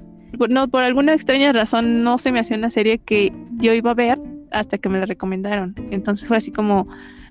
No, 0.50 0.68
por 0.68 0.82
alguna 0.82 1.14
extraña 1.14 1.52
razón 1.52 2.02
no 2.04 2.18
se 2.18 2.32
me 2.32 2.40
hacía 2.40 2.58
una 2.58 2.70
serie 2.70 2.98
que 2.98 3.32
yo 3.58 3.72
iba 3.72 3.92
a 3.92 3.94
ver 3.94 4.18
hasta 4.50 4.76
que 4.76 4.90
me 4.90 4.98
la 4.98 5.06
recomendaron. 5.06 5.74
Entonces 5.90 6.28
fue 6.28 6.36
así 6.36 6.50
como, 6.50 6.86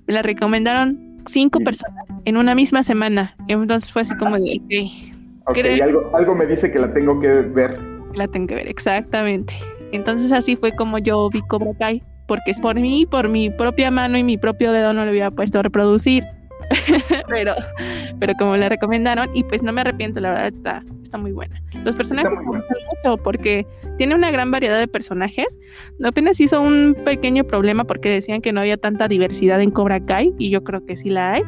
me 0.08 0.14
la 0.14 0.22
recomendaron 0.22 1.18
cinco 1.26 1.60
personas 1.60 2.04
en 2.24 2.36
una 2.36 2.56
misma 2.56 2.82
semana. 2.82 3.36
Entonces 3.46 3.92
fue 3.92 4.02
así 4.02 4.16
como 4.16 4.36
de, 4.36 4.60
ok. 5.46 5.58
algo, 5.80 6.10
algo 6.16 6.34
me 6.34 6.46
dice 6.46 6.72
que 6.72 6.80
la 6.80 6.92
tengo 6.92 7.20
que 7.20 7.28
ver. 7.28 7.78
La 8.14 8.26
tengo 8.26 8.48
que 8.48 8.56
ver, 8.56 8.68
exactamente. 8.68 9.54
Entonces 9.92 10.32
así 10.32 10.56
fue 10.56 10.72
como 10.72 10.98
yo 10.98 11.28
vi 11.30 11.42
Cobra 11.42 11.72
Kai, 11.78 12.02
porque 12.26 12.50
es 12.50 12.60
por 12.60 12.78
mí, 12.78 13.06
por 13.06 13.28
mi 13.28 13.50
propia 13.50 13.90
mano 13.90 14.18
y 14.18 14.24
mi 14.24 14.36
propio 14.36 14.72
dedo 14.72 14.92
no 14.92 15.04
le 15.04 15.10
había 15.10 15.30
puesto 15.30 15.58
a 15.58 15.62
reproducir. 15.62 16.24
pero, 17.28 17.54
pero 18.18 18.34
como 18.38 18.56
le 18.56 18.68
recomendaron, 18.68 19.28
y 19.34 19.44
pues 19.44 19.62
no 19.62 19.72
me 19.72 19.82
arrepiento, 19.82 20.20
la 20.20 20.30
verdad 20.30 20.46
está, 20.46 20.82
está 21.02 21.18
muy 21.18 21.32
buena. 21.32 21.60
Los 21.84 21.94
personajes 21.96 22.30
me 22.38 22.44
gustan 22.44 22.76
mucho 22.88 23.22
porque 23.22 23.66
tiene 23.98 24.14
una 24.14 24.30
gran 24.30 24.50
variedad 24.50 24.78
de 24.78 24.88
personajes. 24.88 25.46
Apenas 26.02 26.40
hizo 26.40 26.60
un 26.60 26.96
pequeño 27.04 27.44
problema 27.44 27.84
porque 27.84 28.08
decían 28.08 28.40
que 28.40 28.52
no 28.52 28.60
había 28.60 28.76
tanta 28.76 29.08
diversidad 29.08 29.60
en 29.60 29.70
Cobra 29.70 30.00
Kai, 30.00 30.32
y 30.38 30.50
yo 30.50 30.64
creo 30.64 30.84
que 30.86 30.96
sí 30.96 31.10
la 31.10 31.34
hay. 31.34 31.42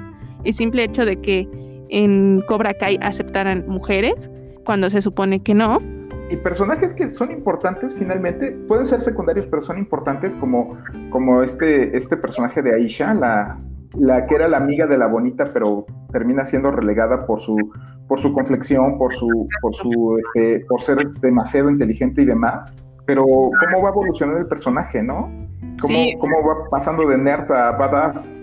El 0.44 0.52
simple 0.52 0.84
hecho 0.84 1.06
de 1.06 1.16
que 1.20 1.48
en 1.88 2.42
Cobra 2.46 2.74
Kai 2.74 2.98
aceptaran 3.00 3.64
mujeres 3.66 4.30
cuando 4.64 4.90
se 4.90 5.00
supone 5.00 5.42
que 5.42 5.54
no. 5.54 5.78
Y 6.34 6.36
personajes 6.38 6.92
que 6.92 7.14
son 7.14 7.30
importantes 7.30 7.94
finalmente, 7.94 8.58
pueden 8.66 8.84
ser 8.84 9.00
secundarios, 9.00 9.46
pero 9.46 9.62
son 9.62 9.78
importantes 9.78 10.34
como, 10.34 10.76
como 11.10 11.44
este, 11.44 11.96
este 11.96 12.16
personaje 12.16 12.60
de 12.60 12.74
Aisha, 12.74 13.14
la, 13.14 13.60
la 13.96 14.26
que 14.26 14.34
era 14.34 14.48
la 14.48 14.56
amiga 14.56 14.88
de 14.88 14.98
la 14.98 15.06
bonita, 15.06 15.52
pero 15.52 15.86
termina 16.10 16.44
siendo 16.44 16.72
relegada 16.72 17.24
por 17.24 17.40
su, 17.40 17.56
por 18.08 18.18
su 18.18 18.32
conflexión, 18.32 18.98
por 18.98 19.14
su, 19.14 19.46
por 19.62 19.76
su, 19.76 20.18
este, 20.18 20.66
por 20.68 20.82
ser 20.82 21.08
demasiado 21.20 21.70
inteligente 21.70 22.22
y 22.22 22.24
demás. 22.24 22.74
Pero 23.06 23.24
cómo 23.24 23.82
va 23.84 23.90
evolucionando 23.90 24.40
el 24.40 24.48
personaje, 24.48 25.04
¿no? 25.04 25.30
¿Cómo, 25.80 25.98
cómo 26.18 26.36
va 26.48 26.68
pasando 26.68 27.06
de 27.06 27.16
nerd 27.16 27.48
a 27.52 27.76
badass. 27.76 28.36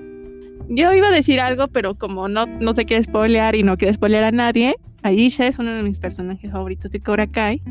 Yo 0.70 0.94
iba 0.94 1.10
a 1.10 1.12
decir 1.12 1.42
algo, 1.42 1.68
pero 1.68 1.96
como 1.96 2.30
no, 2.30 2.46
no 2.46 2.74
te 2.74 2.86
quiere 2.86 3.04
spoilear 3.04 3.56
y 3.56 3.64
no 3.64 3.76
quiere 3.76 3.96
spoilear 3.96 4.24
a 4.24 4.32
nadie, 4.32 4.76
Aisha 5.04 5.48
es 5.48 5.60
uno 5.60 5.72
de 5.74 5.84
mis 5.84 5.98
personajes 5.98 6.52
favoritos 6.52 6.92
de 6.92 7.00
Cobra 7.00 7.28
Kai. 7.28 7.62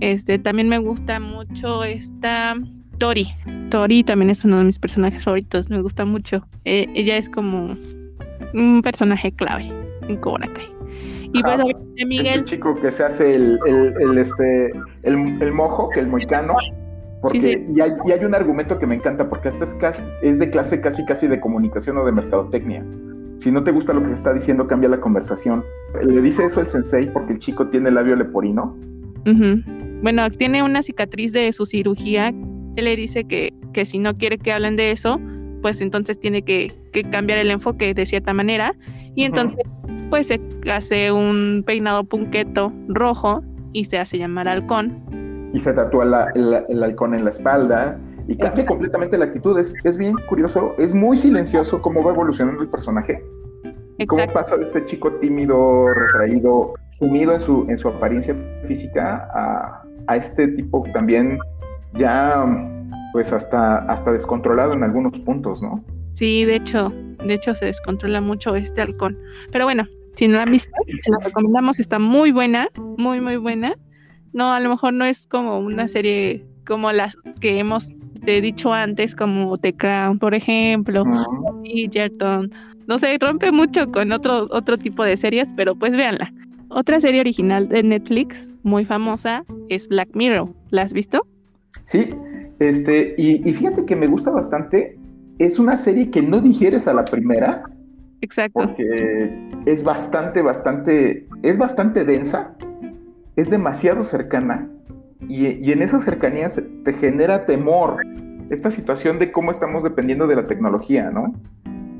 Este, 0.00 0.38
también 0.38 0.68
me 0.68 0.78
gusta 0.78 1.20
mucho 1.20 1.84
esta 1.84 2.56
Tori. 2.98 3.34
Tori 3.70 4.04
también 4.04 4.30
es 4.30 4.44
uno 4.44 4.58
de 4.58 4.64
mis 4.64 4.78
personajes 4.78 5.24
favoritos, 5.24 5.68
me 5.70 5.80
gusta 5.80 6.04
mucho. 6.04 6.46
Eh, 6.64 6.86
ella 6.94 7.16
es 7.16 7.28
como 7.28 7.76
un 8.54 8.82
personaje 8.82 9.32
clave 9.32 9.70
en 10.08 10.16
Cobra 10.16 10.48
Kai. 10.52 10.68
Y 11.32 11.42
pues, 11.42 11.58
este 11.58 12.06
Miguel. 12.06 12.40
Este 12.40 12.56
chico 12.56 12.74
que 12.76 12.92
se 12.92 13.04
hace 13.04 13.34
el, 13.34 13.58
el, 13.66 14.18
este, 14.18 14.72
el, 15.02 15.52
mojo, 15.52 15.90
que 15.90 16.00
el 16.00 16.08
moicano. 16.08 16.54
Porque, 17.20 17.64
Y, 17.66 17.80
hay, 17.80 17.92
y, 18.04 18.12
hay, 18.12 18.24
un 18.24 18.34
argumento 18.34 18.78
que 18.78 18.86
me 18.86 18.94
encanta, 18.94 19.28
porque 19.28 19.48
esta 19.48 19.64
es, 19.64 19.76
es 20.22 20.38
de 20.38 20.50
clase 20.50 20.80
casi 20.80 21.04
casi 21.04 21.26
de 21.26 21.40
comunicación 21.40 21.98
o 21.98 22.04
de 22.04 22.12
mercadotecnia. 22.12 22.84
Si 23.38 23.50
no 23.50 23.62
te 23.62 23.70
gusta 23.70 23.92
lo 23.92 24.00
que 24.00 24.08
se 24.08 24.14
está 24.14 24.32
diciendo, 24.32 24.66
cambia 24.66 24.88
la 24.88 25.00
conversación. 25.00 25.64
Le 26.02 26.20
dice 26.20 26.44
eso 26.44 26.60
el 26.60 26.66
sensei 26.66 27.06
porque 27.12 27.34
el 27.34 27.38
chico 27.38 27.68
tiene 27.68 27.90
labio 27.90 28.16
leporino. 28.16 28.76
Bueno, 30.02 30.30
tiene 30.30 30.62
una 30.62 30.82
cicatriz 30.82 31.32
de 31.32 31.52
su 31.52 31.66
cirugía. 31.66 32.28
Él 32.76 32.84
le 32.84 32.96
dice 32.96 33.24
que, 33.24 33.52
que 33.72 33.84
si 33.84 33.98
no 33.98 34.16
quiere 34.16 34.38
que 34.38 34.52
hablen 34.52 34.76
de 34.76 34.90
eso, 34.90 35.20
pues 35.62 35.80
entonces 35.80 36.18
tiene 36.18 36.42
que, 36.42 36.72
que 36.92 37.04
cambiar 37.04 37.38
el 37.38 37.50
enfoque 37.50 37.92
de 37.92 38.06
cierta 38.06 38.32
manera. 38.32 38.74
Y 39.14 39.24
entonces, 39.24 39.58
pues 40.10 40.28
se 40.28 40.40
hace 40.70 41.12
un 41.12 41.62
peinado 41.66 42.04
punqueto 42.04 42.72
rojo 42.88 43.42
y 43.72 43.84
se 43.84 43.98
hace 43.98 44.18
llamar 44.18 44.48
halcón. 44.48 45.50
Y 45.52 45.60
se 45.60 45.72
tatúa 45.72 46.30
el 46.34 46.82
halcón 46.82 47.14
en 47.14 47.24
la 47.24 47.30
espalda 47.30 47.98
y 48.28 48.36
cambia 48.36 48.66
completamente 48.66 49.18
la 49.18 49.26
actitud. 49.26 49.58
Es, 49.58 49.72
es, 49.84 49.96
bien 49.96 50.14
curioso, 50.28 50.74
es 50.78 50.94
muy 50.94 51.16
silencioso 51.16 51.80
cómo 51.80 52.02
va 52.02 52.12
evolucionando 52.12 52.62
el 52.62 52.68
personaje. 52.68 53.24
Cómo 54.08 54.30
pasa 54.32 54.56
de 54.56 54.64
este 54.64 54.84
chico 54.84 55.12
tímido, 55.14 55.88
retraído, 55.88 56.74
sumido 56.98 57.32
en 57.32 57.40
su, 57.40 57.66
en 57.68 57.78
su 57.78 57.88
apariencia 57.88 58.36
física 58.66 59.28
a, 59.32 59.82
a 60.06 60.16
este 60.16 60.48
tipo 60.48 60.84
también 60.92 61.38
ya 61.94 62.44
pues 63.12 63.32
hasta, 63.32 63.78
hasta 63.90 64.12
descontrolado 64.12 64.74
en 64.74 64.82
algunos 64.82 65.18
puntos, 65.20 65.62
¿no? 65.62 65.82
Sí, 66.12 66.44
de 66.44 66.56
hecho, 66.56 66.92
de 67.24 67.34
hecho 67.34 67.54
se 67.54 67.66
descontrola 67.66 68.20
mucho 68.20 68.54
este 68.56 68.82
halcón. 68.82 69.18
Pero 69.50 69.64
bueno, 69.64 69.86
si 70.14 70.28
no 70.28 70.36
la 70.36 70.42
han 70.42 70.50
visto, 70.50 70.70
se 71.02 71.10
la 71.10 71.18
recomendamos, 71.22 71.78
está 71.78 71.98
muy 71.98 72.32
buena, 72.32 72.68
muy, 72.98 73.20
muy 73.20 73.36
buena. 73.36 73.76
No, 74.32 74.52
a 74.52 74.60
lo 74.60 74.68
mejor 74.68 74.92
no 74.92 75.04
es 75.04 75.26
como 75.26 75.58
una 75.58 75.88
serie 75.88 76.46
como 76.66 76.92
las 76.92 77.16
que 77.40 77.58
hemos 77.58 77.92
te 78.16 78.38
he 78.38 78.40
dicho 78.40 78.72
antes, 78.72 79.14
como 79.14 79.58
The 79.58 79.74
Crown, 79.74 80.18
por 80.18 80.34
ejemplo, 80.34 81.04
y 81.64 81.88
Jerton. 81.90 82.52
No 82.86 82.98
sé, 82.98 83.16
rompe 83.20 83.50
mucho 83.52 83.90
con 83.90 84.12
otro, 84.12 84.48
otro 84.50 84.78
tipo 84.78 85.02
de 85.04 85.16
series, 85.16 85.48
pero 85.56 85.74
pues 85.74 85.92
véanla. 85.92 86.32
Otra 86.68 87.00
serie 87.00 87.20
original 87.20 87.68
de 87.68 87.82
Netflix, 87.82 88.48
muy 88.62 88.84
famosa, 88.84 89.44
es 89.68 89.88
Black 89.88 90.08
Mirror. 90.14 90.48
¿La 90.70 90.82
has 90.82 90.92
visto? 90.92 91.26
Sí, 91.82 92.10
este, 92.58 93.14
y, 93.18 93.38
fíjate 93.52 93.84
que 93.84 93.96
me 93.96 94.06
gusta 94.06 94.30
bastante. 94.30 94.98
Es 95.38 95.58
una 95.58 95.76
serie 95.76 96.10
que 96.10 96.22
no 96.22 96.40
digieres 96.40 96.88
a 96.88 96.94
la 96.94 97.04
primera. 97.04 97.64
Exacto. 98.20 98.60
Porque 98.60 99.48
es 99.66 99.84
bastante, 99.84 100.42
bastante, 100.42 101.28
es 101.42 101.58
bastante 101.58 102.04
densa, 102.04 102.56
es 103.36 103.50
demasiado 103.50 104.02
cercana 104.02 104.68
y, 105.28 105.72
en 105.72 105.82
esa 105.82 106.00
cercanía 106.00 106.48
te 106.84 106.92
genera 106.92 107.46
temor 107.46 107.98
esta 108.50 108.70
situación 108.70 109.18
de 109.18 109.32
cómo 109.32 109.50
estamos 109.50 109.82
dependiendo 109.82 110.26
de 110.26 110.36
la 110.36 110.46
tecnología, 110.46 111.10
¿no? 111.10 111.34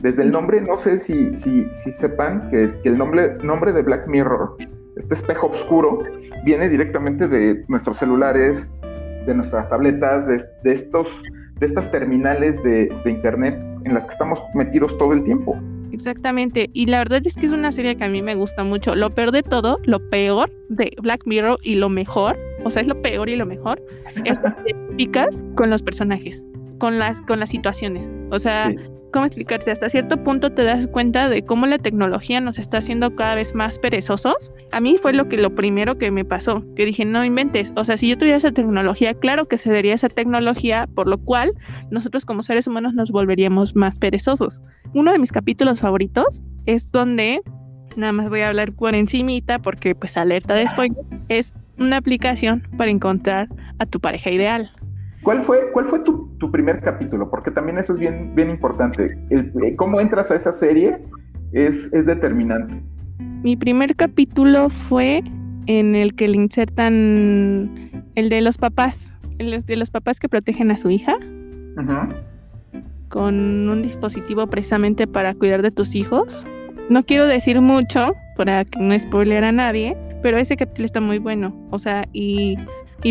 Desde 0.01 0.23
el 0.23 0.31
nombre, 0.31 0.61
no 0.61 0.77
sé 0.77 0.99
si, 0.99 1.35
si, 1.35 1.67
si 1.73 1.93
sepan 1.93 2.49
que, 2.49 2.73
el 2.85 2.99
nombre, 2.99 3.37
nombre 3.43 3.73
de 3.73 3.83
Black 3.83 4.07
Mirror, 4.07 4.57
este 4.97 5.15
espejo 5.15 5.49
oscuro, 5.49 5.99
viene 6.45 6.69
directamente 6.69 7.27
de 7.27 7.65
nuestros 7.69 7.97
celulares, 7.97 8.69
de 9.27 9.35
nuestras 9.35 9.69
tabletas, 9.69 10.27
de, 10.29 10.73
estos, 10.73 11.09
de 11.59 11.67
estas 11.67 11.91
terminales 11.91 12.62
de, 12.62 12.89
de 13.05 13.11
Internet 13.11 13.59
en 13.85 13.95
las 13.95 14.05
que 14.05 14.12
estamos 14.12 14.41
metidos 14.55 14.97
todo 14.99 15.12
el 15.12 15.25
tiempo. 15.25 15.59
Exactamente, 15.93 16.69
y 16.75 16.87
la 16.87 16.99
verdad 16.99 17.23
es 17.25 17.37
que 17.37 17.47
es 17.47 17.53
una 17.53 17.73
serie 17.73 17.97
que 17.97 18.05
a 18.05 18.09
mí 18.09 18.21
me 18.21 18.35
gusta 18.35 18.65
mucho. 18.65 18.95
Lo 18.95 19.11
peor 19.11 19.33
de 19.33 19.43
todo, 19.43 19.79
lo 19.85 19.99
peor 20.11 20.51
de 20.69 20.93
Black 21.01 21.23
Mirror 21.25 21.59
y 21.62 21.77
lo 21.77 21.89
mejor 21.89 22.37
o 22.64 22.71
sea, 22.71 22.83
es 22.83 22.88
lo 22.88 23.01
peor 23.01 23.29
y 23.29 23.37
lo 23.37 23.47
mejor, 23.47 23.83
es 24.25 24.38
que 24.38 24.51
te 24.64 24.75
picas 24.97 25.45
con 25.55 25.71
los 25.71 25.83
personajes, 25.83 26.42
con 26.79 26.99
las, 26.99 27.21
con 27.23 27.40
las 27.40 27.51
situaciones. 27.51 28.12
O 28.31 28.38
sea, 28.38 28.75
¿cómo 29.12 29.27
explicarte? 29.27 29.71
Hasta 29.71 29.88
cierto 29.88 30.23
punto 30.23 30.53
te 30.53 30.62
das 30.62 30.87
cuenta 30.87 31.29
de 31.29 31.42
cómo 31.42 31.66
la 31.66 31.79
tecnología 31.79 32.40
nos 32.40 32.59
está 32.59 32.79
haciendo 32.79 33.14
cada 33.14 33.35
vez 33.35 33.55
más 33.55 33.79
perezosos. 33.79 34.53
A 34.73 34.81
mí 34.81 34.97
fue 35.01 35.12
lo 35.12 35.29
que 35.29 35.37
lo 35.37 35.55
primero 35.55 35.99
que 35.99 36.11
me 36.11 36.25
pasó, 36.25 36.64
que 36.75 36.85
dije, 36.85 37.05
no 37.05 37.25
inventes. 37.25 37.73
O 37.77 37.85
sea, 37.85 37.97
si 37.97 38.09
yo 38.09 38.19
tuviera 38.19 38.37
esa 38.37 38.53
tecnología, 38.53 39.14
claro 39.14 39.49
que 39.49 39.59
se 39.59 39.73
daría 39.73 39.95
esa 39.95 40.09
tecnología, 40.09 40.88
por 40.95 41.09
lo 41.09 41.19
cual 41.19 41.53
nosotros 41.90 42.25
como 42.25 42.42
seres 42.42 42.66
humanos 42.66 42.95
nos 42.95 43.11
volveríamos 43.11 43.75
más 43.75 43.99
perezosos. 43.99 44.61
Uno 44.95 45.12
de 45.12 45.19
mis 45.19 45.33
capítulos 45.33 45.81
favoritos 45.81 46.42
es 46.66 46.90
donde 46.90 47.40
nada 47.97 48.12
más 48.12 48.29
voy 48.29 48.40
a 48.40 48.49
hablar 48.49 48.73
por 48.73 48.95
encimita 48.95 49.59
porque 49.59 49.95
pues 49.95 50.16
alerta 50.16 50.55
de 50.55 50.69
spoiler, 50.69 51.05
es 51.29 51.55
una 51.79 51.97
aplicación 51.97 52.67
para 52.77 52.91
encontrar 52.91 53.49
a 53.79 53.87
tu 53.87 54.01
pareja 54.01 54.31
ideal. 54.31 54.71
¿Cuál 55.23 55.41
fue, 55.41 55.73
cuál 55.73 55.85
fue 55.87 56.01
tu, 56.01 56.51
primer 56.53 56.81
capítulo? 56.81 57.29
Porque 57.31 57.51
también 57.51 57.79
eso 57.79 57.93
es 57.93 57.99
bien, 57.99 58.35
bien 58.35 58.49
importante. 58.49 59.19
El, 59.31 59.53
eh, 59.65 59.75
cómo 59.75 60.01
entras 60.01 60.31
a 60.31 60.37
esa 60.37 60.53
serie 60.53 60.99
es, 61.53 61.93
es 61.93 62.07
determinante. 62.07 62.81
Mi 63.43 63.57
primer 63.57 63.97
capítulo 63.97 64.71
fue 64.71 65.23
en 65.67 65.95
el 65.97 66.15
que 66.15 66.29
le 66.29 66.37
insertan 66.37 68.05
el 68.15 68.29
de 68.29 68.41
los 68.41 68.57
papás, 68.57 69.12
el 69.39 69.65
de 69.65 69.77
los 69.77 69.91
papás 69.91 70.21
que 70.21 70.29
protegen 70.29 70.71
a 70.71 70.77
su 70.77 70.91
hija. 70.91 71.17
Con 73.09 73.69
un 73.69 73.83
dispositivo 73.83 74.47
precisamente 74.47 75.07
para 75.07 75.35
cuidar 75.35 75.62
de 75.62 75.71
tus 75.71 75.95
hijos. 75.95 76.45
No 76.89 77.05
quiero 77.05 77.27
decir 77.27 77.61
mucho 77.61 78.15
para 78.37 78.64
que 78.64 78.79
no 78.79 78.99
spoiler 78.99 79.44
a 79.44 79.53
nadie, 79.53 79.96
pero 80.22 80.38
ese 80.38 80.57
capítulo 80.57 80.87
está 80.87 81.01
muy 81.01 81.18
bueno. 81.18 81.55
O 81.70 81.79
sea, 81.79 82.09
y, 82.12 82.57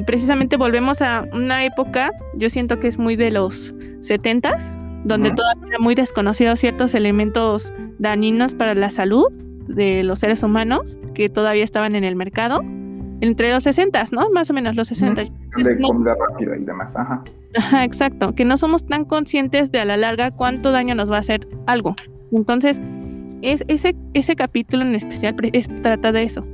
precisamente 0.05 0.57
volvemos 0.57 1.01
a 1.01 1.25
una 1.33 1.63
época, 1.63 2.11
yo 2.35 2.49
siento 2.49 2.79
que 2.79 2.87
es 2.87 2.97
muy 2.97 3.15
de 3.15 3.31
los 3.31 3.73
setentas, 4.01 4.77
donde 5.03 5.31
todavía 5.31 5.67
eran 5.67 5.81
muy 5.81 5.95
desconocidos 5.95 6.59
ciertos 6.59 6.93
elementos 6.93 7.71
dañinos 7.99 8.55
para 8.55 8.75
la 8.75 8.89
salud 8.89 9.31
de 9.67 10.03
los 10.03 10.19
seres 10.19 10.43
humanos 10.43 10.97
que 11.13 11.29
todavía 11.29 11.63
estaban 11.63 11.95
en 11.95 12.03
el 12.03 12.15
mercado. 12.15 12.61
Entre 13.21 13.51
los 13.51 13.63
60, 13.63 14.03
¿no? 14.11 14.29
Más 14.31 14.49
o 14.49 14.53
menos 14.53 14.75
los 14.75 14.89
60. 14.89 15.23
De 15.23 15.81
comida 15.81 16.15
rápida 16.15 16.57
y 16.57 16.65
demás, 16.65 16.95
ajá. 16.97 17.23
Ajá, 17.57 17.83
exacto. 17.85 18.35
Que 18.35 18.43
no 18.43 18.57
somos 18.57 18.85
tan 18.85 19.05
conscientes 19.05 19.71
de 19.71 19.79
a 19.79 19.85
la 19.85 19.95
larga 19.95 20.31
cuánto 20.31 20.71
daño 20.71 20.95
nos 20.95 21.09
va 21.09 21.17
a 21.17 21.19
hacer 21.19 21.47
algo. 21.65 21.95
Entonces, 22.33 22.81
es, 23.51 23.63
ese, 23.67 23.95
ese 24.13 24.35
capítulo 24.35 24.83
en 24.83 24.95
especial 24.95 25.35
trata 25.81 26.11
de 26.11 26.23
eso 26.23 26.45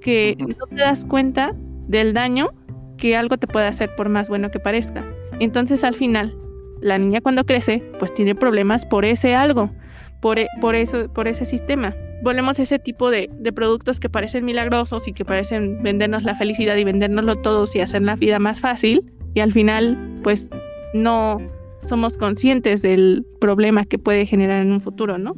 que 0.00 0.36
no 0.38 0.66
te 0.66 0.76
das 0.76 1.04
cuenta 1.04 1.54
del 1.86 2.14
daño 2.14 2.50
que 2.96 3.16
algo 3.16 3.38
te 3.38 3.46
puede 3.46 3.66
hacer 3.66 3.94
por 3.96 4.08
más 4.08 4.28
bueno 4.28 4.50
que 4.50 4.60
parezca. 4.60 5.04
Entonces 5.38 5.84
al 5.84 5.94
final, 5.94 6.36
la 6.80 6.98
niña 6.98 7.20
cuando 7.20 7.44
crece, 7.44 7.82
pues 7.98 8.12
tiene 8.14 8.34
problemas 8.34 8.86
por 8.86 9.04
ese 9.04 9.34
algo, 9.34 9.70
por, 10.20 10.38
e, 10.38 10.48
por, 10.60 10.74
eso, 10.74 11.08
por 11.12 11.28
ese 11.28 11.44
sistema. 11.44 11.94
Volvemos 12.22 12.58
a 12.58 12.62
ese 12.62 12.78
tipo 12.78 13.10
de, 13.10 13.30
de, 13.32 13.52
productos 13.52 14.00
que 14.00 14.10
parecen 14.10 14.44
milagrosos 14.44 15.08
y 15.08 15.12
que 15.12 15.24
parecen 15.24 15.82
vendernos 15.82 16.22
la 16.22 16.34
felicidad 16.34 16.76
y 16.76 16.84
vendérnoslo 16.84 17.36
todos 17.36 17.74
y 17.74 17.80
hacer 17.80 18.02
la 18.02 18.16
vida 18.16 18.38
más 18.38 18.60
fácil. 18.60 19.10
Y 19.34 19.40
al 19.40 19.52
final, 19.52 20.20
pues 20.22 20.50
no 20.92 21.38
somos 21.84 22.18
conscientes 22.18 22.82
del 22.82 23.24
problema 23.40 23.86
que 23.86 23.98
puede 23.98 24.26
generar 24.26 24.60
en 24.60 24.72
un 24.72 24.82
futuro, 24.82 25.16
¿no? 25.16 25.34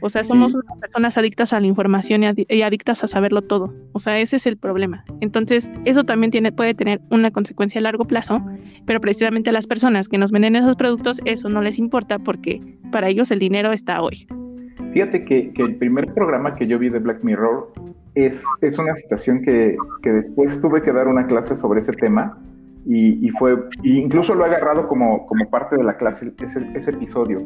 O 0.00 0.08
sea, 0.10 0.24
somos 0.24 0.56
personas 0.80 1.18
adictas 1.18 1.52
a 1.52 1.60
la 1.60 1.66
información 1.66 2.22
y, 2.22 2.62
adictas 2.62 3.02
a 3.02 3.08
saberlo 3.08 3.42
todo. 3.42 3.74
O 3.92 3.98
sea, 3.98 4.18
ese 4.18 4.36
es 4.36 4.46
el 4.46 4.56
problema. 4.56 5.04
Entonces, 5.20 5.70
eso 5.84 6.04
también 6.04 6.30
tiene, 6.30 6.52
puede 6.52 6.74
tener 6.74 7.00
una 7.10 7.30
consecuencia 7.30 7.80
a 7.80 7.82
largo 7.82 8.04
plazo, 8.04 8.36
pero 8.86 9.00
precisamente 9.00 9.50
a 9.50 9.52
las 9.52 9.66
personas 9.66 10.08
que 10.08 10.18
nos 10.18 10.30
venden 10.30 10.56
esos 10.56 10.76
productos, 10.76 11.20
eso 11.24 11.48
no 11.48 11.62
les 11.62 11.78
importa 11.78 12.18
porque 12.18 12.60
para 12.92 13.08
ellos 13.08 13.30
el 13.30 13.38
dinero 13.38 13.72
está 13.72 14.00
hoy. 14.02 14.26
Fíjate 14.92 15.24
que, 15.24 15.52
el 15.56 15.76
primer 15.76 16.12
programa 16.14 16.54
que 16.54 16.66
yo 16.66 16.78
vi 16.78 16.88
de 16.88 16.98
Black 16.98 17.22
Mirror 17.22 17.72
es, 18.14 18.44
es 18.62 18.78
una 18.78 18.94
situación 18.94 19.42
que, 19.42 19.76
que 20.02 20.12
después 20.12 20.60
tuve 20.60 20.82
que 20.82 20.92
dar 20.92 21.08
una 21.08 21.26
clase 21.26 21.56
sobre 21.56 21.80
ese 21.80 21.92
tema 21.92 22.38
y, 22.90 23.28
fue, 23.38 23.54
incluso 23.82 24.34
lo 24.34 24.44
he 24.44 24.48
agarrado 24.48 24.88
como, 24.88 25.26
como 25.26 25.50
parte 25.50 25.76
de 25.76 25.84
la 25.84 25.98
clase, 25.98 26.32
ese, 26.40 26.66
ese 26.74 26.90
episodio 26.92 27.42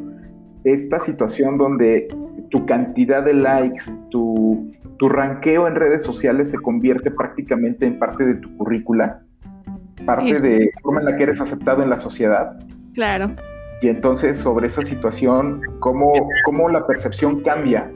esta 0.63 0.99
situación 0.99 1.57
donde 1.57 2.07
tu 2.49 2.65
cantidad 2.65 3.23
de 3.23 3.33
likes, 3.33 3.83
tu, 4.09 4.71
tu 4.97 5.09
ranqueo 5.09 5.67
en 5.67 5.75
redes 5.75 6.03
sociales 6.03 6.51
se 6.51 6.59
convierte 6.59 7.11
prácticamente 7.11 7.85
en 7.85 7.99
parte 7.99 8.25
de 8.25 8.35
tu 8.35 8.55
currícula, 8.57 9.21
parte 10.05 10.39
de 10.39 10.71
la 10.73 10.81
forma 10.81 10.99
en 10.99 11.05
la 11.05 11.17
que 11.17 11.23
eres 11.23 11.41
aceptado 11.41 11.83
en 11.83 11.89
la 11.89 11.97
sociedad. 11.97 12.57
Claro. 12.93 13.35
Y 13.81 13.89
entonces 13.89 14.37
sobre 14.37 14.67
esa 14.67 14.83
situación, 14.83 15.61
cómo, 15.79 16.13
cómo 16.45 16.69
la 16.69 16.85
percepción 16.87 17.41
cambia 17.41 17.91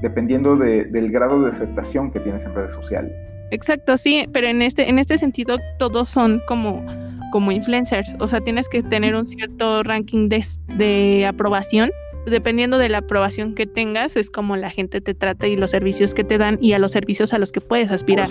dependiendo 0.00 0.56
del 0.56 1.10
grado 1.10 1.42
de 1.42 1.50
aceptación 1.50 2.10
que 2.10 2.20
tienes 2.20 2.44
en 2.44 2.54
redes 2.54 2.72
sociales. 2.72 3.12
Exacto, 3.50 3.98
sí, 3.98 4.26
pero 4.32 4.46
en 4.46 4.62
este, 4.62 4.88
en 4.88 4.98
este 4.98 5.18
sentido 5.18 5.58
todos 5.78 6.08
son 6.08 6.40
como 6.46 6.84
como 7.30 7.52
influencers. 7.52 8.14
O 8.18 8.28
sea, 8.28 8.40
tienes 8.40 8.68
que 8.68 8.82
tener 8.82 9.14
un 9.14 9.26
cierto 9.26 9.82
ranking 9.82 10.28
de, 10.28 10.44
de 10.76 11.26
aprobación 11.26 11.90
dependiendo 12.26 12.78
de 12.78 12.88
la 12.88 12.98
aprobación 12.98 13.54
que 13.54 13.66
tengas, 13.66 14.16
es 14.16 14.30
como 14.30 14.56
la 14.56 14.70
gente 14.70 15.00
te 15.00 15.14
trata 15.14 15.46
y 15.46 15.56
los 15.56 15.70
servicios 15.70 16.14
que 16.14 16.24
te 16.24 16.38
dan 16.38 16.58
y 16.60 16.72
a 16.72 16.78
los 16.78 16.92
servicios 16.92 17.32
a 17.32 17.38
los 17.38 17.52
que 17.52 17.60
puedes 17.60 17.90
aspirar. 17.90 18.30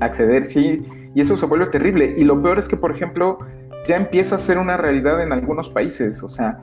Acceder, 0.00 0.46
sí, 0.46 0.82
y 1.14 1.20
eso 1.20 1.36
se 1.36 1.46
vuelve 1.46 1.66
terrible. 1.66 2.14
Y 2.16 2.24
lo 2.24 2.40
peor 2.42 2.58
es 2.58 2.68
que, 2.68 2.76
por 2.76 2.90
ejemplo, 2.90 3.38
ya 3.86 3.96
empieza 3.96 4.36
a 4.36 4.38
ser 4.38 4.58
una 4.58 4.76
realidad 4.76 5.22
en 5.22 5.32
algunos 5.32 5.68
países, 5.70 6.22
o 6.22 6.28
sea, 6.28 6.60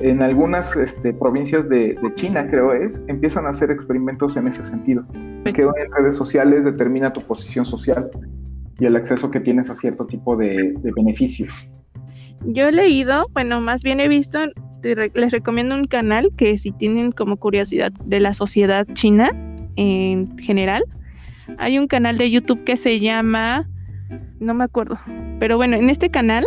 en 0.00 0.22
algunas 0.22 0.76
este, 0.76 1.12
provincias 1.12 1.68
de, 1.68 1.98
China, 2.14 2.46
creo 2.48 2.72
es, 2.72 3.00
empiezan 3.08 3.46
a 3.46 3.50
hacer 3.50 3.70
experimentos 3.70 4.36
en 4.36 4.48
ese 4.48 4.62
sentido. 4.62 5.04
Que 5.44 5.62
en 5.62 5.92
redes 5.96 6.14
sociales 6.14 6.64
determina 6.64 7.12
tu 7.12 7.22
posición 7.22 7.64
social 7.64 8.10
y 8.78 8.86
el 8.86 8.96
acceso 8.96 9.30
que 9.30 9.40
tienes 9.40 9.70
a 9.70 9.74
cierto 9.74 10.06
tipo 10.06 10.36
de, 10.36 10.74
beneficios. 10.96 11.52
Yo 12.44 12.68
he 12.68 12.72
leído, 12.72 13.26
bueno, 13.32 13.60
más 13.60 13.82
bien 13.82 14.00
he 14.00 14.08
visto 14.08 14.38
les 14.82 15.32
recomiendo 15.32 15.74
un 15.74 15.86
canal 15.86 16.30
que 16.36 16.56
si 16.56 16.70
tienen 16.70 17.10
como 17.10 17.36
curiosidad 17.36 17.90
de 18.04 18.20
la 18.20 18.32
sociedad 18.32 18.86
china 18.92 19.30
en 19.74 20.38
general, 20.38 20.84
hay 21.58 21.78
un 21.78 21.88
canal 21.88 22.16
de 22.16 22.30
YouTube 22.30 22.62
que 22.62 22.76
se 22.76 23.00
llama, 23.00 23.68
no 24.38 24.54
me 24.54 24.62
acuerdo, 24.62 24.96
pero 25.40 25.56
bueno, 25.56 25.76
en 25.76 25.90
este 25.90 26.10
canal 26.10 26.46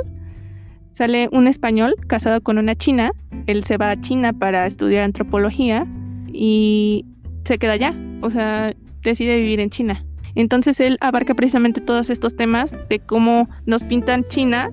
sale 0.93 1.27
un 1.33 1.47
español 1.47 1.95
casado 2.07 2.39
con 2.41 2.57
una 2.57 2.75
china, 2.75 3.11
él 3.47 3.65
se 3.65 3.75
va 3.75 3.91
a 3.91 3.99
China 3.99 4.31
para 4.31 4.65
estudiar 4.65 5.03
antropología 5.03 5.85
y 6.27 7.05
se 7.43 7.57
queda 7.57 7.73
allá, 7.73 7.93
o 8.21 8.29
sea, 8.29 8.73
decide 9.03 9.37
vivir 9.37 9.59
en 9.59 9.69
China. 9.71 10.05
Entonces 10.35 10.79
él 10.79 10.97
abarca 11.01 11.33
precisamente 11.33 11.81
todos 11.81 12.09
estos 12.09 12.35
temas 12.35 12.73
de 12.89 12.99
cómo 12.99 13.49
nos 13.65 13.83
pintan 13.83 14.25
China 14.27 14.71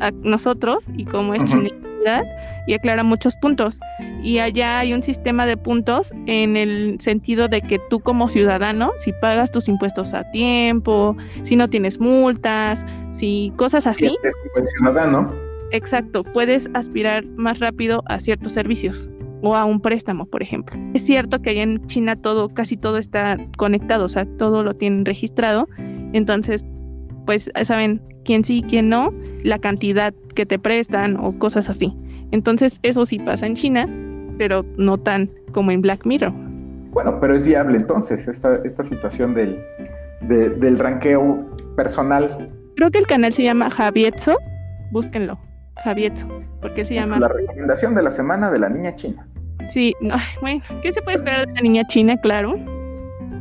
a 0.00 0.10
nosotros 0.10 0.86
y 0.96 1.04
cómo 1.04 1.34
es 1.34 1.44
China 1.44 1.70
y 2.66 2.74
aclara 2.74 3.02
muchos 3.02 3.36
puntos. 3.36 3.78
Y 4.22 4.38
allá 4.38 4.78
hay 4.78 4.92
un 4.92 5.02
sistema 5.02 5.46
de 5.46 5.56
puntos 5.56 6.12
en 6.26 6.56
el 6.56 6.98
sentido 7.00 7.48
de 7.48 7.62
que 7.62 7.78
tú 7.90 8.00
como 8.00 8.28
ciudadano, 8.28 8.92
si 8.98 9.12
pagas 9.12 9.50
tus 9.50 9.68
impuestos 9.68 10.14
a 10.14 10.30
tiempo, 10.30 11.16
si 11.42 11.56
no 11.56 11.68
tienes 11.68 12.00
multas, 12.00 12.84
si 13.12 13.52
cosas 13.56 13.86
así. 13.86 14.16
ciudadano. 14.78 15.32
Exacto, 15.70 16.22
puedes 16.22 16.68
aspirar 16.74 17.24
más 17.36 17.58
rápido 17.58 18.02
a 18.06 18.20
ciertos 18.20 18.52
servicios 18.52 19.10
o 19.44 19.54
a 19.54 19.64
un 19.64 19.80
préstamo, 19.80 20.26
por 20.26 20.42
ejemplo. 20.42 20.76
Es 20.94 21.04
cierto 21.04 21.42
que 21.42 21.50
allá 21.50 21.62
en 21.62 21.86
China 21.86 22.16
todo, 22.16 22.48
casi 22.48 22.76
todo 22.76 22.96
está 22.96 23.36
conectado, 23.58 24.06
o 24.06 24.08
sea, 24.08 24.26
todo 24.38 24.64
lo 24.64 24.74
tienen 24.74 25.04
registrado. 25.04 25.68
Entonces, 26.12 26.64
pues 27.26 27.50
saben 27.64 28.00
quién 28.24 28.44
sí, 28.44 28.64
quién 28.68 28.88
no, 28.88 29.12
la 29.42 29.58
cantidad 29.58 30.14
que 30.34 30.46
te 30.46 30.58
prestan 30.58 31.16
o 31.18 31.38
cosas 31.38 31.68
así. 31.68 31.94
Entonces 32.32 32.78
eso 32.82 33.04
sí 33.04 33.18
pasa 33.18 33.46
en 33.46 33.54
China, 33.54 33.86
pero 34.38 34.64
no 34.78 34.98
tan 34.98 35.30
como 35.52 35.70
en 35.70 35.82
Black 35.82 36.06
Mirror. 36.06 36.32
Bueno, 36.90 37.20
pero 37.20 37.36
es 37.36 37.46
viable 37.46 37.76
entonces 37.76 38.26
esta, 38.26 38.54
esta 38.64 38.82
situación 38.82 39.34
del, 39.34 39.60
del 40.22 40.78
ranqueo 40.78 41.44
personal. 41.76 42.50
Creo 42.76 42.90
que 42.90 42.98
el 42.98 43.06
canal 43.06 43.32
se 43.32 43.42
llama 43.42 43.70
Javietzo, 43.70 44.36
búsquenlo, 44.90 45.38
Javietzo, 45.82 46.26
porque 46.60 46.84
se 46.84 46.94
llama... 46.94 47.18
La 47.18 47.28
recomendación 47.28 47.94
de 47.94 48.02
la 48.02 48.10
semana 48.10 48.50
de 48.50 48.58
la 48.58 48.68
niña 48.68 48.94
china. 48.94 49.28
Sí, 49.68 49.94
bueno, 50.40 50.62
¿qué 50.82 50.92
se 50.92 51.02
puede 51.02 51.16
esperar 51.16 51.46
de 51.46 51.52
la 51.54 51.60
niña 51.60 51.84
china? 51.88 52.16
Claro, 52.18 52.56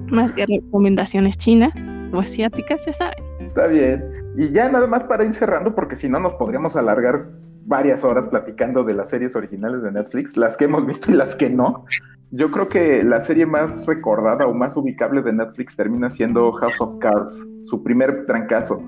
más 0.07 0.31
que 0.31 0.45
recomendaciones 0.45 1.37
chinas 1.37 1.73
o 2.13 2.19
asiáticas, 2.19 2.85
ya 2.85 2.93
saben. 2.93 3.23
Está 3.39 3.67
bien. 3.67 4.03
Y 4.37 4.51
ya 4.51 4.69
nada 4.69 4.87
más 4.87 5.03
para 5.03 5.23
ir 5.23 5.33
cerrando, 5.33 5.75
porque 5.75 5.95
si 5.95 6.09
no 6.09 6.19
nos 6.19 6.33
podríamos 6.33 6.75
alargar 6.75 7.27
varias 7.65 8.03
horas 8.03 8.27
platicando 8.27 8.83
de 8.83 8.93
las 8.93 9.09
series 9.09 9.35
originales 9.35 9.83
de 9.83 9.91
Netflix, 9.91 10.35
las 10.37 10.57
que 10.57 10.65
hemos 10.65 10.85
visto 10.85 11.11
y 11.11 11.15
las 11.15 11.35
que 11.35 11.49
no. 11.49 11.85
Yo 12.31 12.49
creo 12.49 12.67
que 12.67 13.03
la 13.03 13.21
serie 13.21 13.45
más 13.45 13.85
recordada 13.85 14.47
o 14.47 14.53
más 14.53 14.75
ubicable 14.75 15.21
de 15.21 15.33
Netflix 15.33 15.75
termina 15.75 16.09
siendo 16.09 16.51
House 16.53 16.81
of 16.81 16.97
Cards, 16.99 17.47
su 17.61 17.83
primer 17.83 18.25
trancazo. 18.25 18.81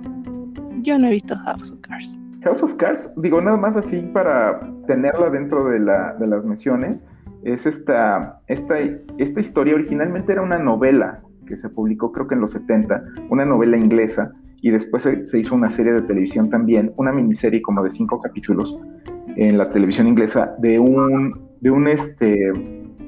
Yo 0.82 0.98
no 0.98 1.08
he 1.08 1.12
visto 1.12 1.36
House 1.38 1.72
of 1.72 1.80
Cards. 1.82 2.20
House 2.44 2.64
of 2.64 2.74
Cards, 2.76 3.10
digo 3.18 3.42
nada 3.42 3.58
más 3.58 3.76
así 3.76 4.02
para 4.14 4.60
tenerla 4.88 5.30
dentro 5.30 5.66
de, 5.66 5.80
la, 5.80 6.14
de 6.14 6.28
las 6.28 6.46
menciones, 6.46 7.04
es 7.46 7.68
esta, 7.68 8.42
esta, 8.48 8.76
esta 9.18 9.40
historia 9.40 9.76
originalmente 9.76 10.34
era 10.34 10.42
una 10.42 10.58
novela 10.58 11.22
que 11.46 11.56
se 11.56 11.70
publicó 11.70 12.12
creo 12.12 12.28
que 12.28 12.34
en 12.34 12.42
los 12.42 12.52
70, 12.52 13.04
una 13.30 13.46
novela 13.46 13.78
inglesa 13.78 14.32
y 14.62 14.72
después 14.72 15.04
se, 15.04 15.40
hizo 15.40 15.54
una 15.54 15.70
serie 15.70 15.94
de 15.94 16.02
televisión 16.02 16.50
también, 16.50 16.92
una 16.98 17.12
miniserie 17.12 17.62
como 17.62 17.84
de 17.84 17.92
cinco 17.92 18.20
capítulos 18.20 18.76
en 19.36 19.60
la 19.60 19.70
televisión 19.70 20.08
inglesa 20.08 20.56
de 20.58 20.80
un, 20.80 21.50
de 21.62 21.70
un, 21.70 21.88
este, 21.88 22.52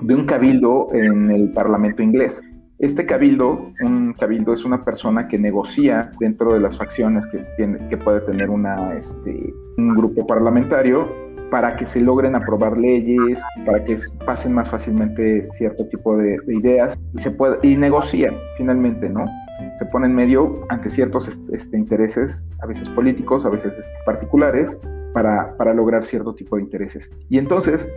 de 0.03 0.15
un 0.15 0.25
cabildo 0.25 0.89
en 0.93 1.31
el 1.31 1.51
Parlamento 1.51 2.03
inglés. 2.03 2.43
Este 2.77 3.07
cabildo, 3.07 3.71
un 3.81 4.13
cabildo 4.13 4.53
es 4.53 4.63
una 4.65 4.85
persona 4.85 5.27
que 5.27 5.39
negocia 5.39 6.11
dentro 6.19 6.53
de 6.53 6.59
las 6.59 6.77
facciones 6.77 7.25
que, 7.25 7.39
tiene, 7.55 7.89
que 7.89 7.97
puede 7.97 8.21
tener 8.21 8.51
una, 8.51 8.93
este, 8.93 9.51
un 9.79 9.95
grupo 9.95 10.27
parlamentario 10.27 11.26
para 11.49 11.75
que 11.75 11.85
se 11.85 12.01
logren 12.01 12.35
aprobar 12.35 12.77
leyes, 12.77 13.39
para 13.65 13.83
que 13.83 13.97
pasen 14.25 14.53
más 14.53 14.69
fácilmente 14.69 15.45
cierto 15.45 15.87
tipo 15.87 16.17
de, 16.17 16.39
ideas 16.47 16.97
y 17.13 17.19
se 17.19 17.31
puede, 17.31 17.57
y 17.61 17.75
negocia 17.75 18.33
finalmente, 18.57 19.09
¿no? 19.09 19.25
se 19.73 19.85
pone 19.85 20.07
en 20.07 20.15
medio 20.15 20.65
ante 20.69 20.89
ciertos 20.89 21.27
este, 21.51 21.77
intereses, 21.77 22.45
a 22.61 22.67
veces 22.67 22.87
políticos, 22.89 23.45
a 23.45 23.49
veces 23.49 23.77
este, 23.77 23.95
particulares, 24.05 24.77
para, 25.13 25.55
para, 25.57 25.73
lograr 25.73 26.05
cierto 26.05 26.35
tipo 26.35 26.57
de 26.57 26.63
intereses. 26.63 27.09
Y 27.29 27.37
entonces, 27.37 27.91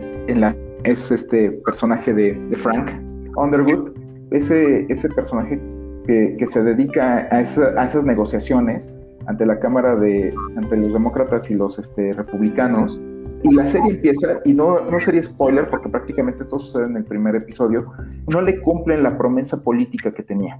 es 0.83 1.11
este 1.11 1.51
personaje 1.51 2.13
de, 2.13 2.55
Frank 2.55 2.91
Underwood, 3.35 3.91
ese, 4.31 4.85
ese 4.89 5.09
personaje 5.09 5.59
que, 6.07 6.47
se 6.49 6.63
dedica 6.63 7.27
a, 7.31 7.41
esas 7.41 8.05
negociaciones 8.05 8.89
ante 9.27 9.45
la 9.45 9.59
Cámara 9.59 9.95
de, 9.95 10.33
ante 10.55 10.77
los 10.77 10.93
demócratas 10.93 11.49
y 11.51 11.55
los 11.55 11.79
este, 11.79 12.13
republicanos, 12.13 13.01
y 13.43 13.53
la 13.53 13.65
serie 13.65 13.91
empieza, 13.91 14.39
y 14.45 14.53
no, 14.53 14.81
no 14.81 14.99
sería 14.99 15.23
spoiler 15.23 15.69
porque 15.69 15.89
prácticamente 15.89 16.43
esto 16.43 16.59
sucede 16.59 16.85
en 16.85 16.97
el 16.97 17.05
primer 17.05 17.35
episodio, 17.35 17.91
no 18.27 18.41
le 18.41 18.59
cumplen 18.61 19.03
la 19.03 19.17
promesa 19.17 19.63
política 19.63 20.11
que 20.11 20.23
tenía. 20.23 20.59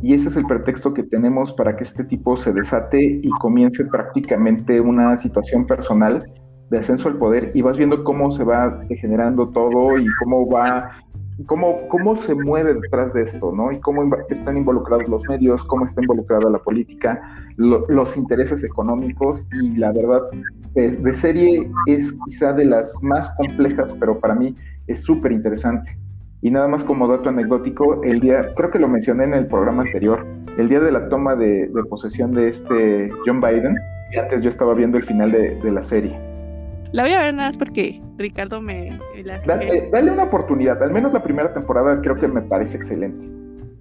Y 0.00 0.14
ese 0.14 0.28
es 0.28 0.36
el 0.36 0.46
pretexto 0.46 0.92
que 0.94 1.04
tenemos 1.04 1.52
para 1.52 1.76
que 1.76 1.84
este 1.84 2.02
tipo 2.04 2.36
se 2.36 2.52
desate 2.52 3.20
y 3.22 3.30
comience 3.40 3.84
prácticamente 3.84 4.80
una 4.80 5.16
situación 5.16 5.66
personal 5.66 6.24
de 6.70 6.78
ascenso 6.78 7.08
al 7.08 7.18
poder 7.18 7.52
y 7.54 7.62
vas 7.62 7.76
viendo 7.76 8.02
cómo 8.02 8.32
se 8.32 8.42
va 8.42 8.82
degenerando 8.88 9.50
todo 9.50 9.98
y 9.98 10.06
cómo 10.18 10.48
va, 10.48 10.90
cómo, 11.44 11.88
cómo 11.88 12.16
se 12.16 12.34
mueve 12.34 12.74
detrás 12.74 13.12
de 13.12 13.22
esto, 13.22 13.52
¿no? 13.52 13.72
Y 13.72 13.80
cómo 13.80 14.08
están 14.28 14.56
involucrados 14.56 15.08
los 15.08 15.24
medios, 15.28 15.64
cómo 15.64 15.84
está 15.84 16.02
involucrada 16.02 16.50
la 16.50 16.58
política, 16.58 17.20
los 17.56 18.16
intereses 18.16 18.64
económicos 18.64 19.46
y 19.52 19.76
la 19.76 19.92
verdad, 19.92 20.22
de 20.74 21.14
serie 21.14 21.70
es 21.86 22.16
quizá 22.24 22.52
de 22.52 22.64
las 22.64 23.02
más 23.02 23.34
complejas, 23.36 23.94
pero 23.98 24.18
para 24.18 24.34
mí 24.34 24.56
es 24.86 25.02
súper 25.02 25.32
interesante. 25.32 25.96
Y 26.44 26.50
nada 26.50 26.66
más 26.66 26.82
como 26.82 27.06
dato 27.06 27.28
anecdótico, 27.28 28.02
el 28.02 28.18
día, 28.18 28.52
creo 28.56 28.70
que 28.72 28.80
lo 28.80 28.88
mencioné 28.88 29.24
en 29.24 29.34
el 29.34 29.46
programa 29.46 29.84
anterior, 29.84 30.26
el 30.58 30.68
día 30.68 30.80
de 30.80 30.90
la 30.90 31.08
toma 31.08 31.36
de, 31.36 31.70
posesión 31.88 32.34
de 32.34 32.48
este 32.48 33.10
John 33.24 33.40
Biden, 33.40 33.76
antes 34.18 34.42
yo 34.42 34.48
estaba 34.48 34.74
viendo 34.74 34.98
el 34.98 35.04
final 35.04 35.30
de, 35.30 35.70
la 35.70 35.84
serie. 35.84 36.18
La 36.92 37.04
voy 37.04 37.12
a 37.12 37.22
ver 37.22 37.34
nada 37.34 37.48
más 37.48 37.56
porque 37.56 38.02
Ricardo 38.18 38.60
me... 38.60 38.98
dale, 39.46 39.88
dale, 39.90 40.10
una 40.10 40.24
oportunidad, 40.24 40.82
al 40.82 40.90
menos 40.90 41.12
la 41.12 41.22
primera 41.22 41.52
temporada 41.52 42.00
creo 42.02 42.16
que 42.16 42.28
me 42.28 42.42
parece 42.42 42.76
excelente. 42.76 43.26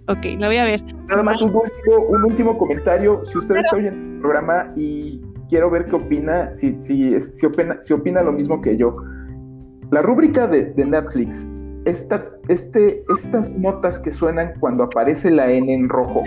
Ok, 0.08 0.26
la 0.40 0.48
voy 0.48 0.58
a 0.58 0.64
ver. 0.64 0.82
Nada 1.08 1.22
más 1.22 1.42
un 1.42 1.54
último, 1.54 2.06
un 2.08 2.24
último 2.24 2.58
comentario, 2.58 3.24
si 3.26 3.38
usted 3.38 3.58
está 3.58 3.76
oyendo 3.76 4.16
el 4.16 4.22
programa 4.22 4.72
y 4.76 5.22
quiero 5.50 5.70
ver 5.70 5.86
qué 5.86 5.96
opina, 5.96 6.54
si, 6.54 6.80
si, 6.80 7.20
si, 7.20 7.46
opina, 7.46 7.78
si 7.82 7.94
opina 7.94 8.22
lo 8.24 8.32
mismo 8.32 8.62
que 8.62 8.78
yo. 8.78 8.96
La 9.92 10.02
rúbrica 10.02 10.48
de, 10.48 10.66
de 10.66 10.86
Netflix 10.86 11.48
esta, 11.86 12.30
este, 12.48 13.04
estas 13.14 13.58
notas 13.58 14.00
que 14.00 14.12
suenan 14.12 14.54
cuando 14.60 14.84
aparece 14.84 15.32
la 15.32 15.52
N 15.52 15.74
en 15.74 15.90
rojo. 15.90 16.24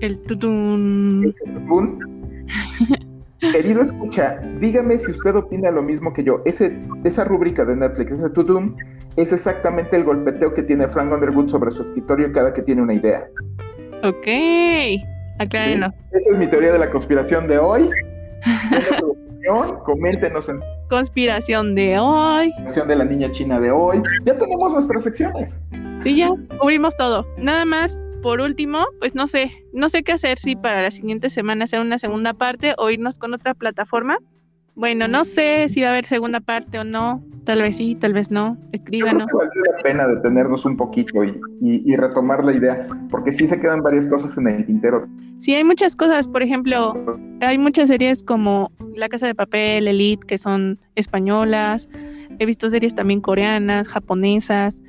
El 0.00 0.20
tutun. 0.20 1.24
El 1.24 1.34
tutun. 1.34 1.98
Querido 3.50 3.82
escucha, 3.82 4.38
dígame 4.60 4.98
si 4.98 5.10
usted 5.10 5.34
opina 5.34 5.72
lo 5.72 5.82
mismo 5.82 6.12
que 6.12 6.22
yo. 6.22 6.42
Ese, 6.44 6.78
esa 7.02 7.24
rúbrica 7.24 7.64
de 7.64 7.74
Netflix, 7.74 8.12
ese 8.12 8.30
tutun, 8.30 8.76
es 9.16 9.32
exactamente 9.32 9.96
el 9.96 10.04
golpeteo 10.04 10.54
que 10.54 10.62
tiene 10.62 10.86
Frank 10.86 11.12
Underwood 11.12 11.48
sobre 11.48 11.72
su 11.72 11.82
escritorio 11.82 12.32
cada 12.32 12.52
que 12.52 12.62
tiene 12.62 12.82
una 12.82 12.94
idea. 12.94 13.26
Ok, 14.04 14.28
aclárenos. 15.40 15.92
Esa 16.12 16.30
es 16.30 16.38
mi 16.38 16.46
teoría 16.46 16.72
de 16.72 16.78
la 16.78 16.88
conspiración 16.88 17.48
de 17.48 17.58
hoy. 17.58 17.90
coméntenos 19.84 20.48
en 20.48 20.56
conspiración 20.88 21.74
de 21.74 21.98
hoy. 21.98 22.52
Conspiración 22.52 22.88
de 22.88 22.96
la 22.96 23.04
niña 23.04 23.30
china 23.32 23.58
de 23.58 23.72
hoy. 23.72 24.00
Ya 24.24 24.38
tenemos 24.38 24.72
nuestras 24.72 25.02
secciones. 25.02 25.60
Sí, 26.04 26.16
ya 26.16 26.30
cubrimos 26.58 26.96
todo. 26.96 27.26
Nada 27.38 27.64
más 27.64 27.98
por 28.22 28.40
último, 28.40 28.86
pues 29.00 29.14
no 29.14 29.26
sé, 29.26 29.50
no 29.72 29.88
sé 29.88 30.02
qué 30.02 30.12
hacer 30.12 30.38
si 30.38 30.56
para 30.56 30.80
la 30.80 30.90
siguiente 30.90 31.28
semana 31.28 31.64
hacer 31.64 31.80
una 31.80 31.98
segunda 31.98 32.32
parte 32.32 32.74
o 32.78 32.88
irnos 32.88 33.18
con 33.18 33.34
otra 33.34 33.54
plataforma. 33.54 34.18
Bueno, 34.74 35.06
no 35.06 35.26
sé 35.26 35.68
si 35.68 35.82
va 35.82 35.88
a 35.88 35.90
haber 35.90 36.06
segunda 36.06 36.40
parte 36.40 36.78
o 36.78 36.84
no. 36.84 37.22
Tal 37.44 37.60
vez 37.60 37.76
sí, 37.76 37.94
tal 37.94 38.14
vez 38.14 38.30
no. 38.30 38.56
Escríbanos. 38.72 39.26
Vale 39.30 39.50
la 39.76 39.82
pena 39.82 40.06
detenernos 40.06 40.64
un 40.64 40.78
poquito 40.78 41.24
y, 41.24 41.38
y, 41.60 41.96
retomar 41.96 42.42
la 42.42 42.52
idea, 42.54 42.86
porque 43.10 43.32
sí 43.32 43.46
se 43.46 43.60
quedan 43.60 43.82
varias 43.82 44.06
cosas 44.06 44.38
en 44.38 44.46
el 44.46 44.64
tintero. 44.64 45.06
Sí, 45.36 45.54
hay 45.54 45.64
muchas 45.64 45.94
cosas. 45.94 46.26
Por 46.26 46.42
ejemplo, 46.42 46.94
hay 47.40 47.58
muchas 47.58 47.88
series 47.88 48.22
como 48.22 48.70
La 48.94 49.08
Casa 49.10 49.26
de 49.26 49.34
Papel, 49.34 49.88
Elite, 49.88 50.26
que 50.26 50.38
son 50.38 50.80
españolas. 50.94 51.88
He 52.38 52.46
visto 52.46 52.70
series 52.70 52.94
también 52.94 53.20
coreanas, 53.20 53.88
japonesas. 53.88 54.80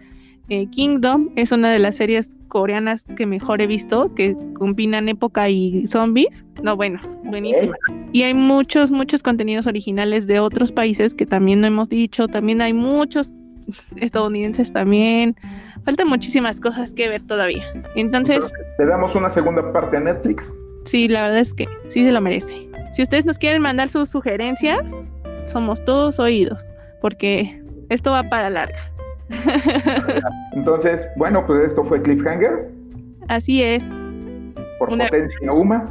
Eh, 0.49 0.67
Kingdom 0.67 1.29
es 1.35 1.51
una 1.51 1.71
de 1.71 1.79
las 1.79 1.95
series 1.95 2.35
coreanas 2.49 3.05
que 3.15 3.25
mejor 3.25 3.61
he 3.61 3.67
visto, 3.67 4.13
que 4.13 4.35
combinan 4.53 5.07
época 5.07 5.49
y 5.49 5.87
zombies. 5.87 6.43
No, 6.61 6.75
bueno, 6.75 6.99
buenísima. 7.23 7.75
Y 8.11 8.23
hay 8.23 8.33
muchos, 8.33 8.91
muchos 8.91 9.23
contenidos 9.23 9.67
originales 9.67 10.27
de 10.27 10.39
otros 10.39 10.71
países 10.71 11.15
que 11.15 11.25
también 11.25 11.61
no 11.61 11.67
hemos 11.67 11.89
dicho. 11.89 12.27
También 12.27 12.61
hay 12.61 12.73
muchos 12.73 13.31
estadounidenses 13.95 14.73
también. 14.73 15.35
Faltan 15.85 16.07
muchísimas 16.07 16.59
cosas 16.59 16.93
que 16.93 17.07
ver 17.07 17.23
todavía. 17.23 17.63
Entonces... 17.95 18.39
¿Le 18.79 18.85
damos 18.85 19.15
una 19.15 19.29
segunda 19.29 19.71
parte 19.71 19.97
a 19.97 20.01
Netflix? 20.01 20.53
Sí, 20.85 21.07
la 21.07 21.23
verdad 21.23 21.39
es 21.39 21.53
que 21.53 21.67
sí 21.89 22.03
se 22.03 22.11
lo 22.11 22.19
merece. 22.19 22.69
Si 22.93 23.01
ustedes 23.01 23.25
nos 23.25 23.37
quieren 23.37 23.61
mandar 23.61 23.89
sus 23.89 24.09
sugerencias, 24.09 24.91
somos 25.45 25.83
todos 25.85 26.19
oídos, 26.19 26.69
porque 27.01 27.61
esto 27.89 28.11
va 28.11 28.23
para 28.23 28.49
larga. 28.49 28.92
Entonces, 30.53 31.07
bueno, 31.15 31.45
pues 31.45 31.63
esto 31.63 31.83
fue 31.83 32.01
Cliffhanger. 32.01 32.69
Así 33.27 33.61
es. 33.61 33.83
Por 34.79 34.89
Potencia 34.89 35.51
Uma. 35.51 35.89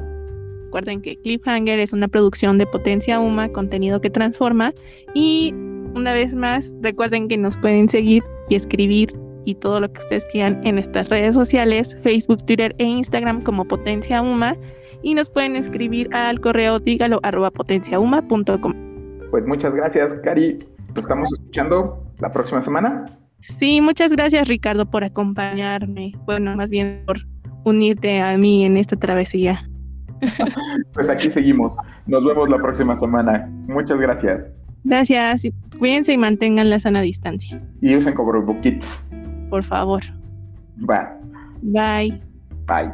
Recuerden 0.65 1.03
que 1.03 1.17
Cliffhanger 1.19 1.79
es 1.81 1.93
una 1.93 2.09
producción 2.09 2.59
de 2.59 2.67
Potencia 2.67 3.21
Uma, 3.21 3.49
contenido 3.51 4.01
que 4.01 4.11
transforma. 4.11 4.73
Y 5.15 5.53
una 5.95 6.13
vez 6.13 6.35
más, 6.35 6.75
recuerden 6.81 7.29
que 7.29 7.37
nos 7.37 7.57
pueden 7.57 7.89
seguir 7.89 8.23
y 8.49 8.55
escribir 8.55 9.13
y 9.45 9.55
todo 9.57 9.81
lo 9.81 9.93
que 9.93 10.01
ustedes 10.01 10.25
quieran 10.27 10.61
en 10.65 10.77
nuestras 10.77 11.09
redes 11.09 11.35
sociales, 11.35 11.97
Facebook, 12.03 12.45
Twitter 12.47 12.75
e 12.79 12.85
Instagram 12.85 13.43
como 13.43 13.65
Potencia 13.65 14.23
Uma. 14.23 14.57
Y 15.03 15.15
nos 15.15 15.29
pueden 15.29 15.57
escribir 15.57 16.09
al 16.15 16.41
correo 16.41 16.79
dígalo 16.79 17.21
arroba 17.23 17.51
potenciauma.com. 17.51 18.73
Pues 19.31 19.47
muchas 19.47 19.75
gracias, 19.75 20.15
Cari. 20.23 20.59
Nos 20.95 21.01
estamos 21.01 21.33
escuchando 21.33 22.05
la 22.21 22.33
próxima 22.33 22.61
semana. 22.61 23.05
Sí, 23.43 23.81
muchas 23.81 24.13
gracias 24.13 24.49
Ricardo 24.49 24.91
por 24.91 25.05
acompañarme. 25.05 26.13
Bueno, 26.27 26.57
más 26.57 26.71
bien 26.71 27.03
por 27.07 27.19
unirte 27.65 28.21
a 28.21 28.37
mí 28.39 28.65
en 28.65 28.77
esta 28.77 28.97
travesía. 28.97 29.69
Pues 30.93 31.09
aquí 31.09 31.31
seguimos. 31.31 31.77
Nos 32.07 32.25
vemos 32.25 32.49
la 32.49 32.59
próxima 32.59 32.95
semana. 32.97 33.49
Muchas 33.67 34.01
gracias. 34.01 34.53
Gracias. 34.85 35.43
Cuídense 35.79 36.13
y 36.13 36.19
mantengan 36.19 36.71
la 36.71 36.79
sana 36.79 37.01
distancia. 37.03 37.61
Y 37.81 37.97
usen 37.97 38.15
cubrebocas. 38.15 39.05
Por 39.51 39.65
favor. 39.65 40.03
Va. 40.89 41.19
Bye. 41.63 42.21
Bye. 42.67 42.93